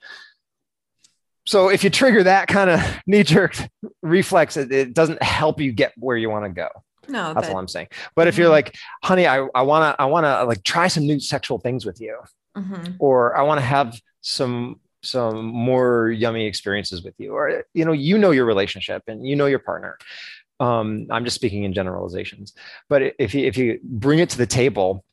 so 1.45 1.69
if 1.69 1.83
you 1.83 1.89
trigger 1.89 2.23
that 2.23 2.47
kind 2.47 2.69
of 2.69 2.79
knee-jerk 3.07 3.55
reflex 4.01 4.57
it, 4.57 4.71
it 4.71 4.93
doesn't 4.93 5.21
help 5.23 5.59
you 5.59 5.71
get 5.71 5.93
where 5.97 6.17
you 6.17 6.29
want 6.29 6.45
to 6.45 6.49
go 6.49 6.67
No, 7.07 7.33
that's 7.33 7.47
that- 7.47 7.53
all 7.53 7.59
i'm 7.59 7.67
saying 7.67 7.87
but 8.15 8.27
if 8.27 8.37
you're 8.37 8.47
Mhm. 8.49 8.51
like 8.51 8.75
honey 9.03 9.27
i 9.27 9.45
i 9.55 9.61
want 9.61 9.95
to 9.95 10.01
i 10.01 10.05
want 10.05 10.25
to 10.25 10.43
like 10.43 10.63
try 10.63 10.87
some 10.87 11.05
new 11.05 11.19
sexual 11.19 11.59
things 11.59 11.85
with 11.85 11.99
you 12.01 12.17
mhm. 12.57 12.95
or 12.99 13.35
I 13.37 13.43
want 13.43 13.59
to 13.59 13.65
have 13.65 13.99
some 14.21 14.79
some 15.03 15.45
more 15.45 16.09
yummy 16.09 16.47
experiences 16.47 17.03
with 17.03 17.13
you, 17.19 17.31
or 17.33 17.63
you 17.73 17.85
know, 17.85 17.91
you 17.93 18.17
know 18.17 18.31
your 18.31 18.45
relationship 18.45 19.03
and 19.07 19.25
you 19.25 19.35
know 19.35 19.45
your 19.45 19.59
partner. 19.59 19.95
Um, 20.59 21.05
I'm 21.11 21.23
just 21.23 21.35
speaking 21.35 21.63
in 21.63 21.71
generalizations, 21.73 22.53
but 22.89 23.13
if 23.19 23.35
you 23.35 23.45
if 23.45 23.57
you 23.57 23.79
bring 23.83 24.19
it 24.19 24.31
to 24.31 24.37
the 24.39 24.47
table, 24.47 25.05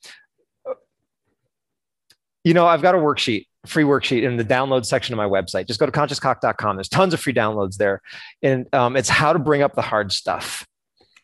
you 2.44 2.54
know, 2.54 2.66
I've 2.66 2.82
got 2.82 2.94
a 2.94 2.98
worksheet, 2.98 3.46
free 3.66 3.84
worksheet 3.84 4.22
in 4.22 4.36
the 4.36 4.44
download 4.44 4.84
section 4.84 5.12
of 5.12 5.16
my 5.16 5.26
website. 5.26 5.66
Just 5.66 5.80
go 5.80 5.86
to 5.86 5.92
consciouscock.com. 5.92 6.76
There's 6.76 6.88
tons 6.88 7.14
of 7.14 7.20
free 7.20 7.34
downloads 7.34 7.76
there, 7.76 8.02
and 8.42 8.72
um, 8.74 8.96
it's 8.96 9.08
how 9.08 9.32
to 9.32 9.38
bring 9.38 9.62
up 9.62 9.74
the 9.74 9.82
hard 9.82 10.12
stuff 10.12 10.66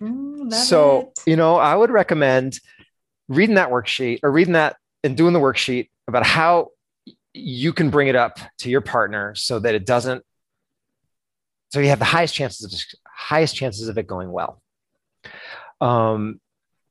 Mm, 0.03 0.51
so 0.51 1.01
it. 1.01 1.23
you 1.27 1.37
know 1.37 1.57
i 1.57 1.75
would 1.75 1.91
recommend 1.91 2.59
reading 3.29 3.57
that 3.57 3.69
worksheet 3.69 4.21
or 4.23 4.33
reading 4.33 4.55
that 4.55 4.77
and 5.05 5.15
doing 5.15 5.35
the 5.35 5.39
worksheet 5.39 5.91
about 6.09 6.25
how 6.25 6.69
you 7.35 7.75
can 7.75 7.91
bring 7.91 8.09
it 8.09 8.17
up 8.17 8.39
to 8.61 8.71
your 8.71 8.81
partner 8.81 9.35
so 9.35 9.59
that 9.59 9.75
it 9.75 9.85
doesn't 9.85 10.25
so 11.69 11.81
you 11.81 11.91
have 11.91 11.99
the 11.99 12.07
highest 12.07 12.35
chances 12.35 12.65
of 12.73 13.01
highest 13.07 13.55
chances 13.55 13.89
of 13.89 13.99
it 13.99 14.07
going 14.07 14.33
well 14.33 14.63
um, 15.83 16.41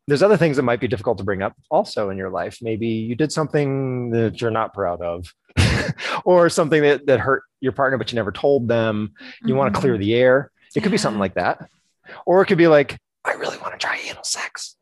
there's 0.09 0.23
other 0.23 0.37
things 0.37 0.57
that 0.57 0.63
might 0.63 0.79
be 0.79 0.87
difficult 0.87 1.17
to 1.19 1.23
bring 1.23 1.41
up 1.41 1.53
also 1.69 2.09
in 2.09 2.17
your 2.17 2.29
life. 2.29 2.57
Maybe 2.61 2.87
you 2.87 3.15
did 3.15 3.31
something 3.31 4.09
that 4.11 4.41
you're 4.41 4.51
not 4.51 4.73
proud 4.73 5.01
of 5.01 5.33
or 6.25 6.49
something 6.49 6.81
that, 6.81 7.05
that 7.07 7.19
hurt 7.19 7.43
your 7.61 7.71
partner 7.71 7.97
but 7.97 8.11
you 8.11 8.15
never 8.15 8.31
told 8.31 8.67
them. 8.67 9.13
You 9.45 9.55
want 9.55 9.71
Mhm. 9.71 9.75
to 9.75 9.79
clear 9.81 9.97
the 9.97 10.13
air. 10.15 10.51
It 10.75 10.81
could 10.81 10.91
be 10.91 10.97
something 10.97 11.19
like 11.19 11.35
that. 11.35 11.69
Or 12.25 12.41
it 12.41 12.47
could 12.47 12.57
be 12.57 12.67
like 12.67 12.97
i 13.25 13.33
really 13.33 13.57
want 13.57 13.73
to 13.73 13.77
try 13.77 13.97
anal 14.09 14.23
sex. 14.23 14.75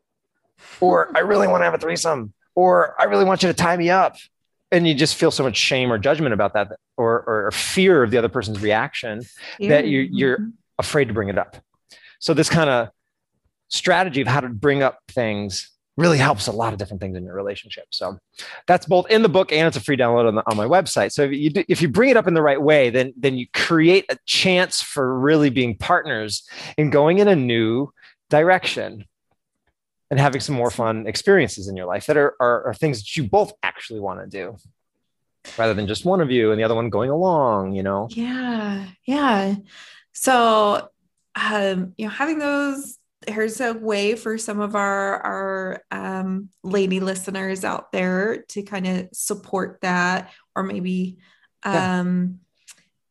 Or 0.80 1.10
i 1.16 1.20
really 1.20 1.46
want 1.48 1.60
to 1.60 1.64
have 1.64 1.74
a 1.74 1.78
threesome. 1.78 2.32
Or 2.54 2.94
i 3.00 3.04
really 3.04 3.24
want 3.24 3.42
you 3.42 3.48
to 3.48 3.54
tie 3.54 3.76
me 3.76 3.90
up. 3.90 4.16
And 4.70 4.86
you 4.86 4.94
just 4.94 5.14
feel 5.16 5.30
so 5.30 5.42
much 5.42 5.56
shame 5.56 5.90
or 5.92 5.98
judgment 5.98 6.34
about 6.34 6.52
that 6.54 6.72
or, 6.96 7.22
or 7.26 7.50
fear 7.52 8.02
of 8.02 8.10
the 8.10 8.18
other 8.18 8.28
person's 8.28 8.60
reaction 8.60 9.22
that 9.60 9.86
you- 9.86 10.08
you're- 10.10 10.36
Mhm. 10.38 10.52
afraid 10.78 11.06
to 11.08 11.14
bring 11.14 11.28
it 11.28 11.38
up. 11.38 11.56
So 12.20 12.34
this 12.34 12.48
kind 12.48 12.68
of 12.70 12.88
strategy 13.68 14.20
of 14.20 14.28
how 14.28 14.40
to 14.40 14.48
bring 14.48 14.82
up 14.82 15.00
things 15.08 15.70
really 15.98 16.16
helps 16.16 16.46
a 16.46 16.52
lot 16.52 16.72
of 16.72 16.78
different 16.78 17.00
things 17.02 17.16
in 17.16 17.24
your 17.24 17.34
relationship. 17.34 17.86
So 17.90 18.18
that's 18.68 18.86
both 18.86 19.10
in 19.10 19.22
the 19.22 19.28
book 19.28 19.50
and 19.50 19.66
it's 19.66 19.76
a 19.76 19.80
free 19.80 19.96
download 19.96 20.28
on, 20.28 20.36
the, 20.36 20.48
on 20.48 20.56
my 20.56 20.64
website. 20.64 21.10
So 21.10 21.24
if 21.24 21.32
you 21.32 21.50
do, 21.50 21.64
if 21.68 21.82
you 21.82 21.88
bring 21.88 22.10
it 22.10 22.16
up 22.16 22.28
in 22.28 22.34
the 22.34 22.42
right 22.42 22.62
way 22.62 22.88
then 22.90 23.12
then 23.16 23.36
you 23.36 23.46
create 23.52 24.06
a 24.08 24.16
chance 24.24 24.80
for 24.80 25.18
really 25.18 25.50
being 25.50 25.76
partners 25.76 26.48
in 26.76 26.90
going 26.90 27.18
in 27.18 27.26
a 27.26 27.34
new 27.34 27.92
direction 28.30 29.06
and 30.08 30.20
having 30.20 30.40
some 30.40 30.54
more 30.54 30.70
fun 30.70 31.06
experiences 31.08 31.66
in 31.66 31.76
your 31.76 31.86
life 31.86 32.06
that 32.06 32.16
are, 32.16 32.34
are, 32.40 32.68
are 32.68 32.74
things 32.74 33.00
that 33.00 33.16
you 33.16 33.24
both 33.24 33.52
actually 33.64 34.00
want 34.00 34.20
to 34.20 34.26
do 34.28 34.56
rather 35.58 35.74
than 35.74 35.88
just 35.88 36.04
one 36.04 36.20
of 36.20 36.30
you 36.30 36.52
and 36.52 36.60
the 36.60 36.64
other 36.64 36.76
one 36.76 36.90
going 36.90 37.10
along 37.10 37.72
you 37.72 37.82
know? 37.82 38.06
Yeah, 38.12 38.86
yeah. 39.04 39.56
So, 40.12 40.88
um, 41.34 41.94
you 41.96 42.06
know, 42.06 42.10
having 42.10 42.38
those 42.38 42.97
here's 43.28 43.60
a 43.60 43.72
way 43.72 44.14
for 44.14 44.38
some 44.38 44.60
of 44.60 44.74
our 44.74 45.20
our 45.20 45.82
um, 45.90 46.48
lady 46.62 47.00
listeners 47.00 47.64
out 47.64 47.92
there 47.92 48.42
to 48.48 48.62
kind 48.62 48.86
of 48.86 49.08
support 49.12 49.78
that, 49.82 50.30
or 50.54 50.62
maybe, 50.62 51.18
Yeah. 51.64 52.00
um, 52.00 52.40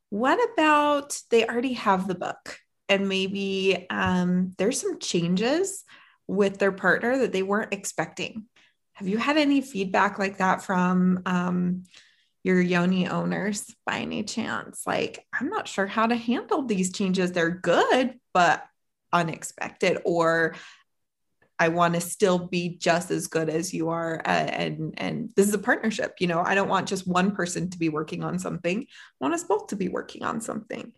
what 0.09 0.39
about 0.53 1.19
they 1.29 1.45
already 1.45 1.73
have 1.73 2.07
the 2.07 2.15
book 2.15 2.59
and 2.89 3.09
maybe 3.09 3.85
um, 3.89 4.53
there's 4.57 4.79
some 4.79 4.99
changes 4.99 5.83
with 6.27 6.57
their 6.59 6.71
partner 6.71 7.17
that 7.19 7.33
they 7.33 7.43
weren't 7.43 7.73
expecting. 7.73 8.45
Have 8.93 9.07
you 9.07 9.17
had 9.17 9.37
any 9.37 9.61
feedback 9.61 10.17
like 10.17 10.37
that 10.37 10.63
from 10.63 11.21
um, 11.25 11.83
your 12.43 12.61
yoni 12.61 13.07
owners 13.07 13.65
by 13.85 13.99
any 13.99 14.23
chance? 14.23 14.83
Like, 14.87 15.25
I'm 15.33 15.49
not 15.49 15.67
sure 15.67 15.87
how 15.87 16.07
to 16.07 16.15
handle 16.15 16.63
these 16.63 16.91
changes. 16.93 17.31
They're 17.31 17.49
good, 17.49 18.17
but 18.33 18.63
unexpected, 19.13 19.99
or 20.05 20.55
I 21.59 21.69
want 21.69 21.95
to 21.95 22.01
still 22.01 22.37
be 22.37 22.77
just 22.77 23.09
as 23.09 23.27
good 23.27 23.49
as 23.49 23.73
you 23.73 23.89
are. 23.89 24.21
Uh, 24.23 24.29
and 24.29 24.93
and 24.97 25.31
this 25.35 25.47
is 25.47 25.53
a 25.53 25.59
partnership. 25.59 26.15
You 26.19 26.27
know, 26.27 26.41
I 26.41 26.53
don't 26.55 26.69
want 26.69 26.87
just 26.87 27.07
one 27.07 27.31
person 27.31 27.69
to 27.71 27.79
be 27.79 27.89
working 27.89 28.23
on 28.23 28.37
something. 28.39 28.81
I 28.81 28.85
want 29.19 29.33
us 29.33 29.43
both 29.43 29.67
to 29.67 29.75
be 29.75 29.89
working 29.89 30.23
on 30.23 30.39
something. 30.41 30.91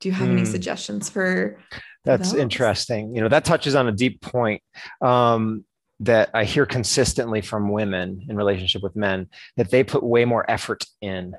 Do 0.00 0.08
you 0.08 0.14
have 0.14 0.28
any 0.28 0.42
Hmm. 0.42 0.50
suggestions 0.50 1.08
for? 1.08 1.60
That's 2.04 2.32
those? 2.32 2.40
interesting. 2.40 3.14
You 3.14 3.22
know, 3.22 3.28
that 3.28 3.44
touches 3.44 3.74
on 3.74 3.86
a 3.88 3.92
deep 3.92 4.20
point 4.20 4.62
um, 5.00 5.64
that 6.00 6.30
I 6.34 6.44
hear 6.44 6.66
consistently 6.66 7.40
from 7.40 7.70
women 7.70 8.26
in 8.28 8.36
relationship 8.36 8.82
with 8.82 8.96
men 8.96 9.28
that 9.56 9.70
they 9.70 9.84
put 9.84 10.02
way 10.02 10.24
more 10.24 10.44
effort 10.50 10.84
in 11.00 11.34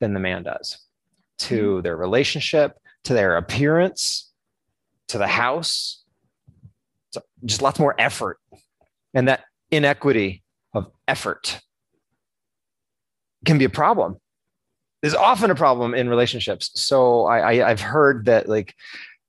than 0.00 0.14
the 0.14 0.20
man 0.20 0.44
does 0.44 0.78
to 1.38 1.82
their 1.82 1.96
relationship, 1.96 2.78
to 3.04 3.14
their 3.14 3.36
appearance, 3.36 4.31
to 5.12 5.18
the 5.18 5.26
house. 5.26 6.02
So 7.10 7.20
just 7.44 7.62
lots 7.62 7.78
more 7.78 7.94
effort. 7.98 8.38
And 9.14 9.28
that 9.28 9.44
inequity 9.70 10.42
of 10.74 10.90
effort 11.06 11.60
can 13.44 13.58
be 13.58 13.64
a 13.64 13.70
problem. 13.70 14.16
Is 15.02 15.14
often 15.14 15.50
a 15.50 15.54
problem 15.54 15.94
in 15.94 16.08
relationships. 16.08 16.70
So 16.74 17.26
I, 17.26 17.38
I 17.56 17.70
I've 17.70 17.80
heard 17.80 18.26
that 18.26 18.48
like 18.48 18.74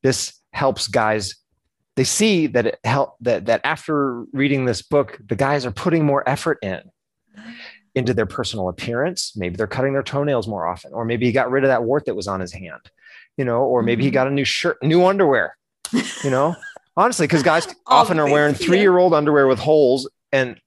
this 0.03 0.39
helps 0.53 0.87
guys 0.87 1.35
they 1.95 2.03
see 2.03 2.45
that 2.47 2.67
it 2.67 2.79
help 2.83 3.15
that 3.21 3.45
that 3.47 3.61
after 3.63 4.23
reading 4.33 4.65
this 4.65 4.81
book, 4.83 5.19
the 5.27 5.35
guys 5.35 5.65
are 5.65 5.71
putting 5.71 6.05
more 6.05 6.27
effort 6.29 6.59
in 6.61 6.81
into 7.95 8.13
their 8.13 8.25
personal 8.27 8.69
appearance. 8.69 9.33
Maybe 9.35 9.55
they're 9.55 9.67
cutting 9.67 9.93
their 9.93 10.03
toenails 10.03 10.47
more 10.47 10.67
often, 10.67 10.93
or 10.93 11.05
maybe 11.05 11.25
he 11.25 11.31
got 11.31 11.49
rid 11.51 11.63
of 11.63 11.69
that 11.69 11.83
wart 11.83 12.05
that 12.05 12.15
was 12.15 12.27
on 12.27 12.39
his 12.39 12.51
hand, 12.53 12.91
you 13.37 13.43
know, 13.45 13.63
or 13.63 13.81
maybe 13.81 14.03
he 14.03 14.09
Mhm. 14.09 14.13
got 14.13 14.27
a 14.27 14.31
new 14.31 14.45
shirt, 14.45 14.77
new 14.83 15.05
underwear, 15.05 15.57
you 16.23 16.29
know. 16.29 16.55
Honestly, 16.95 17.25
because 17.25 17.41
guys 17.43 17.67
often 17.87 18.19
are 18.19 18.29
wearing 18.29 18.53
three-year-old 18.55 19.13
underwear 19.13 19.47
with 19.47 19.59
holes, 19.59 20.09
and 20.31 20.59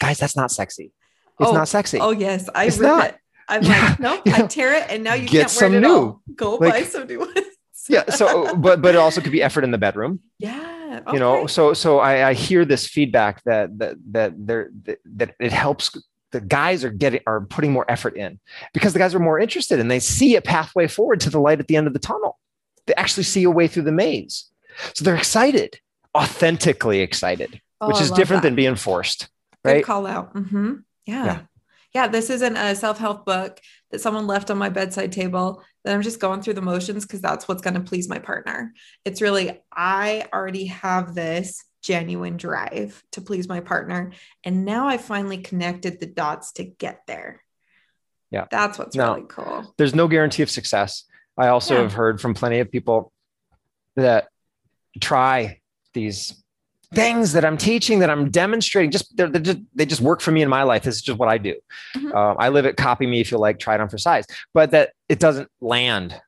guys, 0.00 0.18
that's 0.18 0.36
not 0.36 0.50
sexy. 0.50 0.92
It's 1.38 1.48
Oh, 1.50 1.52
not 1.52 1.68
sexy. 1.68 1.98
Oh 2.00 2.10
yes, 2.10 2.48
I 2.54 2.66
It's 2.66 2.78
not. 2.78 3.06
it. 3.10 3.16
I'm 3.48 3.62
Yeah, 3.62 3.86
like, 3.88 4.00
no, 4.00 4.14
you 4.26 4.32
I 4.34 4.46
tear 4.46 4.74
it, 4.74 4.86
and 4.90 5.02
now 5.04 5.14
you 5.14 5.28
get 5.28 5.40
can't 5.42 5.50
some 5.50 5.72
wear 5.72 5.80
it 5.80 5.84
at 5.84 5.88
new. 5.88 5.94
all. 5.96 6.22
Go 6.34 6.54
Like- 6.56 6.72
buy 6.72 6.82
some 6.82 7.06
new 7.06 7.20
ones. 7.20 7.34
yeah. 7.88 8.08
So, 8.10 8.54
but 8.56 8.82
but 8.82 8.94
it 8.94 8.98
also 8.98 9.20
could 9.20 9.32
be 9.32 9.42
effort 9.42 9.64
in 9.64 9.70
the 9.70 9.78
bedroom. 9.78 10.20
yeah, 10.38 11.00
you 11.12 11.18
know 11.20 11.46
so 11.46 11.72
so 11.72 11.98
I, 12.00 12.30
I 12.30 12.34
hear 12.34 12.64
this 12.64 12.86
feedback 12.86 13.42
that 13.44 13.78
that 13.78 13.96
that 14.12 14.32
they're 14.36 14.70
that, 14.84 14.98
that 15.16 15.34
it 15.40 15.52
helps 15.52 15.96
the 16.32 16.40
guys 16.40 16.84
are 16.84 16.90
getting 16.90 17.20
are 17.26 17.40
putting 17.42 17.72
more 17.72 17.88
effort 17.90 18.16
in 18.16 18.38
because 18.74 18.92
the 18.92 18.98
guys 18.98 19.14
are 19.14 19.20
more 19.20 19.38
interested 19.38 19.78
and 19.80 19.88
they 19.90 20.00
see 20.00 20.34
a 20.36 20.42
pathway 20.42 20.86
forward 20.88 21.20
to 21.20 21.30
the 21.30 21.40
light 21.40 21.58
at 21.60 21.68
the 21.68 21.76
end 21.76 21.86
of 21.86 21.92
the 21.92 21.98
tunnel 22.00 22.38
they 22.86 22.94
actually 22.96 23.22
see 23.24 23.44
a 23.44 23.50
way 23.50 23.66
through 23.68 23.82
the 23.84 23.92
maze 23.92 24.49
so 24.94 25.04
they're 25.04 25.16
excited 25.16 25.78
authentically 26.16 27.00
excited 27.00 27.60
Oh, 27.80 27.88
which 27.88 28.00
is 28.00 28.10
different 28.10 28.42
that. 28.42 28.48
than 28.48 28.56
being 28.56 28.74
forced 28.76 29.28
Good 29.64 29.84
call 29.84 30.06
out. 30.06 30.32
hmm 30.32 30.74
Yeah. 31.06 31.24
Yeah. 31.24 31.40
yeah. 31.94 32.08
This 32.08 32.30
isn't 32.30 32.56
a 32.56 32.74
self 32.74 32.98
help 32.98 33.24
book 33.26 33.60
that 33.90 34.00
someone 34.00 34.26
left 34.26 34.50
on 34.50 34.58
my 34.58 34.68
bedside 34.70 35.12
table 35.12 35.62
that 35.84 35.94
I'm 35.94 36.02
just 36.02 36.20
going 36.20 36.42
through 36.42 36.54
the 36.54 36.62
motions 36.62 37.04
because 37.06 37.20
that's 37.20 37.46
what's 37.48 37.62
going 37.62 37.74
to 37.74 37.80
please 37.80 38.08
my 38.08 38.18
partner. 38.18 38.72
It's 39.04 39.20
really, 39.22 39.60
I 39.72 40.26
already 40.32 40.66
have 40.66 41.14
this 41.14 41.62
genuine 41.82 42.36
drive 42.36 43.02
to 43.12 43.20
please 43.22 43.48
my 43.48 43.60
partner. 43.60 44.12
And 44.44 44.64
now 44.66 44.86
I 44.88 44.96
finally 44.98 45.38
connected 45.38 46.00
the 46.00 46.06
dots 46.06 46.52
to 46.52 46.64
get 46.64 47.00
there. 47.06 47.42
Yeah. 48.30 48.44
That's 48.50 48.78
what's 48.78 48.94
Now- 48.96 49.14
really 49.14 49.26
cool. 49.28 49.74
there's 49.78 49.94
no 49.94 50.06
guarantee 50.08 50.42
of 50.42 50.50
success 50.50 51.04
i 51.38 51.48
also 51.48 51.74
Yeah. 51.76 51.82
have 51.82 51.92
heard 51.94 52.20
from 52.20 52.34
plenty 52.34 52.60
of 52.60 52.70
people 52.70 53.12
that 53.96 54.28
try 55.00 55.60
these 55.94 56.42
things 56.94 57.32
that 57.34 57.44
i'm 57.44 57.56
teaching 57.56 58.00
that 58.00 58.10
i'm 58.10 58.30
demonstrating. 58.30 58.90
Just 58.90 59.16
they're, 59.16 59.28
they're 59.28 59.40
just 59.40 59.58
they 59.74 59.86
just 59.86 60.00
work 60.00 60.20
for 60.20 60.32
me 60.32 60.42
in 60.42 60.48
my 60.48 60.64
life. 60.64 60.82
This 60.82 60.96
is 60.96 61.02
just 61.02 61.18
what 61.18 61.28
i 61.28 61.38
do. 61.38 61.54
Mhm. 61.96 62.14
Um, 62.14 62.36
i 62.40 62.48
live 62.48 62.66
it 62.66 62.76
copy 62.76 63.06
me 63.06 63.20
if 63.20 63.30
you 63.30 63.38
like 63.38 63.58
try 63.58 63.74
it 63.76 63.80
on 63.80 63.88
for 63.88 63.98
size 63.98 64.24
but 64.54 64.72
that 64.72 64.90
it 65.08 65.18
doesn't 65.20 65.48
land 65.60 66.20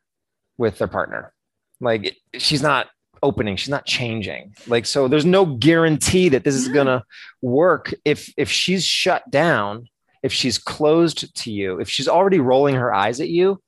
with 0.58 0.78
their 0.78 0.88
partner. 0.88 1.32
Like 1.80 2.04
it- 2.06 2.16
she's 2.42 2.62
not 2.62 2.88
opening 3.24 3.56
she's 3.56 3.68
not 3.70 3.86
changing. 3.86 4.54
Like 4.68 4.86
so 4.86 5.08
there's 5.08 5.24
no 5.24 5.46
guarantee 5.46 6.28
that 6.28 6.44
this 6.44 6.54
is 6.54 6.68
Yeah. 6.68 6.74
gonna 6.74 7.04
work 7.40 7.92
if 8.04 8.32
if 8.36 8.48
she's 8.50 8.84
shut 8.84 9.28
down 9.30 9.88
if 10.22 10.32
she's 10.32 10.58
closed 10.58 11.34
to 11.42 11.50
you 11.50 11.80
if 11.80 11.88
she's 11.88 12.06
already 12.06 12.38
rolling 12.38 12.76
her 12.76 12.94
eyes 12.94 13.20
at 13.20 13.28
you 13.28 13.60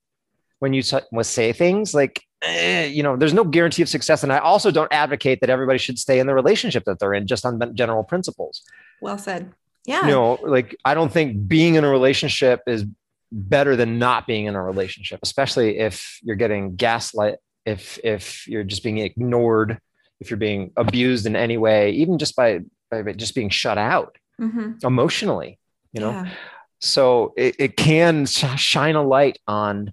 when 0.60 0.72
you 0.72 0.82
was 1.10 1.28
say 1.28 1.52
things 1.52 1.92
like 1.94 2.22
eh, 2.46 2.86
you 2.86 3.02
know 3.02 3.16
there's 3.16 3.34
no 3.34 3.44
guarantee 3.44 3.82
of 3.82 3.88
success 3.88 4.22
and 4.22 4.32
i 4.32 4.38
also 4.38 4.70
don't 4.70 4.92
advocate 4.92 5.40
that 5.40 5.50
everybody 5.50 5.78
should 5.78 5.98
stay 5.98 6.18
in 6.18 6.26
the 6.26 6.34
relationship 6.34 6.84
that 6.84 6.98
they're 6.98 7.14
in 7.14 7.26
just 7.26 7.44
on 7.46 7.74
general 7.74 8.04
principles 8.04 8.62
Well 9.00 9.18
said. 9.18 9.52
Yeah. 9.86 10.02
you 10.06 10.12
know 10.12 10.38
like 10.42 10.76
i 10.84 10.94
don't 10.94 11.12
think 11.12 11.46
being 11.48 11.74
in 11.74 11.84
a 11.84 11.88
relationship 11.90 12.60
is 12.66 12.84
better 13.32 13.74
than 13.76 13.98
not 13.98 14.26
being 14.26 14.46
in 14.46 14.54
a 14.54 14.62
relationship 14.62 15.20
especially 15.22 15.78
if 15.78 16.18
you're 16.22 16.36
getting 16.36 16.76
gaslight 16.76 17.36
if 17.66 17.98
if 18.04 18.46
you're 18.48 18.64
just 18.64 18.82
being 18.82 18.98
ignored 18.98 19.78
if 20.20 20.30
you're 20.30 20.38
being 20.38 20.70
abused 20.76 21.26
in 21.26 21.34
any 21.36 21.58
way 21.58 21.90
even 21.90 22.18
just 22.18 22.34
by, 22.36 22.60
by 22.90 23.02
just 23.12 23.34
being 23.34 23.48
shut 23.50 23.76
out 23.78 24.16
Mhm. 24.40 24.82
emotionally 24.84 25.58
you 25.92 26.00
know 26.00 26.10
Yeah. 26.10 26.28
so 26.80 27.32
it, 27.36 27.54
it 27.58 27.76
can 27.76 28.26
sh- 28.26 28.58
shine 28.58 28.94
a 28.96 29.02
light 29.02 29.38
on 29.46 29.92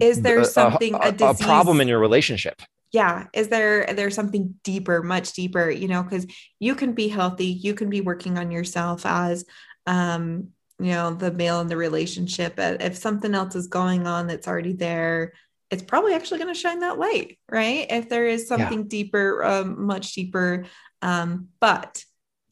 Is 0.00 0.22
there 0.22 0.38
a- 0.38 0.42
a- 0.42 0.46
something, 0.46 0.94
a 0.94 0.98
a, 0.98 1.30
a 1.30 1.34
problem 1.34 1.80
in 1.80 1.88
your 1.88 1.98
relationship? 1.98 2.62
Yeah. 2.92 3.26
Is 3.34 3.48
there 3.48 3.86
there's 3.94 4.14
something 4.14 4.54
deeper 4.62 5.02
much 5.02 5.32
deeper 5.32 5.68
you 5.70 5.88
know 5.88 6.02
because 6.02 6.26
you 6.60 6.74
can 6.74 6.92
be 6.92 7.08
healthy 7.08 7.46
you 7.46 7.74
can 7.74 7.90
be 7.90 8.00
working 8.00 8.38
on 8.38 8.50
yourself 8.50 9.04
as 9.04 9.44
um 9.86 10.48
you 10.78 10.92
know 10.92 11.12
the 11.12 11.32
male 11.32 11.60
in 11.60 11.66
the 11.66 11.76
relationship 11.76 12.56
but 12.56 12.80
if 12.82 12.96
something 12.96 13.34
else 13.34 13.54
is 13.54 13.66
going 13.66 14.06
on 14.06 14.26
that's 14.26 14.48
already 14.48 14.72
there 14.72 15.32
it's 15.70 15.82
probably 15.82 16.14
actually 16.14 16.38
going 16.38 16.52
to 16.54 16.58
shine 16.58 16.78
that 16.80 16.98
light 16.98 17.38
right? 17.50 17.86
If 17.90 18.08
there 18.08 18.26
is 18.28 18.46
something 18.48 18.86
deeper 18.88 19.44
um, 19.44 19.84
much 19.84 20.12
deeper 20.14 20.64
um 21.02 21.48
but 21.60 22.02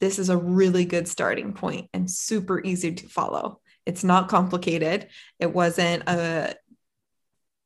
this 0.01 0.19
is 0.19 0.29
a 0.29 0.37
really 0.37 0.85
good 0.85 1.07
starting 1.07 1.53
point 1.53 1.89
and 1.93 2.11
super 2.11 2.61
easy 2.61 2.93
to 2.93 3.07
follow. 3.07 3.61
It's 3.85 4.03
not 4.03 4.27
complicated. 4.29 5.07
It 5.39 5.53
wasn't 5.53 6.03
a 6.09 6.55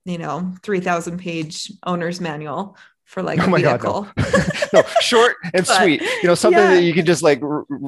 you 0.10 0.18
know 0.18 0.54
3000 0.64 1.18
page 1.20 1.72
owner's 1.86 2.20
manual 2.20 2.76
for 3.06 3.24
like 3.24 3.40
a 3.44 3.44
Oh 3.44 3.48
my 3.48 3.62
God, 3.62 3.82
no. 3.84 4.02
vehicle. 4.02 4.08
No 4.72 4.84
short 5.02 5.36
and 5.56 5.66
But, 5.66 5.82
sweet. 5.82 6.00
You 6.22 6.28
know 6.30 6.36
something 6.36 6.62
yeah. 6.62 6.76
that 6.76 6.84
you 6.84 6.94
can 6.94 7.04
just 7.04 7.24
like 7.24 7.42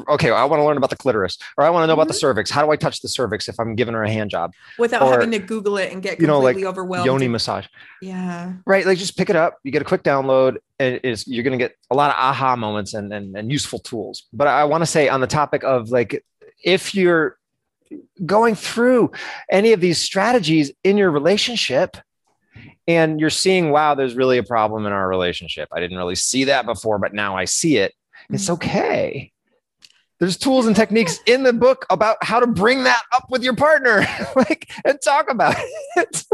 okay 0.09 0.31
i 0.31 0.43
want 0.45 0.59
to 0.59 0.63
learn 0.65 0.77
about 0.77 0.89
the 0.89 0.95
clitoris 0.95 1.37
or 1.57 1.63
i 1.63 1.69
want 1.69 1.83
to 1.83 1.87
know 1.87 1.93
about 1.93 2.07
the 2.07 2.13
Mhm. 2.15 2.19
cervix. 2.25 2.49
How 2.49 2.65
do 2.65 2.71
i 2.71 2.75
touch 2.75 3.01
the 3.01 3.07
cervix 3.07 3.47
if 3.47 3.59
i'm 3.59 3.75
giving 3.75 3.93
her 3.93 4.03
a 4.03 4.09
hand 4.09 4.31
job? 4.31 4.53
Without 4.79 5.03
Or, 5.03 5.11
having 5.11 5.29
to 5.31 5.37
google 5.39 5.77
it 5.77 5.91
and 5.93 6.01
get 6.01 6.19
you 6.19 6.25
know, 6.25 6.39
like, 6.39 6.53
completely 6.55 6.69
overwhelmed 6.71 7.05
yoni 7.05 7.27
massage. 7.27 7.67
Yeah. 8.01 8.53
Right 8.65 8.83
like 8.85 8.97
just 8.97 9.15
pick 9.15 9.29
it 9.29 9.35
up. 9.35 9.59
You 9.63 9.71
get 9.71 9.83
a 9.83 9.85
quick 9.85 10.01
download 10.01 10.57
and 10.79 10.99
it's 11.03 11.27
you're 11.27 11.43
going 11.43 11.57
to 11.59 11.63
get 11.63 11.75
a 11.91 11.95
lot 11.95 12.09
of 12.09 12.15
aha 12.17 12.55
moments 12.55 12.95
and, 12.95 13.13
and, 13.13 13.35
and 13.37 13.51
useful 13.51 13.77
tools. 13.79 14.23
But 14.33 14.47
i 14.47 14.63
want 14.63 14.81
to 14.81 14.87
say 14.95 15.07
on 15.07 15.21
the 15.21 15.27
topic 15.41 15.63
of 15.63 15.89
like 15.91 16.25
if 16.63 16.95
you're 16.95 17.37
going 18.25 18.55
through 18.55 19.11
any 19.51 19.73
of 19.73 19.81
these 19.81 19.99
strategies 19.99 20.71
in 20.83 20.97
your 20.97 21.11
relationship 21.11 21.97
and 22.87 23.19
you're 23.19 23.29
seeing 23.29 23.71
wow 23.71 23.95
there's 23.95 24.15
really 24.15 24.37
a 24.37 24.43
problem 24.43 24.85
in 24.85 24.91
our 24.91 25.07
relationship. 25.07 25.69
I 25.71 25.79
didn't 25.79 25.97
really 25.97 26.15
see 26.15 26.45
that 26.45 26.65
before 26.65 26.97
but 26.99 27.13
now 27.13 27.35
i 27.37 27.45
see 27.45 27.77
it. 27.77 27.93
It's 28.29 28.45
Mhm. 28.47 28.53
okay. 28.53 29.31
There's 30.19 30.37
tools 30.37 30.67
and 30.67 30.75
techniques 30.75 31.19
in 31.25 31.41
the 31.43 31.53
book 31.53 31.85
about 31.89 32.17
how 32.23 32.39
to 32.39 32.45
bring 32.47 32.83
that 32.83 33.01
up 33.11 33.25
with 33.31 33.43
your 33.43 33.55
partner 33.55 34.05
like 34.35 34.69
and 34.85 34.99
talk 35.01 35.29
about 35.31 35.55
it. 35.95 36.23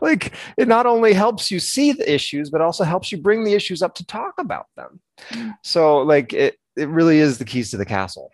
Like 0.00 0.34
it 0.56 0.68
not 0.68 0.86
only 0.86 1.14
helps 1.14 1.50
you 1.50 1.58
see 1.58 1.90
the 1.90 2.12
issues 2.12 2.48
but 2.48 2.60
also 2.60 2.84
helps 2.84 3.10
you 3.10 3.18
bring 3.18 3.42
the 3.42 3.54
issues 3.54 3.82
up 3.82 3.96
to 3.96 4.06
talk 4.06 4.34
about 4.38 4.66
them. 4.76 5.00
Mm. 5.30 5.56
so 5.64 5.98
like 5.98 6.32
it 6.32 6.56
it 6.76 6.88
really 6.88 7.18
is 7.18 7.38
the 7.38 7.44
keys 7.44 7.70
to 7.72 7.76
the 7.76 7.84
castle. 7.84 8.30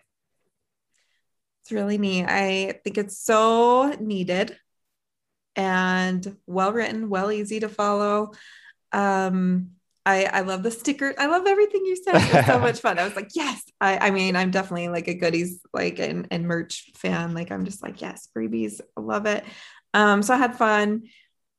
It's 1.62 1.72
really 1.72 1.96
neat. 1.98 2.26
I 2.26 2.78
think 2.84 2.98
it's 2.98 3.18
so 3.18 3.90
needed 4.00 4.56
and 5.56 6.36
well 6.46 6.72
written, 6.72 7.08
well 7.08 7.30
easy 7.32 7.60
to 7.60 7.68
follow. 7.68 8.32
Um, 8.92 9.70
I, 10.06 10.24
I 10.24 10.40
love 10.40 10.62
the 10.62 10.70
sticker. 10.70 11.14
I 11.18 11.26
love 11.26 11.46
everything 11.46 11.84
you 11.84 11.96
said. 11.96 12.16
It 12.16 12.34
was 12.34 12.46
so 12.46 12.58
much 12.58 12.80
fun. 12.80 12.98
I 12.98 13.04
was 13.04 13.14
like, 13.16 13.30
yes. 13.34 13.62
I, 13.80 14.08
I 14.08 14.10
mean, 14.10 14.34
I'm 14.34 14.50
definitely 14.50 14.88
like 14.88 15.08
a 15.08 15.14
goodies 15.14 15.60
like 15.74 15.98
and, 15.98 16.26
and 16.30 16.46
merch 16.46 16.90
fan. 16.94 17.34
Like 17.34 17.52
I'm 17.52 17.64
just 17.64 17.82
like, 17.82 18.00
yes, 18.00 18.28
freebies. 18.36 18.80
I 18.96 19.00
love 19.00 19.26
it. 19.26 19.44
Um, 19.92 20.22
so 20.22 20.34
I 20.34 20.38
had 20.38 20.56
fun. 20.56 21.02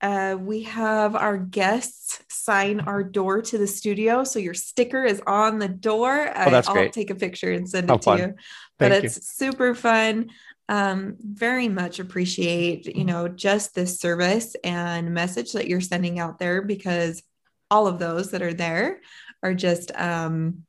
Uh, 0.01 0.35
we 0.39 0.63
have 0.63 1.15
our 1.15 1.37
guests 1.37 2.23
sign 2.29 2.79
our 2.79 3.03
door 3.03 3.43
to 3.43 3.57
the 3.59 3.67
studio. 3.67 4.23
So 4.23 4.39
your 4.39 4.55
sticker 4.55 5.05
is 5.05 5.21
on 5.27 5.59
the 5.59 5.67
door. 5.67 6.31
Oh, 6.35 6.49
that's 6.49 6.67
I, 6.67 6.71
will 6.71 6.79
great. 6.79 6.93
take 6.93 7.11
a 7.11 7.15
picture 7.15 7.51
and 7.51 7.69
send 7.69 7.89
How 7.89 7.95
it 7.95 8.01
to 8.01 8.05
fun. 8.05 8.17
you 8.17 8.33
but 8.81 8.91
Thank 8.91 9.03
you. 9.03 9.07
it's 9.07 9.37
super 9.37 9.75
fun 9.75 10.31
um, 10.71 11.17
very 11.19 11.67
much 11.67 11.99
appreciate 11.99 12.95
you 12.95 13.03
know 13.03 13.27
just 13.27 13.75
this 13.75 13.99
service 13.99 14.55
and 14.63 15.13
message 15.13 15.51
that 15.51 15.67
you're 15.67 15.81
sending 15.81 16.17
out 16.17 16.39
there 16.39 16.61
because 16.61 17.21
all 17.69 17.87
of 17.87 17.99
those 17.99 18.31
that 18.31 18.41
are 18.41 18.53
there 18.53 19.01
are 19.43 19.53
just 19.53 19.91
um, 19.99 20.63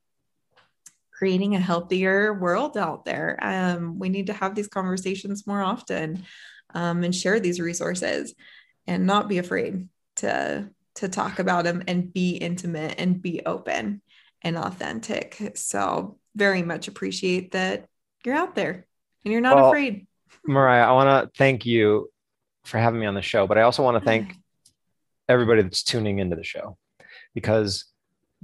creating 1.11 1.55
a 1.55 1.59
healthier 1.59 2.33
world 2.33 2.77
out 2.77 3.05
there. 3.05 3.37
Um, 3.41 3.97
we 3.97 4.09
need 4.09 4.27
to 4.27 4.33
have 4.33 4.55
these 4.55 4.67
conversations 4.67 5.47
more 5.47 5.61
often 5.61 6.25
um, 6.73 7.03
and 7.03 7.15
share 7.15 7.39
these 7.39 7.61
resources 7.61 8.35
and 8.85 9.05
not 9.05 9.29
be 9.29 9.37
afraid 9.37 9.87
to 10.17 10.69
to 10.95 11.07
talk 11.07 11.39
about 11.39 11.63
them 11.63 11.81
and 11.87 12.11
be 12.11 12.31
intimate 12.31 12.95
and 12.97 13.21
be 13.21 13.41
open 13.45 14.01
and 14.41 14.57
authentic. 14.57 15.53
So 15.55 16.19
very 16.35 16.61
much 16.61 16.89
appreciate 16.89 17.53
that 17.53 17.87
you're 18.25 18.35
out 18.35 18.53
there 18.53 18.85
and 19.25 19.31
you're 19.31 19.41
not 19.41 19.55
Well, 19.55 19.67
afraid. 19.67 20.07
mariah 20.45 20.87
i 20.87 20.91
want 20.91 21.09
to 21.31 21.37
thank 21.37 21.65
you 21.65 22.09
for 22.65 22.77
having 22.77 22.99
me 22.99 23.05
on 23.05 23.13
the 23.15 23.21
show 23.21 23.47
but 23.47 23.57
i 23.57 23.61
also 23.61 23.83
want 23.83 23.97
to 23.97 24.03
thank 24.05 24.33
everybody 25.29 25.61
that's 25.61 25.83
tuning 25.83 26.19
into 26.19 26.35
the 26.35 26.43
show 26.43 26.77
because 27.33 27.85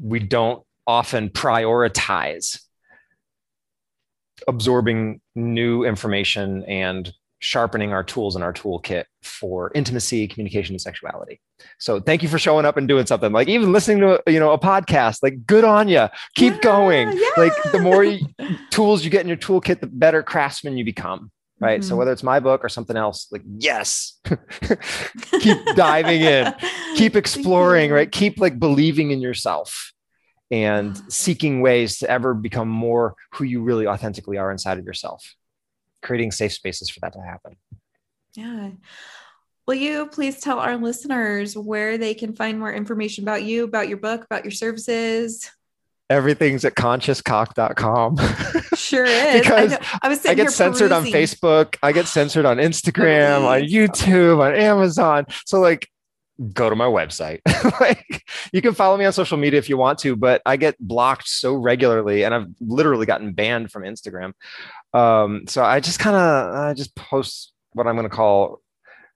we 0.02 0.20
don't 0.20 0.64
often 0.88 1.30
prioritize 1.30 2.62
absorbing 4.48 5.20
new 5.36 5.84
information 5.84 6.64
and 6.64 7.14
sharpening 7.40 7.94
our 7.94 8.04
tools 8.04 8.36
in 8.36 8.42
our 8.44 8.54
toolkit 8.54 9.06
for 9.24 9.72
intimacy, 9.74 10.28
communication, 10.28 10.74
and 10.74 10.82
sexuality. 10.82 11.40
So 11.78 12.00
thank 12.00 12.22
you 12.24 12.30
for 12.30 12.38
showing 12.38 12.66
up 12.66 12.78
and 12.78 12.88
doing 12.88 13.06
something 13.06 13.32
like 13.32 13.48
even 13.48 13.72
listening 13.72 14.00
to 14.02 14.22
you 14.28 14.40
know 14.40 14.52
a 14.52 14.60
podcast. 14.60 15.20
Like 15.24 15.46
good 15.46 15.64
on 15.64 15.88
you. 15.88 16.08
Keep 16.36 16.56
Yeah, 16.56 16.60
going. 16.60 17.12
yeah. 17.18 17.30
Like 17.38 17.54
the 17.72 17.80
more 17.80 18.04
you, 18.04 18.26
tools 18.72 19.04
you 19.04 19.10
get 19.10 19.22
in 19.22 19.28
your 19.28 19.38
toolkit, 19.38 19.80
the 19.80 19.88
better 19.88 20.22
craftsman 20.24 20.78
you 20.78 20.86
become. 20.86 21.32
Right. 21.62 21.84
So 21.84 21.94
Mhm. 21.94 21.98
whether 21.98 22.12
it's 22.14 22.24
my 22.24 22.40
book 22.40 22.64
or 22.64 22.70
something 22.70 22.96
else, 22.96 23.28
like 23.32 23.42
yes, 23.58 24.18
keep 25.42 25.58
diving 25.76 26.22
in, 26.22 26.54
keep 26.96 27.16
exploring. 27.16 27.92
Right. 27.92 28.10
Keep 28.12 28.40
like 28.40 28.60
believing 28.60 29.12
in 29.12 29.20
yourself 29.22 29.92
and 30.52 30.98
seeking 31.12 31.62
ways 31.62 32.00
to 32.00 32.10
ever 32.10 32.34
become 32.34 32.68
more 32.70 33.16
who 33.34 33.44
you 33.44 33.62
really 33.62 33.86
authentically 33.88 34.38
are 34.38 34.52
inside 34.52 34.80
of 34.80 34.86
yourself 34.86 35.36
creating 36.02 36.32
safe 36.32 36.54
spaces 36.54 36.90
for 36.90 37.00
that 37.02 37.14
to 37.14 37.22
happen. 37.22 37.56
Yeah. 38.36 38.72
Will 39.68 39.76
you 39.76 40.08
please 40.08 40.40
tell 40.40 40.60
our 40.60 40.78
listeners 40.78 41.56
where 41.56 41.98
they 41.98 42.14
can 42.14 42.34
find 42.34 42.60
more 42.60 42.74
information 42.74 43.24
about 43.24 43.44
you, 43.44 43.64
about 43.64 43.88
your 43.88 43.98
book, 43.98 44.24
about 44.24 44.44
your 44.44 44.52
services? 44.52 45.52
everything's 46.10 46.66
at 46.66 46.76
consciouscock.com 46.76 48.18
Sure 48.76 49.06
is. 49.06 49.42
Because 49.42 49.74
I, 49.74 49.76
know- 49.76 49.86
I 50.02 50.10
was 50.10 50.26
i 50.26 50.34
get 50.34 50.44
here 50.44 50.50
censored 50.50 50.92
on 50.92 51.04
facebook. 51.06 51.76
I 51.84 51.92
get 51.92 52.08
censored 52.08 52.46
on 52.46 52.58
instagram 52.58 53.44
on 53.44 53.62
youtube 53.62 54.40
on 54.40 54.56
amazon. 54.56 55.26
So 55.46 55.60
like 55.60 55.88
go 56.54 56.70
to 56.70 56.76
my 56.76 56.86
website. 56.86 57.42
Like 57.80 58.26
you 58.52 58.62
can 58.62 58.74
follow 58.74 58.98
me 58.98 59.06
on 59.06 59.14
social 59.14 59.38
media 59.38 59.58
if 59.60 59.70
you 59.70 59.78
want 59.78 60.00
to 60.00 60.16
but 60.16 60.42
i 60.46 60.58
get 60.58 60.76
blocked 60.80 61.28
so 61.28 61.54
regularly 61.54 62.24
and 62.24 62.34
i've 62.34 62.48
literally 62.60 63.06
gotten 63.06 63.34
banned 63.34 63.72
from 63.72 63.84
instagram 63.84 64.34
um, 64.94 65.44
so 65.48 65.64
i 65.64 65.80
just 65.80 66.00
kind 66.00 66.16
of 66.16 66.56
i 66.56 66.74
just 66.74 66.96
post 66.96 67.54
what 67.74 67.88
i'm 67.88 67.96
going 67.96 68.10
to 68.10 68.16
call 68.16 68.62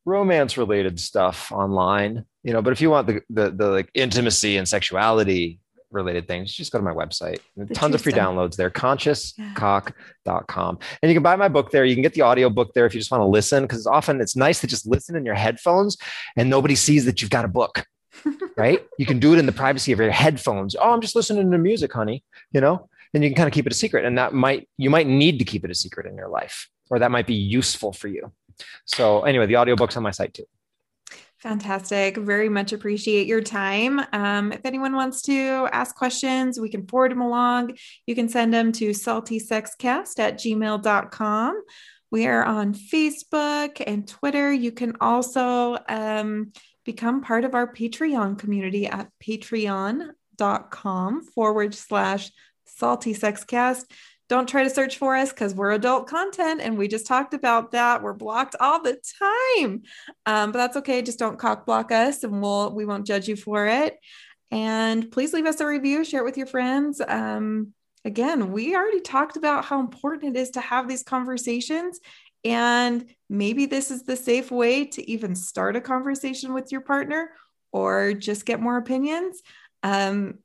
romance 0.06 0.58
related 0.58 1.00
stuff 1.00 1.52
online 1.52 2.26
you 2.44 2.54
know 2.54 2.62
but 2.62 2.74
if 2.74 2.82
you 2.82 2.90
want 2.90 3.08
the, 3.08 3.22
the 3.30 3.52
the 3.52 3.68
like 3.68 3.90
intimacy 3.94 4.58
and 4.58 4.68
sexuality 4.68 5.60
related 5.94 6.28
things 6.28 6.54
just 6.54 6.72
go 6.72 6.80
to 6.80 6.84
my 6.84 6.94
website. 6.94 7.40
The 7.56 7.74
tons 7.74 7.96
of 7.96 8.02
free 8.02 8.12
stuff. 8.12 8.28
downloads 8.28 8.56
there 8.56 8.70
consciouscock.com 8.70 10.80
and 11.02 11.10
you 11.10 11.16
can 11.16 11.24
buy 11.24 11.36
my 11.36 11.48
book 11.48 11.72
there. 11.72 11.86
You 11.86 11.96
can 11.96 12.02
get 12.02 12.14
the 12.14 12.22
audio 12.22 12.50
book 12.50 12.74
there 12.74 12.86
if 12.86 12.94
you 12.94 13.00
just 13.00 13.12
want 13.12 13.22
to 13.22 13.28
listen 13.28 13.64
because 13.64 13.88
often 13.88 14.20
it's 14.20 14.36
nice 14.36 14.60
to 14.62 14.68
just 14.68 14.88
listen 14.88 15.16
in 15.16 15.26
your 15.26 15.36
headphones 15.36 15.98
and 16.36 16.50
nobody 16.50 16.76
sees 16.76 17.06
that 17.06 17.22
you've 17.22 17.32
got 17.32 17.46
a 17.46 17.50
book 17.50 17.86
right? 18.58 18.86
You 19.00 19.06
can 19.06 19.20
do 19.20 19.34
it 19.34 19.40
in 19.40 19.46
the 19.46 19.52
privacy 19.52 19.92
of 19.92 20.00
your 20.00 20.12
headphones. 20.12 20.76
Oh 20.76 20.92
i'm 20.92 21.02
just 21.02 21.16
listening 21.16 21.52
to 21.52 21.58
music 21.58 21.94
honey 21.94 22.24
you 22.52 22.62
know 22.62 22.90
and 23.14 23.24
you 23.24 23.30
can 23.30 23.36
kind 23.36 23.48
of 23.48 23.54
keep 23.54 23.66
it 23.68 23.74
a 23.74 23.76
secret 23.76 24.06
and 24.06 24.18
that 24.18 24.34
might 24.34 24.68
you 24.78 24.90
might 24.90 25.08
need 25.08 25.40
to 25.40 25.46
keep 25.46 25.64
it 25.64 25.72
a 25.72 25.76
secret 25.76 26.06
in 26.06 26.16
your 26.16 26.30
life 26.30 26.70
or 26.90 27.00
that 27.00 27.12
might 27.12 27.28
be 27.28 27.36
useful 27.36 27.94
for 27.94 28.08
you 28.08 28.32
so 28.86 29.22
anyway 29.22 29.46
the 29.46 29.58
audiobook's 29.58 29.98
on 29.98 30.04
my 30.04 30.12
site 30.12 30.34
too 30.34 30.46
Fantastic. 31.44 32.16
Very 32.16 32.48
much 32.48 32.72
appreciate 32.72 33.28
your 33.28 33.42
time. 33.42 34.00
Um, 34.14 34.54
if 34.54 34.62
anyone 34.64 34.96
wants 34.96 35.22
to 35.24 35.68
ask 35.74 35.94
questions, 35.94 36.58
we 36.58 36.70
can 36.70 36.88
forward 36.88 37.12
them 37.12 37.20
along. 37.20 37.76
You 38.08 38.16
can 38.16 38.30
send 38.30 38.54
them 38.54 38.72
to 38.72 38.92
saltysexcast 38.92 40.20
at 40.20 40.36
gmail.com. 40.36 41.64
We 42.12 42.28
are 42.28 42.46
on 42.46 42.74
Facebook 42.74 43.84
and 43.86 44.08
Twitter. 44.08 44.54
You 44.54 44.72
can 44.72 44.96
also 45.02 45.78
um, 45.90 46.54
become 46.86 47.22
part 47.22 47.44
of 47.44 47.56
our 47.56 47.74
Patreon 47.74 48.40
community 48.40 48.88
at 48.88 49.10
patreon.com 49.22 50.14
forward 51.24 51.76
slash 51.76 52.32
salty 52.66 53.14
Sex 53.14 53.44
Cast. 53.44 53.92
Don't 54.30 54.48
try 54.48 54.64
to 54.64 54.70
search 54.70 54.98
for 54.98 55.16
us 55.16 55.30
because 55.30 55.54
we're 55.54 55.72
adult 55.72 56.08
content 56.08 56.62
and 56.62 56.78
we 56.78 56.88
just 56.88 57.06
talked 57.06 57.34
about 57.34 57.72
that. 57.72 58.02
We're 58.02 58.14
blocked 58.14 58.56
all 58.60 58.82
the 58.82 58.98
time. 59.20 59.84
Um, 60.26 60.52
but 60.52 60.60
that's 60.60 60.78
okay. 60.78 61.02
Just 61.02 61.20
don't 61.20 61.38
cock 61.38 61.66
block 61.66 61.92
us 61.92 62.24
and 62.24 62.42
we'll 62.42 62.74
we 62.74 62.86
won't 62.86 63.06
judge 63.06 63.28
you 63.28 63.36
for 63.36 63.68
it. 63.68 64.00
And 64.50 65.12
please 65.12 65.34
leave 65.34 65.46
us 65.46 65.60
a 65.60 65.68
review, 65.68 66.04
share 66.04 66.22
it 66.22 66.26
with 66.26 66.38
your 66.38 66.48
friends. 66.48 67.02
Um, 67.06 67.74
again, 68.06 68.52
we 68.52 68.76
already 68.76 69.02
talked 69.02 69.36
about 69.36 69.66
how 69.66 69.80
important 69.80 70.36
it 70.36 70.40
is 70.40 70.52
to 70.52 70.62
have 70.62 70.88
these 70.88 71.04
conversations. 71.04 72.00
And 72.46 73.06
maybe 73.30 73.66
this 73.66 73.92
is 73.92 74.04
the 74.04 74.16
safe 74.16 74.52
way 74.52 74.86
to 74.86 75.10
even 75.10 75.36
start 75.36 75.76
a 75.76 75.82
conversation 75.82 76.54
with 76.54 76.72
your 76.72 76.82
partner 76.82 77.32
or 77.72 78.14
just 78.14 78.46
get 78.46 78.60
more 78.60 78.78
opinions. 78.78 79.42
Um, 79.82 80.40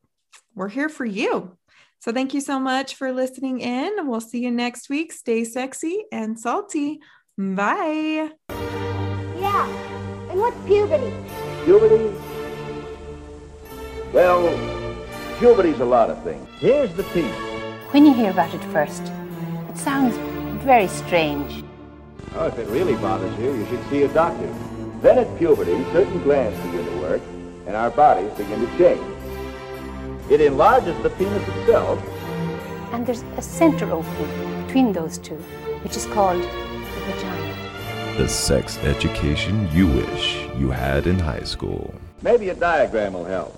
we're 0.55 0.69
here 0.69 0.89
for 0.89 1.05
you. 1.05 1.57
So 2.01 2.13
thank 2.13 2.33
you 2.33 2.41
so 2.41 2.61
much 2.61 2.95
for 2.95 3.13
listening 3.13 3.61
in. 3.61 4.09
We'll 4.09 4.21
see 4.21 4.39
you 4.39 4.53
next 4.53 4.89
week. 4.89 5.13
Stay 5.13 5.45
sexy 5.45 6.05
and 6.13 6.39
salty. 6.39 7.01
Bye. 7.37 8.31
Yeah. 8.49 9.67
And 10.31 10.41
what's 10.41 10.57
puberty? 10.67 11.13
Puberty? 11.65 12.15
Well, 14.13 14.49
puberty's 15.39 15.81
a 15.81 15.85
lot 15.85 16.09
of 16.09 16.23
things. 16.23 16.49
Here's 16.61 16.93
the 16.95 17.03
piece. 17.05 17.35
When 17.91 18.07
you 18.07 18.15
hear 18.15 18.31
about 18.31 18.55
it 18.55 18.63
first, 18.65 19.03
it 19.69 19.77
sounds 19.77 20.17
very 20.63 20.89
strange. 20.89 21.65
Oh, 22.35 22.47
if 22.47 22.59
it 22.59 22.69
really 22.69 22.95
bothers 22.97 23.37
you, 23.39 23.55
you 23.55 23.67
should 23.67 23.85
see 23.91 24.03
a 24.05 24.09
doctor. 24.09 24.55
Then 25.01 25.19
at 25.19 25.39
puberty, 25.39 25.83
certain 25.93 26.23
glands 26.23 26.59
begin 26.67 26.85
to 26.85 26.97
work, 26.99 27.23
and 27.67 27.75
our 27.75 27.91
bodies 27.91 28.31
begin 28.33 28.61
to 28.61 28.79
change. 28.79 29.18
It 30.31 30.43
enlarges 30.43 30.97
the 31.03 31.09
penis 31.11 31.49
itself, 31.49 31.99
And 32.93 33.07
there's 33.07 33.23
a 33.39 33.43
center 33.43 33.91
opening 33.91 34.65
between 34.67 34.93
those 34.93 35.17
two, 35.17 35.37
which 35.83 35.97
is 35.97 36.05
called 36.07 36.43
the 36.43 37.01
vagina. 37.07 38.17
The 38.19 38.29
sex 38.29 38.77
education 38.79 39.69
you 39.73 39.87
wish 39.87 40.37
you 40.59 40.71
had 40.71 41.07
in 41.07 41.19
high 41.19 41.45
school. 41.45 41.95
Maybe 42.21 42.51
a 42.51 42.55
diagram 42.55 43.15
will 43.15 43.25
help. 43.25 43.57